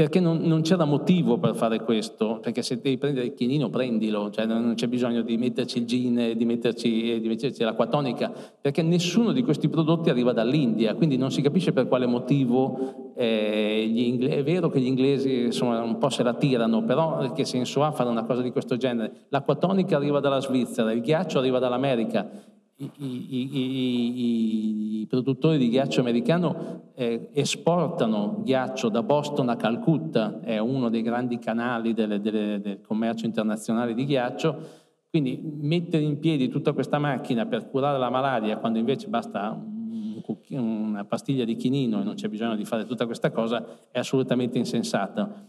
perché 0.00 0.18
non, 0.18 0.38
non, 0.38 0.62
c'era 0.62 0.86
motivo 0.86 1.36
per 1.36 1.54
fare 1.54 1.82
questo, 1.82 2.38
perché 2.40 2.62
se 2.62 2.80
devi 2.80 2.96
prendere 2.96 3.26
il 3.26 3.34
chinino 3.34 3.68
prendilo, 3.68 4.30
cioè 4.30 4.46
non 4.46 4.72
c'è 4.74 4.88
bisogno 4.88 5.20
di 5.20 5.36
metterci 5.36 5.76
il 5.76 5.84
gin, 5.84 6.32
di 6.34 6.44
metterci, 6.46 7.20
di 7.20 7.28
metterci 7.28 7.62
l'acqua 7.62 7.86
tonica, 7.86 8.32
perché 8.58 8.80
nessuno 8.80 9.32
di 9.32 9.42
questi 9.42 9.68
prodotti 9.68 10.08
arriva 10.08 10.32
dall'India, 10.32 10.94
quindi 10.94 11.18
non 11.18 11.30
si 11.30 11.42
capisce 11.42 11.74
per 11.74 11.86
quale 11.86 12.06
motivo 12.06 13.12
eh, 13.14 13.92
inglesi, 13.94 14.36
è 14.36 14.42
vero 14.42 14.70
che 14.70 14.80
gli 14.80 14.86
inglesi 14.86 15.42
insomma, 15.42 15.82
un 15.82 15.98
po' 15.98 16.08
se 16.08 16.22
la 16.22 16.32
tirano, 16.32 16.82
però 16.82 17.30
che 17.32 17.44
senso 17.44 17.82
ha 17.84 17.92
fare 17.92 18.08
una 18.08 18.24
cosa 18.24 18.40
di 18.40 18.52
questo 18.52 18.78
genere? 18.78 19.26
L'acqua 19.28 19.56
tonica 19.56 19.96
arriva 19.96 20.18
dalla 20.20 20.40
Svizzera, 20.40 20.92
il 20.92 21.02
ghiaccio 21.02 21.38
arriva 21.38 21.58
dall'America, 21.58 22.26
i, 22.80 22.90
i, 23.36 25.00
i, 25.00 25.06
produttori 25.06 25.58
di 25.58 25.68
ghiaccio 25.68 26.00
americano 26.00 26.92
eh, 26.94 27.28
esportano 27.32 28.40
ghiaccio 28.42 28.88
da 28.88 29.02
Boston 29.02 29.50
a 29.50 29.56
Calcutta, 29.56 30.40
è 30.40 30.58
uno 30.58 30.88
dei 30.88 31.02
grandi 31.02 31.38
canali 31.38 31.92
delle, 31.92 32.20
delle, 32.20 32.60
del 32.60 32.80
commercio 32.80 33.26
internazionale 33.26 33.92
di 33.92 34.06
ghiaccio, 34.06 34.58
quindi 35.10 35.38
mettere 35.42 36.04
in 36.04 36.18
piedi 36.18 36.48
tutta 36.48 36.72
questa 36.72 36.98
macchina 36.98 37.44
per 37.44 37.68
curare 37.68 37.98
la 37.98 38.10
malaria 38.10 38.56
quando 38.56 38.78
invece 38.78 39.08
basta 39.08 39.50
un, 39.52 40.22
una 40.48 41.04
pastiglia 41.04 41.44
di 41.44 41.56
chinino 41.56 42.00
e 42.00 42.04
non 42.04 42.14
c'è 42.14 42.28
bisogno 42.28 42.56
di 42.56 42.64
fare 42.64 42.86
tutta 42.86 43.04
questa 43.04 43.30
cosa 43.30 43.66
è 43.90 43.98
assolutamente 43.98 44.56
insensata. 44.56 45.48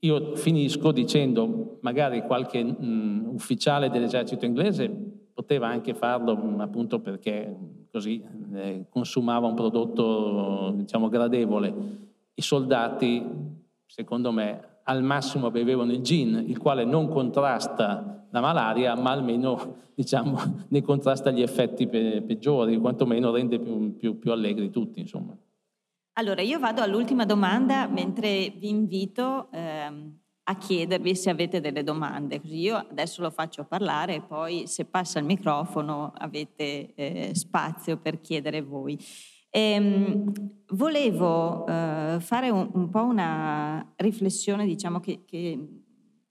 Io 0.00 0.34
finisco 0.34 0.90
dicendo 0.90 1.78
magari 1.82 2.22
qualche 2.22 2.64
mh, 2.64 3.30
ufficiale 3.32 3.88
dell'esercito 3.88 4.44
inglese 4.46 5.20
poteva 5.32 5.68
anche 5.68 5.94
farlo 5.94 6.36
mm, 6.36 6.60
appunto 6.60 7.00
perché 7.00 7.56
così 7.90 8.22
eh, 8.54 8.86
consumava 8.88 9.46
un 9.46 9.54
prodotto 9.54 10.72
diciamo 10.76 11.08
gradevole. 11.08 11.74
I 12.34 12.42
soldati, 12.42 13.24
secondo 13.86 14.32
me, 14.32 14.80
al 14.84 15.02
massimo 15.02 15.50
bevevano 15.50 15.92
il 15.92 16.00
gin, 16.00 16.44
il 16.46 16.58
quale 16.58 16.84
non 16.84 17.08
contrasta 17.08 18.26
la 18.30 18.40
malaria, 18.40 18.94
ma 18.94 19.10
almeno 19.10 19.76
diciamo, 19.94 20.64
ne 20.68 20.82
contrasta 20.82 21.30
gli 21.30 21.42
effetti 21.42 21.86
pe- 21.86 22.22
peggiori, 22.22 22.78
quantomeno 22.78 23.30
rende 23.30 23.58
più, 23.58 23.96
più, 23.96 24.18
più 24.18 24.32
allegri 24.32 24.70
tutti. 24.70 25.00
Insomma. 25.00 25.36
Allora, 26.14 26.42
io 26.42 26.58
vado 26.58 26.82
all'ultima 26.82 27.24
domanda 27.24 27.86
mentre 27.86 28.50
vi 28.50 28.68
invito 28.68 29.48
ehm, 29.50 30.18
a 30.52 30.56
chiedervi 30.56 31.16
se 31.16 31.30
avete 31.30 31.60
delle 31.60 31.82
domande, 31.82 32.40
così 32.40 32.58
io 32.58 32.76
adesso 32.76 33.22
lo 33.22 33.30
faccio 33.30 33.64
parlare 33.64 34.16
e 34.16 34.20
poi 34.20 34.66
se 34.66 34.84
passa 34.84 35.18
il 35.18 35.24
microfono 35.24 36.12
avete 36.16 36.92
eh, 36.94 37.30
spazio 37.34 37.96
per 37.96 38.20
chiedere 38.20 38.60
voi. 38.60 38.98
Ehm, 39.50 40.32
volevo 40.72 41.66
eh, 41.66 42.18
fare 42.20 42.50
un, 42.50 42.70
un, 42.72 42.88
po' 42.88 43.02
una 43.02 43.92
riflessione, 43.96 44.64
diciamo, 44.64 45.00
che, 45.00 45.24
che 45.26 45.58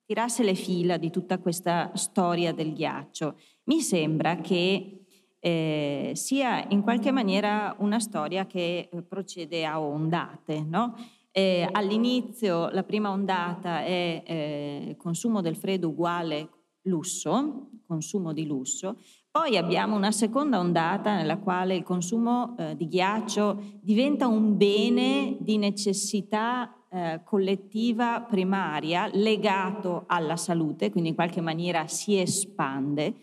tirasse 0.05 0.43
le 0.43 0.55
fila 0.55 0.97
di 0.97 1.09
tutta 1.09 1.39
questa 1.39 1.91
storia 1.95 2.53
del 2.53 2.73
ghiaccio. 2.73 3.37
Mi 3.65 3.81
sembra 3.81 4.37
che 4.37 5.05
eh, 5.39 6.11
sia 6.13 6.65
in 6.69 6.81
qualche 6.81 7.11
maniera 7.11 7.75
una 7.79 7.99
storia 7.99 8.45
che 8.45 8.89
procede 9.07 9.65
a 9.65 9.79
ondate, 9.79 10.61
no? 10.61 10.95
Eh, 11.33 11.67
all'inizio 11.71 12.69
la 12.69 12.83
prima 12.83 13.09
ondata 13.09 13.83
è 13.83 14.23
eh, 14.25 14.95
consumo 14.97 15.41
del 15.41 15.55
freddo 15.55 15.87
uguale 15.87 16.49
lusso, 16.83 17.69
consumo 17.85 18.33
di 18.33 18.45
lusso, 18.45 18.97
poi 19.31 19.55
abbiamo 19.55 19.95
una 19.95 20.11
seconda 20.11 20.59
ondata 20.59 21.15
nella 21.15 21.37
quale 21.37 21.75
il 21.75 21.83
consumo 21.83 22.55
eh, 22.57 22.75
di 22.75 22.89
ghiaccio 22.89 23.79
diventa 23.79 24.27
un 24.27 24.57
bene 24.57 25.37
di 25.39 25.57
necessità 25.57 26.75
eh, 26.89 27.21
collettiva 27.23 28.21
primaria 28.21 29.09
legato 29.13 30.03
alla 30.07 30.35
salute, 30.35 30.91
quindi 30.91 31.11
in 31.11 31.15
qualche 31.15 31.39
maniera 31.39 31.87
si 31.87 32.19
espande. 32.19 33.13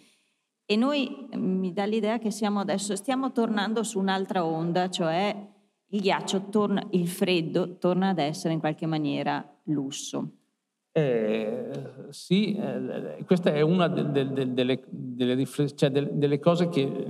E 0.64 0.76
noi 0.76 1.28
mi 1.34 1.74
dà 1.74 1.84
l'idea 1.84 2.18
che 2.18 2.30
siamo 2.30 2.60
adesso, 2.60 2.96
stiamo 2.96 3.30
tornando 3.30 3.82
su 3.82 3.98
un'altra 3.98 4.46
onda, 4.46 4.88
cioè 4.88 5.36
il 5.90 6.00
ghiaccio 6.00 6.48
torna, 6.50 6.86
il 6.90 7.08
freddo 7.08 7.78
torna 7.78 8.10
ad 8.10 8.18
essere 8.18 8.52
in 8.52 8.60
qualche 8.60 8.86
maniera 8.86 9.46
lusso. 9.64 10.32
Eh, 10.92 11.70
sì, 12.10 12.54
eh, 12.54 13.22
questa 13.24 13.52
è 13.52 13.60
una 13.60 13.88
de, 13.88 14.10
de, 14.10 14.32
de, 14.32 14.52
delle, 14.52 14.82
delle, 14.88 15.46
cioè 15.46 15.90
delle, 15.90 16.38
cose 16.40 16.68
che, 16.68 17.06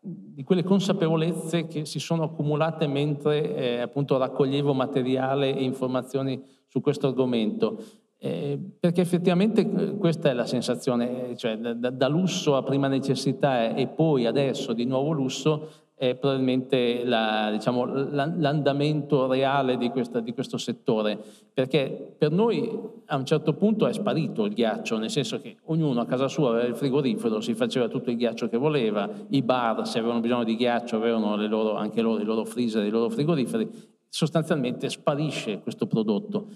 di 0.00 0.42
quelle 0.42 0.64
consapevolezze 0.64 1.66
che 1.66 1.84
si 1.84 2.00
sono 2.00 2.24
accumulate 2.24 2.86
mentre 2.86 3.54
eh, 3.54 3.80
appunto 3.80 4.16
raccoglievo 4.18 4.74
materiale 4.74 5.54
e 5.54 5.62
informazioni 5.62 6.42
su 6.66 6.80
questo 6.80 7.06
argomento. 7.06 7.80
Eh, 8.18 8.58
perché 8.78 9.00
effettivamente 9.00 9.60
eh, 9.60 9.96
questa 9.96 10.30
è 10.30 10.32
la 10.32 10.46
sensazione, 10.46 11.36
cioè 11.36 11.56
da, 11.56 11.90
da 11.90 12.08
lusso 12.08 12.56
a 12.56 12.62
prima 12.62 12.88
necessità 12.88 13.74
e 13.74 13.88
poi 13.88 14.26
adesso 14.26 14.72
di 14.72 14.84
nuovo 14.84 15.10
lusso, 15.10 15.68
è 16.02 16.16
probabilmente 16.16 17.04
la, 17.04 17.48
diciamo, 17.52 17.84
l'andamento 17.84 19.28
reale 19.28 19.76
di, 19.76 19.88
questa, 19.90 20.18
di, 20.18 20.34
questo 20.34 20.58
settore, 20.58 21.16
perché 21.54 22.16
per 22.18 22.32
noi 22.32 22.76
a 23.06 23.16
un 23.16 23.24
certo 23.24 23.54
punto 23.54 23.86
è 23.86 23.92
sparito 23.92 24.44
il 24.44 24.52
ghiaccio, 24.52 24.98
nel 24.98 25.10
senso 25.10 25.40
che 25.40 25.58
ognuno 25.66 26.00
a 26.00 26.04
casa 26.04 26.26
sua 26.26 26.48
aveva 26.48 26.66
il 26.66 26.74
frigorifero, 26.74 27.40
si 27.40 27.54
faceva 27.54 27.86
tutto 27.86 28.10
il 28.10 28.16
ghiaccio 28.16 28.48
che 28.48 28.56
voleva, 28.56 29.08
i 29.28 29.42
bar 29.42 29.86
se 29.86 30.00
avevano 30.00 30.18
bisogno 30.18 30.42
di 30.42 30.56
ghiaccio 30.56 30.96
avevano 30.96 31.36
loro, 31.46 31.76
anche 31.76 32.02
loro 32.02 32.20
i 32.20 32.24
loro 32.24 32.44
freezer, 32.44 32.84
i 32.84 32.90
loro 32.90 33.08
frigoriferi, 33.08 33.70
sostanzialmente 34.08 34.90
sparisce 34.90 35.60
questo 35.60 35.86
prodotto. 35.86 36.48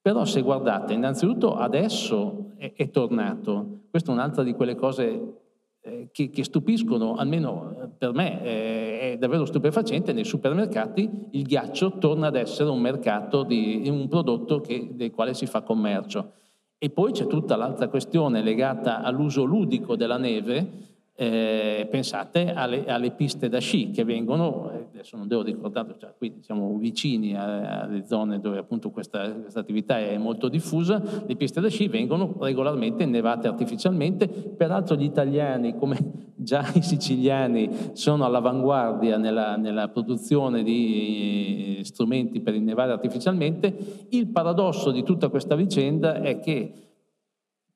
Però 0.00 0.24
se 0.24 0.40
guardate, 0.40 0.94
innanzitutto 0.94 1.56
adesso 1.56 2.52
è, 2.56 2.72
è 2.74 2.88
tornato, 2.88 3.80
questa 3.90 4.12
è 4.12 4.14
un'altra 4.14 4.42
di 4.42 4.54
quelle 4.54 4.76
cose 4.76 5.41
eh, 5.84 6.10
che, 6.12 6.30
che, 6.30 6.44
stupiscono, 6.44 7.16
almeno 7.16 7.76
eh, 7.82 7.88
per 7.98 8.12
me 8.12 8.40
eh, 8.44 9.12
è 9.12 9.16
davvero 9.18 9.44
stupefacente, 9.44 10.12
nei 10.12 10.24
supermercati 10.24 11.10
il 11.32 11.42
ghiaccio 11.42 11.98
torna 11.98 12.28
ad 12.28 12.36
essere 12.36 12.70
un 12.70 12.80
mercato 12.80 13.42
di 13.42 13.82
un 13.88 14.06
prodotto 14.06 14.60
che, 14.60 14.90
del 14.92 15.10
quale 15.10 15.34
si 15.34 15.46
fa 15.46 15.62
commercio. 15.62 16.34
E 16.78 16.90
poi 16.90 17.12
c'è 17.12 17.26
tutta 17.26 17.56
l'altra 17.56 17.88
questione 17.88 18.42
legata 18.42 19.02
all'uso 19.02 19.42
ludico 19.42 19.96
della 19.96 20.18
neve, 20.18 20.91
eh, 21.14 21.86
pensate 21.90 22.52
alle, 22.54 22.86
alle, 22.86 23.10
piste 23.10 23.50
da 23.50 23.58
sci 23.58 23.90
che 23.90 24.02
vengono, 24.02 24.70
eh, 24.72 24.86
adesso 24.94 25.16
non 25.18 25.28
devo 25.28 25.42
ricordare, 25.42 25.94
cioè 25.98 26.14
qui 26.16 26.36
siamo 26.40 26.74
vicini 26.78 27.36
alle 27.36 28.06
zone 28.06 28.40
dove 28.40 28.58
appunto 28.58 28.90
questa, 28.90 29.30
questa, 29.30 29.60
attività 29.60 29.98
è 29.98 30.16
molto 30.16 30.48
diffusa, 30.48 31.02
le 31.26 31.36
piste 31.36 31.60
da 31.60 31.68
sci 31.68 31.88
vengono 31.88 32.34
regolarmente 32.40 33.02
innevate 33.02 33.46
artificialmente, 33.46 34.26
peraltro 34.26 34.96
gli 34.96 35.04
italiani 35.04 35.76
come 35.76 35.98
già 36.34 36.66
i 36.74 36.82
siciliani 36.82 37.92
sono 37.92 38.24
all'avanguardia 38.24 39.18
nella, 39.18 39.56
nella 39.56 39.88
produzione 39.88 40.62
di 40.62 41.80
strumenti 41.84 42.40
per 42.40 42.54
innevare 42.54 42.92
artificialmente, 42.92 44.06
il 44.08 44.28
paradosso 44.28 44.90
di 44.90 45.02
tutta 45.02 45.28
questa 45.28 45.56
vicenda 45.56 46.22
è 46.22 46.40
che 46.40 46.91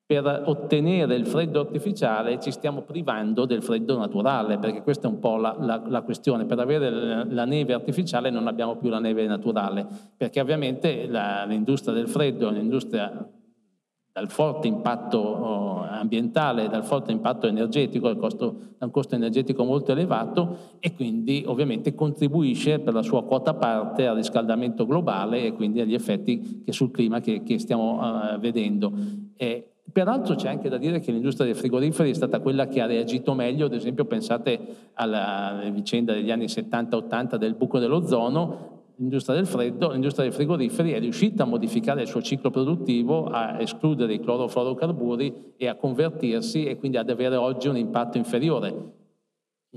per 0.07 0.43
ottenere 0.45 1.15
il 1.15 1.27
freddo 1.27 1.59
artificiale 1.59 2.39
ci 2.39 2.49
stiamo 2.49 2.83
privando 2.83 3.45
del 3.45 3.61
freddo 3.61 3.97
naturale, 3.97 4.57
perché 4.57 4.81
questa 4.81 5.09
è 5.09 5.11
un 5.11 5.19
po' 5.19 5.35
la, 5.35 5.53
la, 5.59 5.83
la 5.85 6.01
questione. 6.01 6.45
Per 6.45 6.57
avere 6.59 7.25
la 7.29 7.43
neve 7.43 7.73
artificiale 7.73 8.29
non 8.29 8.47
abbiamo 8.47 8.77
più 8.77 8.87
la 8.87 8.99
neve 8.99 9.27
naturale, 9.27 9.85
perché 10.15 10.39
ovviamente 10.39 11.07
la, 11.07 11.43
l'industria 11.43 11.93
del 11.93 12.07
freddo 12.07 12.47
è 12.47 12.51
un'industria 12.51 13.31
dal 14.13 14.29
forte 14.29 14.67
impatto 14.67 15.17
oh, 15.17 15.81
ambientale, 15.81 16.69
dal 16.69 16.85
forte 16.85 17.11
impatto 17.11 17.45
energetico, 17.45 18.15
costo, 18.15 18.75
un 18.79 18.89
costo 18.91 19.13
energetico 19.13 19.65
molto 19.65 19.91
elevato 19.91 20.77
e 20.79 20.95
quindi 20.95 21.43
ovviamente 21.45 21.93
contribuisce 21.93 22.79
per 22.79 22.93
la 22.93 23.03
sua 23.03 23.25
quota 23.25 23.53
parte 23.55 24.07
al 24.07 24.15
riscaldamento 24.15 24.85
globale 24.85 25.43
e 25.43 25.53
quindi 25.53 25.81
agli 25.81 25.93
effetti 25.93 26.63
che 26.63 26.71
sul 26.71 26.91
clima 26.91 27.19
che, 27.19 27.43
che 27.43 27.59
stiamo 27.59 27.99
uh, 27.99 28.39
vedendo. 28.39 28.91
E, 29.35 29.73
Peraltro 29.91 30.35
c'è 30.35 30.49
anche 30.49 30.69
da 30.69 30.77
dire 30.77 30.99
che 30.99 31.11
l'industria 31.11 31.45
dei 31.45 31.55
frigoriferi 31.55 32.11
è 32.11 32.13
stata 32.13 32.39
quella 32.39 32.67
che 32.67 32.81
ha 32.81 32.85
reagito 32.85 33.33
meglio, 33.33 33.65
ad 33.65 33.73
esempio 33.73 34.05
pensate 34.05 34.59
alla 34.93 35.61
vicenda 35.71 36.13
degli 36.13 36.29
anni 36.29 36.45
70-80 36.45 37.35
del 37.35 37.55
buco 37.55 37.79
dell'ozono, 37.79 38.83
l'industria 38.97 39.35
del 39.35 39.45
freddo, 39.45 39.91
l'industria 39.91 40.25
dei 40.25 40.33
frigoriferi 40.33 40.91
è 40.91 40.99
riuscita 40.99 41.43
a 41.43 41.45
modificare 41.45 42.01
il 42.01 42.07
suo 42.07 42.21
ciclo 42.21 42.49
produttivo, 42.49 43.25
a 43.25 43.61
escludere 43.61 44.13
i 44.13 44.19
clorofluorocarburi 44.19 45.53
e 45.57 45.67
a 45.67 45.75
convertirsi 45.75 46.65
e 46.65 46.77
quindi 46.77 46.97
ad 46.97 47.09
avere 47.09 47.35
oggi 47.35 47.67
un 47.67 47.77
impatto 47.77 48.17
inferiore 48.17 48.96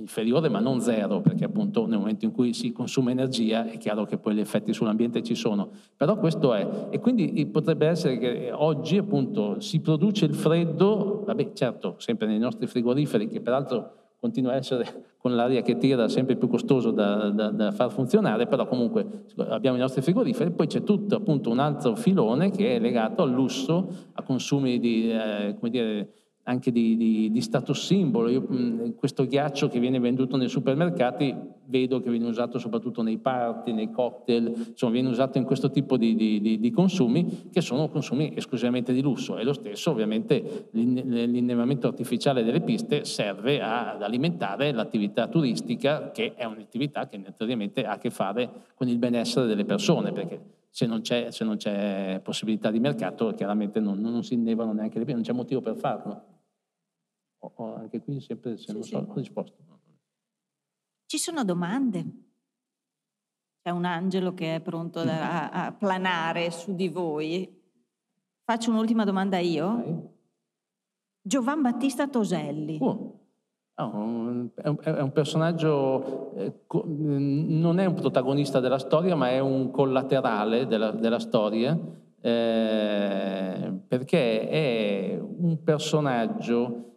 inferiore 0.01 0.48
ma 0.48 0.59
non 0.59 0.80
zero, 0.80 1.20
perché 1.20 1.44
appunto 1.44 1.86
nel 1.86 1.98
momento 1.98 2.24
in 2.24 2.32
cui 2.32 2.53
si 2.53 2.72
consuma 2.72 3.11
energia 3.11 3.70
è 3.70 3.76
chiaro 3.76 4.05
che 4.05 4.18
poi 4.18 4.34
gli 4.34 4.40
effetti 4.40 4.72
sull'ambiente 4.72 5.22
ci 5.22 5.34
sono. 5.34 5.70
Però 5.96 6.16
questo 6.18 6.55
è, 6.55 6.88
e 6.90 6.98
quindi 6.98 7.46
potrebbe 7.46 7.86
essere 7.86 8.18
che 8.18 8.51
oggi 8.53 8.96
appunto 8.96 9.61
si 9.61 9.80
produce 9.80 10.24
il 10.24 10.34
freddo, 10.34 11.22
vabbè 11.26 11.53
certo, 11.53 11.94
sempre 11.98 12.26
nei 12.26 12.38
nostri 12.38 12.66
frigoriferi, 12.66 13.28
che 13.28 13.40
peraltro 13.40 13.98
continua 14.18 14.53
a 14.53 14.57
essere 14.57 15.14
con 15.16 15.34
l'aria 15.34 15.62
che 15.62 15.78
tira 15.78 16.09
sempre 16.09 16.36
più 16.36 16.48
costoso 16.48 16.90
da, 16.90 17.30
da, 17.30 17.51
da 17.51 17.72
far 17.72 17.90
funzionare, 17.90 18.46
però 18.46 18.66
comunque 18.66 19.24
abbiamo 19.48 19.76
i 19.76 19.80
nostri 19.80 20.03
frigoriferi, 20.03 20.51
poi 20.51 20.66
c'è 20.66 20.82
tutto 20.82 21.14
appunto 21.14 21.51
un 21.51 21.59
altro 21.59 21.94
filone 21.94 22.51
che 22.51 22.76
è 22.76 22.78
legato 22.78 23.22
al 23.22 23.30
lusso, 23.30 23.88
a 24.12 24.22
consumi 24.22 24.78
di, 24.78 25.11
eh, 25.11 25.57
come 25.59 25.70
dire, 25.70 26.12
anche 26.51 26.72
di, 26.72 26.96
di, 26.96 27.30
di 27.30 27.40
status 27.40 27.86
simbolo. 27.86 28.28
Io, 28.28 28.40
mh, 28.40 28.94
questo 28.96 29.24
ghiaccio 29.24 29.68
che 29.68 29.78
viene 29.78 30.01
venduto 30.01 30.36
nei 30.36 30.48
supermercati 30.48 31.34
vedo 31.66 32.01
che 32.01 32.11
viene 32.11 32.26
usato 32.26 32.59
soprattutto 32.59 33.01
nei 33.03 33.18
party, 33.18 33.72
nei 33.72 33.90
cocktail, 33.92 34.70
insomma 34.70 34.92
viene 34.92 35.09
usato 35.09 35.38
in 35.38 35.44
questo 35.44 35.70
tipo 35.70 35.96
di, 35.96 36.16
di 36.16 36.70
consumi 36.72 37.48
che 37.53 37.61
sono 37.61 37.88
consumi 37.88 38.32
esclusivamente 38.34 38.92
di 38.92 39.01
lusso 39.01 39.38
e 39.38 39.44
lo 39.44 39.53
stesso 39.53 39.92
ovviamente 39.92 40.68
l'innevamento 40.72 41.86
artificiale 41.86 42.42
delle 42.42 42.61
piste 42.61 43.05
serve 43.05 43.61
ad 43.61 44.03
alimentare 44.03 44.72
l'attività 44.72 45.28
turistica 45.28 46.11
che 46.11 46.34
è 46.34 46.44
un'attività 46.44 47.07
che 47.07 47.18
naturalmente 47.18 47.84
ha 47.84 47.92
a 47.92 47.98
che 47.98 48.11
fare 48.11 48.51
con 48.74 48.88
il 48.88 48.98
benessere 48.98 49.46
delle 49.46 49.64
persone 49.64 50.11
perché 50.11 50.59
se 50.70 50.86
non 50.86 51.03
c'è, 51.03 51.30
se 51.30 51.44
non 51.44 51.57
c'è 51.57 52.20
possibilità 52.22 52.70
di 52.70 52.78
mercato 52.78 53.32
chiaramente 53.34 53.80
non, 53.80 54.01
non 54.01 54.22
si 54.22 54.34
innevano 54.34 54.72
neanche 54.72 54.98
le 54.98 55.05
piste, 55.05 55.14
non 55.14 55.22
c'è 55.22 55.32
motivo 55.32 55.61
per 55.61 55.76
farlo. 55.76 56.38
O, 57.55 57.64
o 57.64 57.74
anche 57.74 58.01
qui 58.01 58.20
sempre 58.20 58.57
se 58.57 58.64
sì, 58.64 58.72
non 58.72 58.82
so, 58.82 59.07
sì. 59.12 59.18
risposto. 59.18 59.57
Ci 61.07 61.18
sono 61.18 61.44
domande? 61.44 62.05
C'è 63.62 63.70
un 63.70 63.84
angelo 63.84 64.32
che 64.32 64.55
è 64.55 64.61
pronto 64.61 65.01
a, 65.01 65.51
a 65.51 65.72
planare 65.72 66.51
su 66.51 66.74
di 66.74 66.88
voi. 66.88 67.61
Faccio 68.44 68.70
un'ultima 68.70 69.05
domanda 69.05 69.38
io. 69.38 69.74
Vai. 69.74 70.09
Giovan 71.20 71.62
Battista 71.62 72.09
Toselli. 72.09 72.78
Oh. 72.80 73.18
Oh, 73.74 74.51
è, 74.55 74.68
un, 74.68 74.78
è 74.82 75.01
un 75.01 75.12
personaggio, 75.12 76.34
eh, 76.34 76.53
non 76.84 77.78
è 77.78 77.86
un 77.86 77.94
protagonista 77.94 78.61
della 78.61 78.78
storia, 78.78 79.16
ma 79.16 79.30
è 79.30 79.38
un 79.38 79.70
collaterale 79.70 80.66
della, 80.66 80.90
della 80.90 81.18
storia, 81.18 81.78
eh, 82.20 83.72
perché 83.88 84.48
è 84.48 85.18
un 85.18 85.62
personaggio 85.62 86.89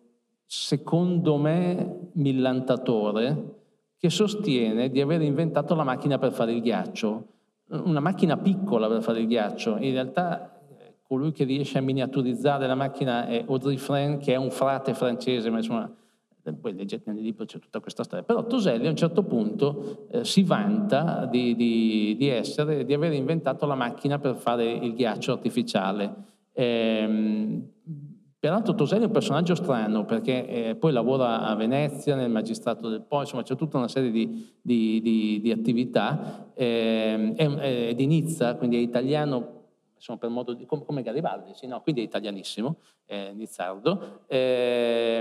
secondo 0.55 1.37
me, 1.37 2.09
millantatore, 2.13 3.55
che 3.97 4.11
sostiene 4.11 4.91
di 4.91 5.01
aver 5.01 5.23
inventato 5.23 5.73
la 5.73 5.83
macchina 5.83 6.19
per 6.19 6.31
fare 6.31 6.53
il 6.53 6.61
ghiaccio. 6.61 7.27
Una 7.69 7.99
macchina 7.99 8.37
piccola 8.37 8.87
per 8.87 9.01
fare 9.01 9.21
il 9.21 9.27
ghiaccio. 9.27 9.77
In 9.77 9.93
realtà 9.93 10.61
colui 11.01 11.31
che 11.31 11.43
riesce 11.43 11.79
a 11.79 11.81
miniaturizzare 11.81 12.67
la 12.67 12.75
macchina 12.75 13.25
è 13.25 13.43
Audrey 13.47 13.77
Fren, 13.77 14.19
che 14.19 14.33
è 14.33 14.35
un 14.35 14.51
frate 14.51 14.93
francese, 14.93 15.49
ma 15.49 15.57
insomma, 15.57 15.91
poi 16.61 16.75
leggete 16.75 17.11
nel 17.11 17.23
libro 17.23 17.45
c'è 17.45 17.57
tutta 17.57 17.79
questa 17.79 18.03
storia. 18.03 18.23
Però 18.23 18.45
Toselli 18.45 18.85
a 18.85 18.91
un 18.91 18.95
certo 18.95 19.23
punto 19.23 20.05
eh, 20.11 20.23
si 20.23 20.43
vanta 20.43 21.25
di, 21.25 21.55
di, 21.55 22.15
di, 22.15 22.27
essere, 22.27 22.85
di 22.85 22.93
aver 22.93 23.13
inventato 23.13 23.65
la 23.65 23.75
macchina 23.75 24.19
per 24.19 24.35
fare 24.35 24.71
il 24.71 24.93
ghiaccio 24.93 25.31
artificiale. 25.31 26.13
Eh, 26.53 27.71
Peraltro 28.43 28.75
Toselli 28.75 29.03
è 29.03 29.05
un 29.05 29.13
personaggio 29.13 29.55
strano 29.55 30.03
perché 30.03 30.45
eh, 30.45 30.75
poi 30.75 30.91
lavora 30.91 31.43
a 31.43 31.55
Venezia 31.55 32.13
nel 32.13 32.29
magistrato 32.29 32.89
del 32.89 33.01
Po, 33.01 33.21
insomma 33.21 33.41
c'è 33.41 33.55
tutta 33.55 33.77
una 33.77 33.87
serie 33.87 34.11
di, 34.11 34.51
di, 34.61 34.99
di, 35.01 35.39
di 35.39 35.49
attività, 35.49 36.51
eh, 36.53 37.31
è, 37.37 37.47
è, 37.47 37.93
di 37.95 38.05
Nizza, 38.05 38.55
quindi 38.55 38.75
è 38.75 38.79
italiano, 38.79 39.61
insomma 39.95 40.17
per 40.17 40.29
modo 40.29 40.51
di, 40.55 40.65
come, 40.65 41.03
Garibaldi, 41.03 41.51
sì, 41.53 41.67
no, 41.67 41.79
quindi 41.79 42.01
è 42.01 42.03
italianissimo, 42.03 42.79
è 43.05 43.31
nizzardo, 43.33 44.25
eh, 44.27 45.19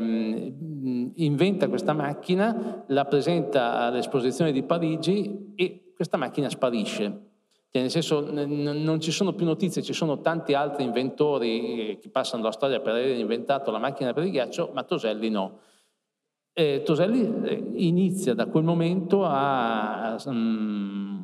inventa 1.15 1.69
questa 1.69 1.93
macchina, 1.93 2.83
la 2.89 3.05
presenta 3.05 3.83
all'esposizione 3.83 4.51
di 4.51 4.65
Parigi 4.65 5.53
e 5.55 5.93
questa 5.95 6.17
macchina 6.17 6.51
sparisce 6.51 7.31
cioè, 7.73 7.81
nel 7.81 7.91
senso, 7.91 8.21
n- 8.21 8.83
non 8.83 9.01
ci 9.01 9.11
sono 9.11 9.33
più 9.33 9.47
notizie, 9.47 9.81
ci 9.81 9.95
sono 9.95 10.21
tanti 10.21 10.53
altri 10.53 10.85
inventori 10.85 11.99
che 12.03 12.11
passano 12.11 12.43
la 12.43 12.53
storia 12.53 12.81
per 12.81 12.93
aver 12.93 13.17
inventato 13.17 13.71
la 13.71 13.79
macchina 13.79 14.13
per 14.13 14.25
il 14.25 14.31
ghiaccio, 14.31 14.73
ma 14.75 14.83
Toselli 14.83 15.31
no. 15.31 15.61
E 16.53 16.83
Toselli 16.85 17.33
eh, 17.45 17.71
inizia 17.77 18.35
da 18.35 18.45
quel 18.45 18.63
momento 18.63 19.25
a, 19.25 20.13
a, 20.13 20.31
mm, 20.31 21.19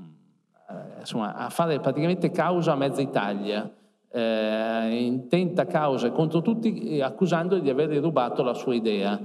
insomma, 1.01 1.35
a 1.35 1.51
fare 1.51 1.81
praticamente 1.81 2.31
causa 2.31 2.73
a 2.73 2.77
mezza 2.77 3.03
Italia. 3.03 3.71
Eh, 4.11 5.05
intenta 5.05 5.67
cause 5.67 6.13
contro 6.13 6.41
tutti 6.41 6.99
accusandoli 6.99 7.61
di 7.61 7.69
aver 7.69 7.91
rubato 7.99 8.43
la 8.43 8.55
sua 8.55 8.75
idea 8.75 9.21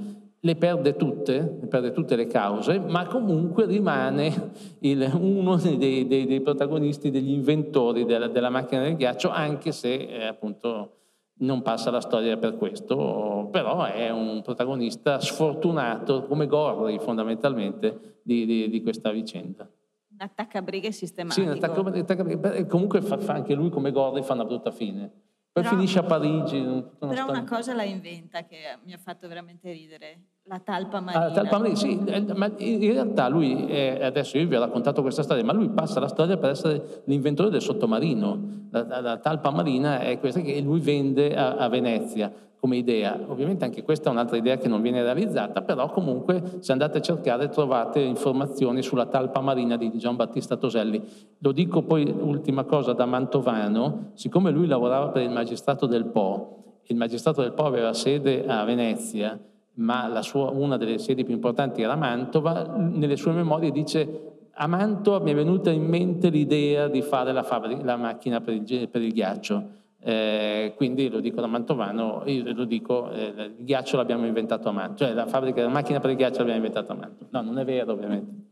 le 0.45 0.55
perde 0.55 0.97
tutte, 0.97 1.57
le 1.61 1.67
perde 1.67 1.93
tutte 1.93 2.17
le 2.17 2.27
cause, 2.27 2.77
ma 2.77 3.05
comunque 3.07 3.65
rimane 3.65 4.51
il, 4.79 5.09
uno 5.17 5.55
dei, 5.55 6.05
dei, 6.05 6.25
dei, 6.25 6.41
protagonisti, 6.41 7.11
degli 7.11 7.31
inventori 7.31 8.03
della, 8.03 8.27
della, 8.27 8.49
macchina 8.49 8.81
del 8.81 8.97
ghiaccio, 8.97 9.29
anche 9.29 9.71
se 9.71 9.93
eh, 9.93 10.25
appunto 10.25 10.97
non 11.35 11.61
passa 11.61 11.91
la 11.91 12.01
storia 12.01 12.35
per 12.35 12.57
questo, 12.57 13.47
però 13.51 13.85
è 13.85 14.09
un 14.09 14.41
protagonista 14.43 15.19
sfortunato 15.21 16.25
come 16.25 16.45
Gorri 16.45 16.99
fondamentalmente 16.99 18.19
di, 18.21 18.45
di, 18.45 18.69
di 18.69 18.81
questa 18.81 19.11
vicenda. 19.11 19.63
Un 19.63 20.17
attaccabrighe 20.19 20.91
sistematico. 20.91 21.41
Sì, 21.41 21.47
un 21.47 21.55
attaccabrighe, 21.55 22.65
comunque 22.65 23.01
fa, 23.01 23.17
fa 23.17 23.33
anche 23.33 23.53
lui 23.53 23.69
come 23.69 23.91
Gorri 23.91 24.23
fa 24.23 24.33
una 24.33 24.45
brutta 24.45 24.71
fine. 24.71 25.09
Poi 25.53 25.63
però, 25.63 25.75
finisce 25.75 25.99
a 25.99 26.03
Parigi. 26.03 26.59
Però 26.59 27.11
storia. 27.13 27.25
una 27.25 27.43
cosa 27.45 27.73
la 27.73 27.83
inventa 27.83 28.43
che 28.43 28.57
mi 28.83 28.93
ha 28.93 28.97
fatto 28.97 29.27
veramente 29.27 29.71
ridere, 29.71 30.19
la 30.45 30.59
talpa 30.59 30.99
marina. 30.99 31.23
Ah, 31.23 31.27
la 31.27 31.33
talpa 31.33 31.57
marina, 31.57 31.75
sì, 31.75 31.99
eh, 32.05 32.33
ma 32.35 32.51
in 32.57 32.79
realtà 32.91 33.27
lui, 33.29 33.65
è, 33.65 33.99
adesso 34.03 34.37
io 34.37 34.47
vi 34.47 34.55
ho 34.55 34.59
raccontato 34.59 35.01
questa 35.01 35.23
storia, 35.23 35.43
ma 35.43 35.53
lui 35.53 35.69
passa 35.69 35.99
la 35.99 36.07
storia 36.07 36.37
per 36.37 36.49
essere 36.49 37.03
l'inventore 37.05 37.49
del 37.49 37.61
sottomarino. 37.61 38.61
La, 38.71 38.85
la, 38.85 39.01
la 39.01 39.17
talpa 39.17 39.51
marina 39.51 39.99
è 39.99 40.19
questa 40.19 40.41
che 40.41 40.59
lui 40.59 40.79
vende 40.79 41.35
a, 41.35 41.55
a 41.55 41.69
Venezia 41.69 42.31
come 42.59 42.77
idea. 42.77 43.19
Ovviamente 43.27 43.65
anche 43.65 43.83
questa 43.83 44.09
è 44.09 44.11
un'altra 44.11 44.37
idea 44.37 44.57
che 44.57 44.67
non 44.67 44.81
viene 44.81 45.01
realizzata, 45.01 45.61
però 45.61 45.89
comunque 45.89 46.57
se 46.59 46.71
andate 46.71 46.99
a 46.99 47.01
cercare 47.01 47.49
trovate 47.49 47.99
informazioni 47.99 48.81
sulla 48.81 49.05
talpa 49.05 49.41
marina 49.41 49.75
di 49.75 49.97
Gian 49.97 50.15
Battista 50.15 50.55
Toselli. 50.55 51.01
Lo 51.39 51.51
dico 51.51 51.83
poi, 51.83 52.03
ultima 52.09 52.63
cosa, 52.63 52.93
da 52.93 53.05
Mantovano, 53.05 54.11
siccome 54.13 54.49
lui 54.51 54.67
lavorava 54.67 55.09
per 55.09 55.23
il 55.23 55.29
magistrato 55.29 55.87
del 55.87 56.05
Po, 56.05 56.79
il 56.87 56.95
magistrato 56.95 57.41
del 57.41 57.53
Po 57.53 57.65
aveva 57.65 57.93
sede 57.93 58.45
a 58.45 58.63
Venezia, 58.63 59.37
ma 59.75 60.21
sua, 60.21 60.49
una 60.49 60.77
delle 60.77 60.97
sedi 60.97 61.23
più 61.23 61.33
importanti 61.33 61.81
era 61.81 61.95
Mantova, 61.95 62.75
nelle 62.77 63.15
sue 63.15 63.31
memorie 63.31 63.71
dice 63.71 64.31
a 64.55 64.67
Mantova 64.67 65.19
mi 65.19 65.31
è 65.31 65.35
venuta 65.35 65.71
in 65.71 65.85
mente 65.85 66.29
l'idea 66.29 66.87
di 66.87 67.01
fare 67.01 67.31
la, 67.31 67.43
fabbrica, 67.43 67.83
la 67.83 67.97
macchina 67.97 68.39
per 68.39 68.53
il, 68.53 68.89
per 68.89 69.01
il 69.01 69.11
ghiaccio 69.11 69.81
eh, 70.05 70.73
quindi 70.75 71.07
lo 71.09 71.21
dico 71.21 71.39
da 71.39 71.47
Mantovano, 71.47 72.23
io 72.25 72.51
lo 72.53 72.65
dico, 72.65 73.09
eh, 73.11 73.53
il 73.57 73.63
ghiaccio 73.63 73.95
l'abbiamo 73.95 74.25
inventato 74.25 74.67
a 74.67 74.73
Mantova, 74.73 74.97
cioè 74.97 75.13
la 75.13 75.25
fabbrica 75.25 75.61
della 75.61 75.71
macchina 75.71 76.01
per 76.01 76.09
il 76.09 76.17
ghiaccio 76.17 76.39
l'abbiamo 76.39 76.57
inventato 76.57 76.91
a 76.91 76.95
Mantova. 76.95 77.29
No, 77.31 77.41
non 77.41 77.57
è 77.57 77.63
vero 77.63 77.93
ovviamente. 77.93 78.51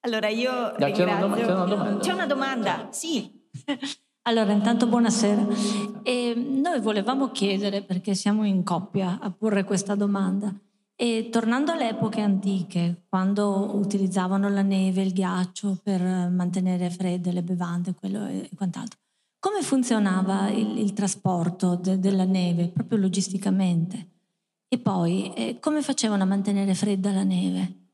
Allora 0.00 0.28
io 0.28 0.50
c'è, 0.78 1.02
una, 1.04 1.30
c'è 1.34 1.44
una 1.44 1.64
domanda. 1.66 2.00
C'è 2.00 2.12
una 2.12 2.26
domanda, 2.26 2.88
sì. 2.90 3.30
Allora, 4.24 4.52
intanto 4.52 4.86
buonasera. 4.86 5.48
E 6.04 6.34
noi 6.34 6.80
volevamo 6.80 7.32
chiedere, 7.32 7.82
perché 7.82 8.14
siamo 8.14 8.44
in 8.44 8.62
coppia 8.62 9.18
a 9.20 9.32
porre 9.32 9.64
questa 9.64 9.96
domanda, 9.96 10.54
e 10.94 11.28
tornando 11.28 11.72
alle 11.72 11.88
epoche 11.88 12.20
antiche, 12.20 13.02
quando 13.08 13.74
utilizzavano 13.74 14.48
la 14.48 14.62
neve, 14.62 15.02
il 15.02 15.12
ghiaccio 15.12 15.80
per 15.82 16.00
mantenere 16.00 16.88
fredde 16.90 17.32
le 17.32 17.42
bevande 17.42 17.94
quello 17.94 18.24
e 18.26 18.48
quant'altro, 18.54 19.00
come 19.40 19.62
funzionava 19.62 20.50
il, 20.50 20.78
il 20.78 20.92
trasporto 20.92 21.74
de, 21.74 21.98
della 21.98 22.24
neve, 22.24 22.68
proprio 22.68 22.98
logisticamente? 22.98 24.10
E 24.68 24.78
poi, 24.78 25.32
eh, 25.34 25.58
come 25.58 25.82
facevano 25.82 26.22
a 26.22 26.26
mantenere 26.26 26.74
fredda 26.74 27.10
la 27.10 27.24
neve? 27.24 27.88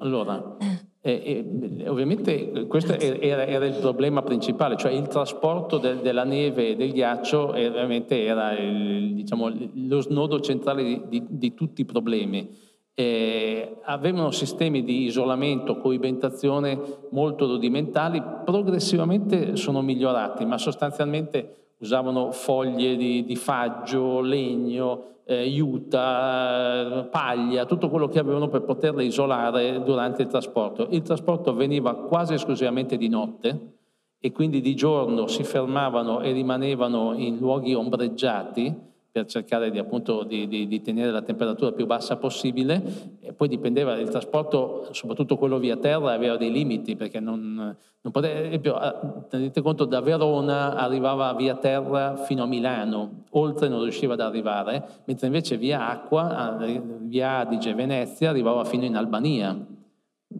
Allora, 0.00 0.56
eh. 0.58 0.93
Eh, 1.06 1.44
eh, 1.76 1.86
ovviamente 1.90 2.66
questo 2.66 2.98
era, 2.98 3.44
era, 3.44 3.66
il 3.66 3.74
problema 3.74 4.22
principale, 4.22 4.78
cioè 4.78 4.90
il 4.90 5.06
trasporto 5.06 5.76
de, 5.76 6.00
della 6.00 6.24
neve 6.24 6.70
e 6.70 6.76
del 6.76 6.92
ghiaccio 6.92 7.48
veramente 7.48 8.24
era 8.24 8.58
il, 8.58 9.12
diciamo, 9.12 9.52
lo 9.74 10.00
snodo 10.00 10.40
centrale 10.40 10.82
di, 10.82 11.02
di, 11.06 11.22
di 11.28 11.52
tutti 11.52 11.82
i 11.82 11.84
problemi. 11.84 12.48
Eh, 12.94 13.80
avevano 13.82 14.30
sistemi 14.30 14.82
di 14.82 15.02
isolamento, 15.02 15.76
coibentazione 15.76 16.80
molto 17.10 17.46
rudimentali, 17.48 18.22
progressivamente 18.42 19.56
sono 19.56 19.82
migliorati, 19.82 20.46
ma 20.46 20.56
sostanzialmente 20.56 21.63
usavano 21.84 22.32
foglie 22.32 22.96
di, 22.96 23.24
di 23.24 23.36
faggio, 23.36 24.20
legno, 24.20 25.20
eh, 25.26 25.44
juta, 25.44 27.08
paglia, 27.10 27.64
tutto 27.66 27.88
quello 27.88 28.08
che 28.08 28.18
avevano 28.18 28.48
per 28.48 28.62
poterle 28.62 29.04
isolare 29.04 29.82
durante 29.82 30.22
il 30.22 30.28
trasporto. 30.28 30.88
Il 30.90 31.02
trasporto 31.02 31.50
avveniva 31.50 31.94
quasi 31.94 32.34
esclusivamente 32.34 32.96
di 32.96 33.08
notte 33.08 33.72
e 34.18 34.32
quindi 34.32 34.60
di 34.60 34.74
giorno 34.74 35.26
si 35.26 35.44
fermavano 35.44 36.20
e 36.20 36.32
rimanevano 36.32 37.14
in 37.14 37.36
luoghi 37.38 37.74
ombreggiati 37.74 38.92
per 39.14 39.26
cercare 39.26 39.70
di, 39.70 39.78
appunto, 39.78 40.24
di, 40.24 40.48
di, 40.48 40.66
di, 40.66 40.82
tenere 40.82 41.12
la 41.12 41.22
temperatura 41.22 41.70
più 41.70 41.86
bassa 41.86 42.16
possibile 42.16 42.82
e 43.20 43.32
poi 43.32 43.46
dipendeva 43.46 43.96
il 43.96 44.08
trasporto, 44.08 44.88
soprattutto 44.90 45.36
quello 45.36 45.60
via 45.60 45.76
terra, 45.76 46.10
aveva 46.10 46.36
dei 46.36 46.50
limiti 46.50 46.96
perché 46.96 47.20
non, 47.20 47.54
non 47.54 48.12
poteva, 48.12 49.24
tenete 49.28 49.62
conto 49.62 49.84
da 49.84 50.00
Verona 50.00 50.74
arrivava 50.74 51.32
via 51.34 51.54
terra 51.54 52.16
fino 52.16 52.42
a 52.42 52.46
Milano, 52.46 53.22
oltre 53.30 53.68
non 53.68 53.82
riusciva 53.82 54.14
ad 54.14 54.20
arrivare, 54.20 54.84
mentre 55.04 55.28
invece 55.28 55.58
via 55.58 55.90
acqua, 55.90 56.58
via 57.02 57.38
Adige, 57.38 57.72
Venezia 57.72 58.30
arrivava 58.30 58.64
fino 58.64 58.84
in 58.84 58.96
Albania. 58.96 59.56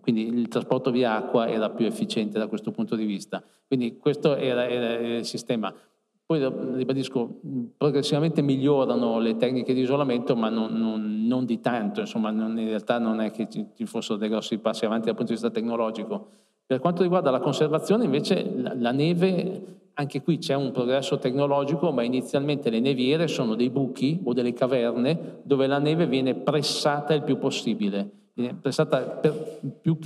Quindi 0.00 0.26
il 0.26 0.48
trasporto 0.48 0.90
via 0.90 1.14
acqua 1.14 1.48
era 1.48 1.70
più 1.70 1.86
efficiente 1.86 2.40
da 2.40 2.48
questo 2.48 2.72
punto 2.72 2.96
di 2.96 3.04
vista. 3.04 3.40
Quindi 3.68 3.98
questo 3.98 4.34
era, 4.34 4.68
era 4.68 4.94
il 4.94 5.24
sistema. 5.24 5.72
Poi 6.26 6.40
ribadisco, 6.76 7.40
progressivamente 7.76 8.40
migliorano 8.40 9.18
le 9.18 9.36
tecniche 9.36 9.74
di 9.74 9.82
isolamento, 9.82 10.34
ma 10.34 10.48
non, 10.48 10.72
non, 10.72 11.26
non 11.26 11.44
di 11.44 11.60
tanto, 11.60 12.00
insomma, 12.00 12.30
non, 12.30 12.58
in 12.58 12.68
realtà 12.68 12.98
non 12.98 13.20
è 13.20 13.30
che 13.30 13.46
ci, 13.50 13.66
ci, 13.76 13.84
fossero 13.84 14.16
dei 14.16 14.30
grossi 14.30 14.56
passi 14.56 14.86
avanti 14.86 15.06
dal 15.06 15.16
punto 15.16 15.32
di 15.32 15.38
vista 15.38 15.50
tecnologico. 15.50 16.28
Per 16.64 16.78
quanto 16.78 17.02
riguarda 17.02 17.30
la 17.30 17.40
conservazione, 17.40 18.04
invece, 18.04 18.50
la, 18.56 18.72
la 18.74 18.90
neve, 18.90 19.90
anche 19.92 20.22
qui 20.22 20.38
c'è 20.38 20.54
un 20.54 20.72
progresso 20.72 21.18
tecnologico, 21.18 21.92
ma 21.92 22.02
inizialmente 22.02 22.70
le 22.70 22.80
neviere 22.80 23.28
sono 23.28 23.54
dei 23.54 23.68
buchi 23.68 24.20
o 24.24 24.32
delle 24.32 24.54
caverne 24.54 25.40
dove 25.42 25.66
la 25.66 25.78
neve 25.78 26.06
viene 26.06 26.34
pressata 26.34 27.12
il 27.12 27.22
più 27.22 27.36
possibile 27.36 28.23
viene 28.36 28.54
prestata 28.60 28.98
per 28.98 29.60
più, 29.80 29.96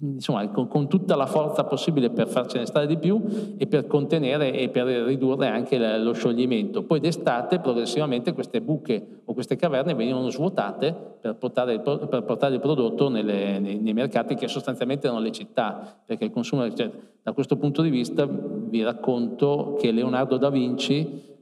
insomma, 0.00 0.48
con, 0.48 0.66
con, 0.66 0.88
tutta 0.88 1.14
la 1.14 1.26
forza 1.26 1.62
possibile 1.62 2.10
per 2.10 2.26
farcene 2.26 2.66
stare 2.66 2.88
di 2.88 2.98
più 2.98 3.22
e 3.56 3.68
per 3.68 3.86
contenere 3.86 4.52
e 4.52 4.68
per 4.68 4.86
ridurre 4.86 5.46
anche 5.46 5.78
lo 5.78 6.12
scioglimento. 6.12 6.82
Poi 6.82 6.98
d'estate 6.98 7.60
progressivamente 7.60 8.32
queste 8.32 8.60
buche 8.60 9.20
o 9.24 9.32
queste 9.32 9.54
caverne 9.54 9.94
venivano 9.94 10.28
svuotate 10.28 10.92
per 11.20 11.36
portare 11.36 11.74
il, 11.74 11.80
per 11.80 12.24
portare 12.24 12.54
il 12.54 12.60
prodotto 12.60 13.08
nelle, 13.08 13.60
nei, 13.60 13.78
nei, 13.78 13.92
mercati 13.92 14.34
che 14.34 14.48
sostanzialmente 14.48 15.06
erano 15.06 15.22
le 15.22 15.30
città, 15.30 16.00
perché 16.04 16.24
il 16.24 16.32
consumo, 16.32 16.68
cioè, 16.74 16.90
da 17.22 17.32
questo 17.32 17.56
punto 17.56 17.80
di 17.80 17.90
vista 17.90 18.26
vi 18.28 18.82
racconto 18.82 19.76
che 19.78 19.92
Leonardo 19.92 20.36
da 20.36 20.50
Vinci 20.50 21.36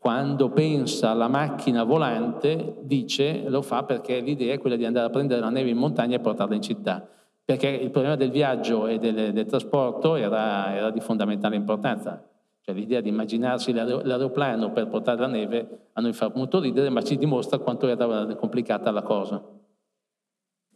quando 0.00 0.48
pensa 0.48 1.10
alla 1.10 1.28
macchina 1.28 1.84
volante, 1.84 2.76
dice 2.80 3.46
lo 3.50 3.60
fa 3.60 3.82
perché 3.82 4.20
l'idea 4.20 4.54
è 4.54 4.58
quella 4.58 4.76
di 4.76 4.86
andare 4.86 5.08
a 5.08 5.10
prendere 5.10 5.42
la 5.42 5.50
neve 5.50 5.68
in 5.68 5.76
montagna 5.76 6.16
e 6.16 6.20
portarla 6.20 6.54
in 6.54 6.62
città. 6.62 7.06
Perché 7.44 7.68
il 7.68 7.90
problema 7.90 8.16
del 8.16 8.30
viaggio 8.30 8.86
e 8.86 8.98
del, 8.98 9.34
del 9.34 9.44
trasporto 9.44 10.14
era, 10.14 10.74
era, 10.74 10.90
di 10.90 11.00
fondamentale 11.00 11.54
importanza. 11.54 12.26
Cioè 12.62 12.74
l'idea 12.74 13.02
di 13.02 13.10
immaginarsi 13.10 13.74
l'aeroplano 13.74 14.72
per 14.72 14.88
portare 14.88 15.20
la 15.20 15.26
neve 15.26 15.88
a 15.92 16.00
noi 16.00 16.14
fa 16.14 16.32
molto 16.34 16.60
ridere, 16.60 16.88
ma 16.88 17.02
ci 17.02 17.18
dimostra 17.18 17.58
quanto 17.58 17.86
era 17.86 18.34
complicata 18.36 18.90
la 18.90 19.02
cosa. 19.02 19.42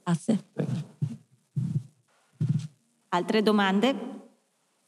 Grazie. 0.02 0.38
Altre 3.08 3.42
domande? 3.42 4.23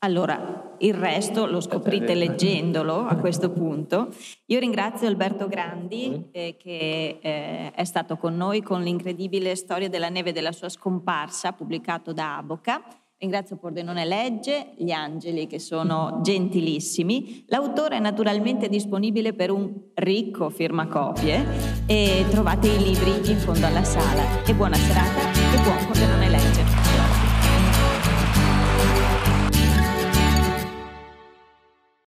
Allora, 0.01 0.75
il 0.79 0.95
resto 0.95 1.47
lo 1.47 1.61
scoprite 1.61 2.15
leggendolo 2.15 3.07
a 3.07 3.17
questo 3.21 3.51
punto. 3.51 4.09
Io 4.47 4.59
ringrazio 4.59 5.09
Alberto 5.09 5.49
Grandi 5.49 6.29
eh, 6.33 6.57
che 6.59 7.19
eh, 7.21 7.71
è 7.73 7.85
stato 7.85 8.17
con 8.17 8.37
noi 8.37 8.63
con 8.63 8.83
l'incredibile 8.83 9.57
storia 9.57 9.89
della 9.89 10.11
neve 10.11 10.31
e 10.31 10.33
della 10.33 10.53
sua 10.53 10.69
scomparsa, 10.69 11.53
pubblicato 11.53 12.13
da 12.13 12.37
Aboca. 12.37 12.83
Ringrazio 13.19 13.57
Pordenone 13.57 14.05
Legge, 14.05 14.75
gli 14.77 14.91
angeli 14.91 15.47
che 15.47 15.59
sono 15.59 16.21
gentilissimi. 16.23 17.45
L'autore 17.47 17.97
è 17.97 18.01
naturalmente 18.01 18.69
disponibile 18.69 19.33
per 19.33 19.51
un 19.51 19.73
ricco 19.95 20.51
firmacopie 20.51 21.87
e 21.87 22.27
trovate 22.29 22.69
i 22.69 22.77
libri 22.77 23.31
in 23.31 23.39
fondo 23.39 23.65
alla 23.65 23.85
sala. 23.85 24.45
E 24.45 24.53
buona 24.53 24.77
serata 24.77 25.27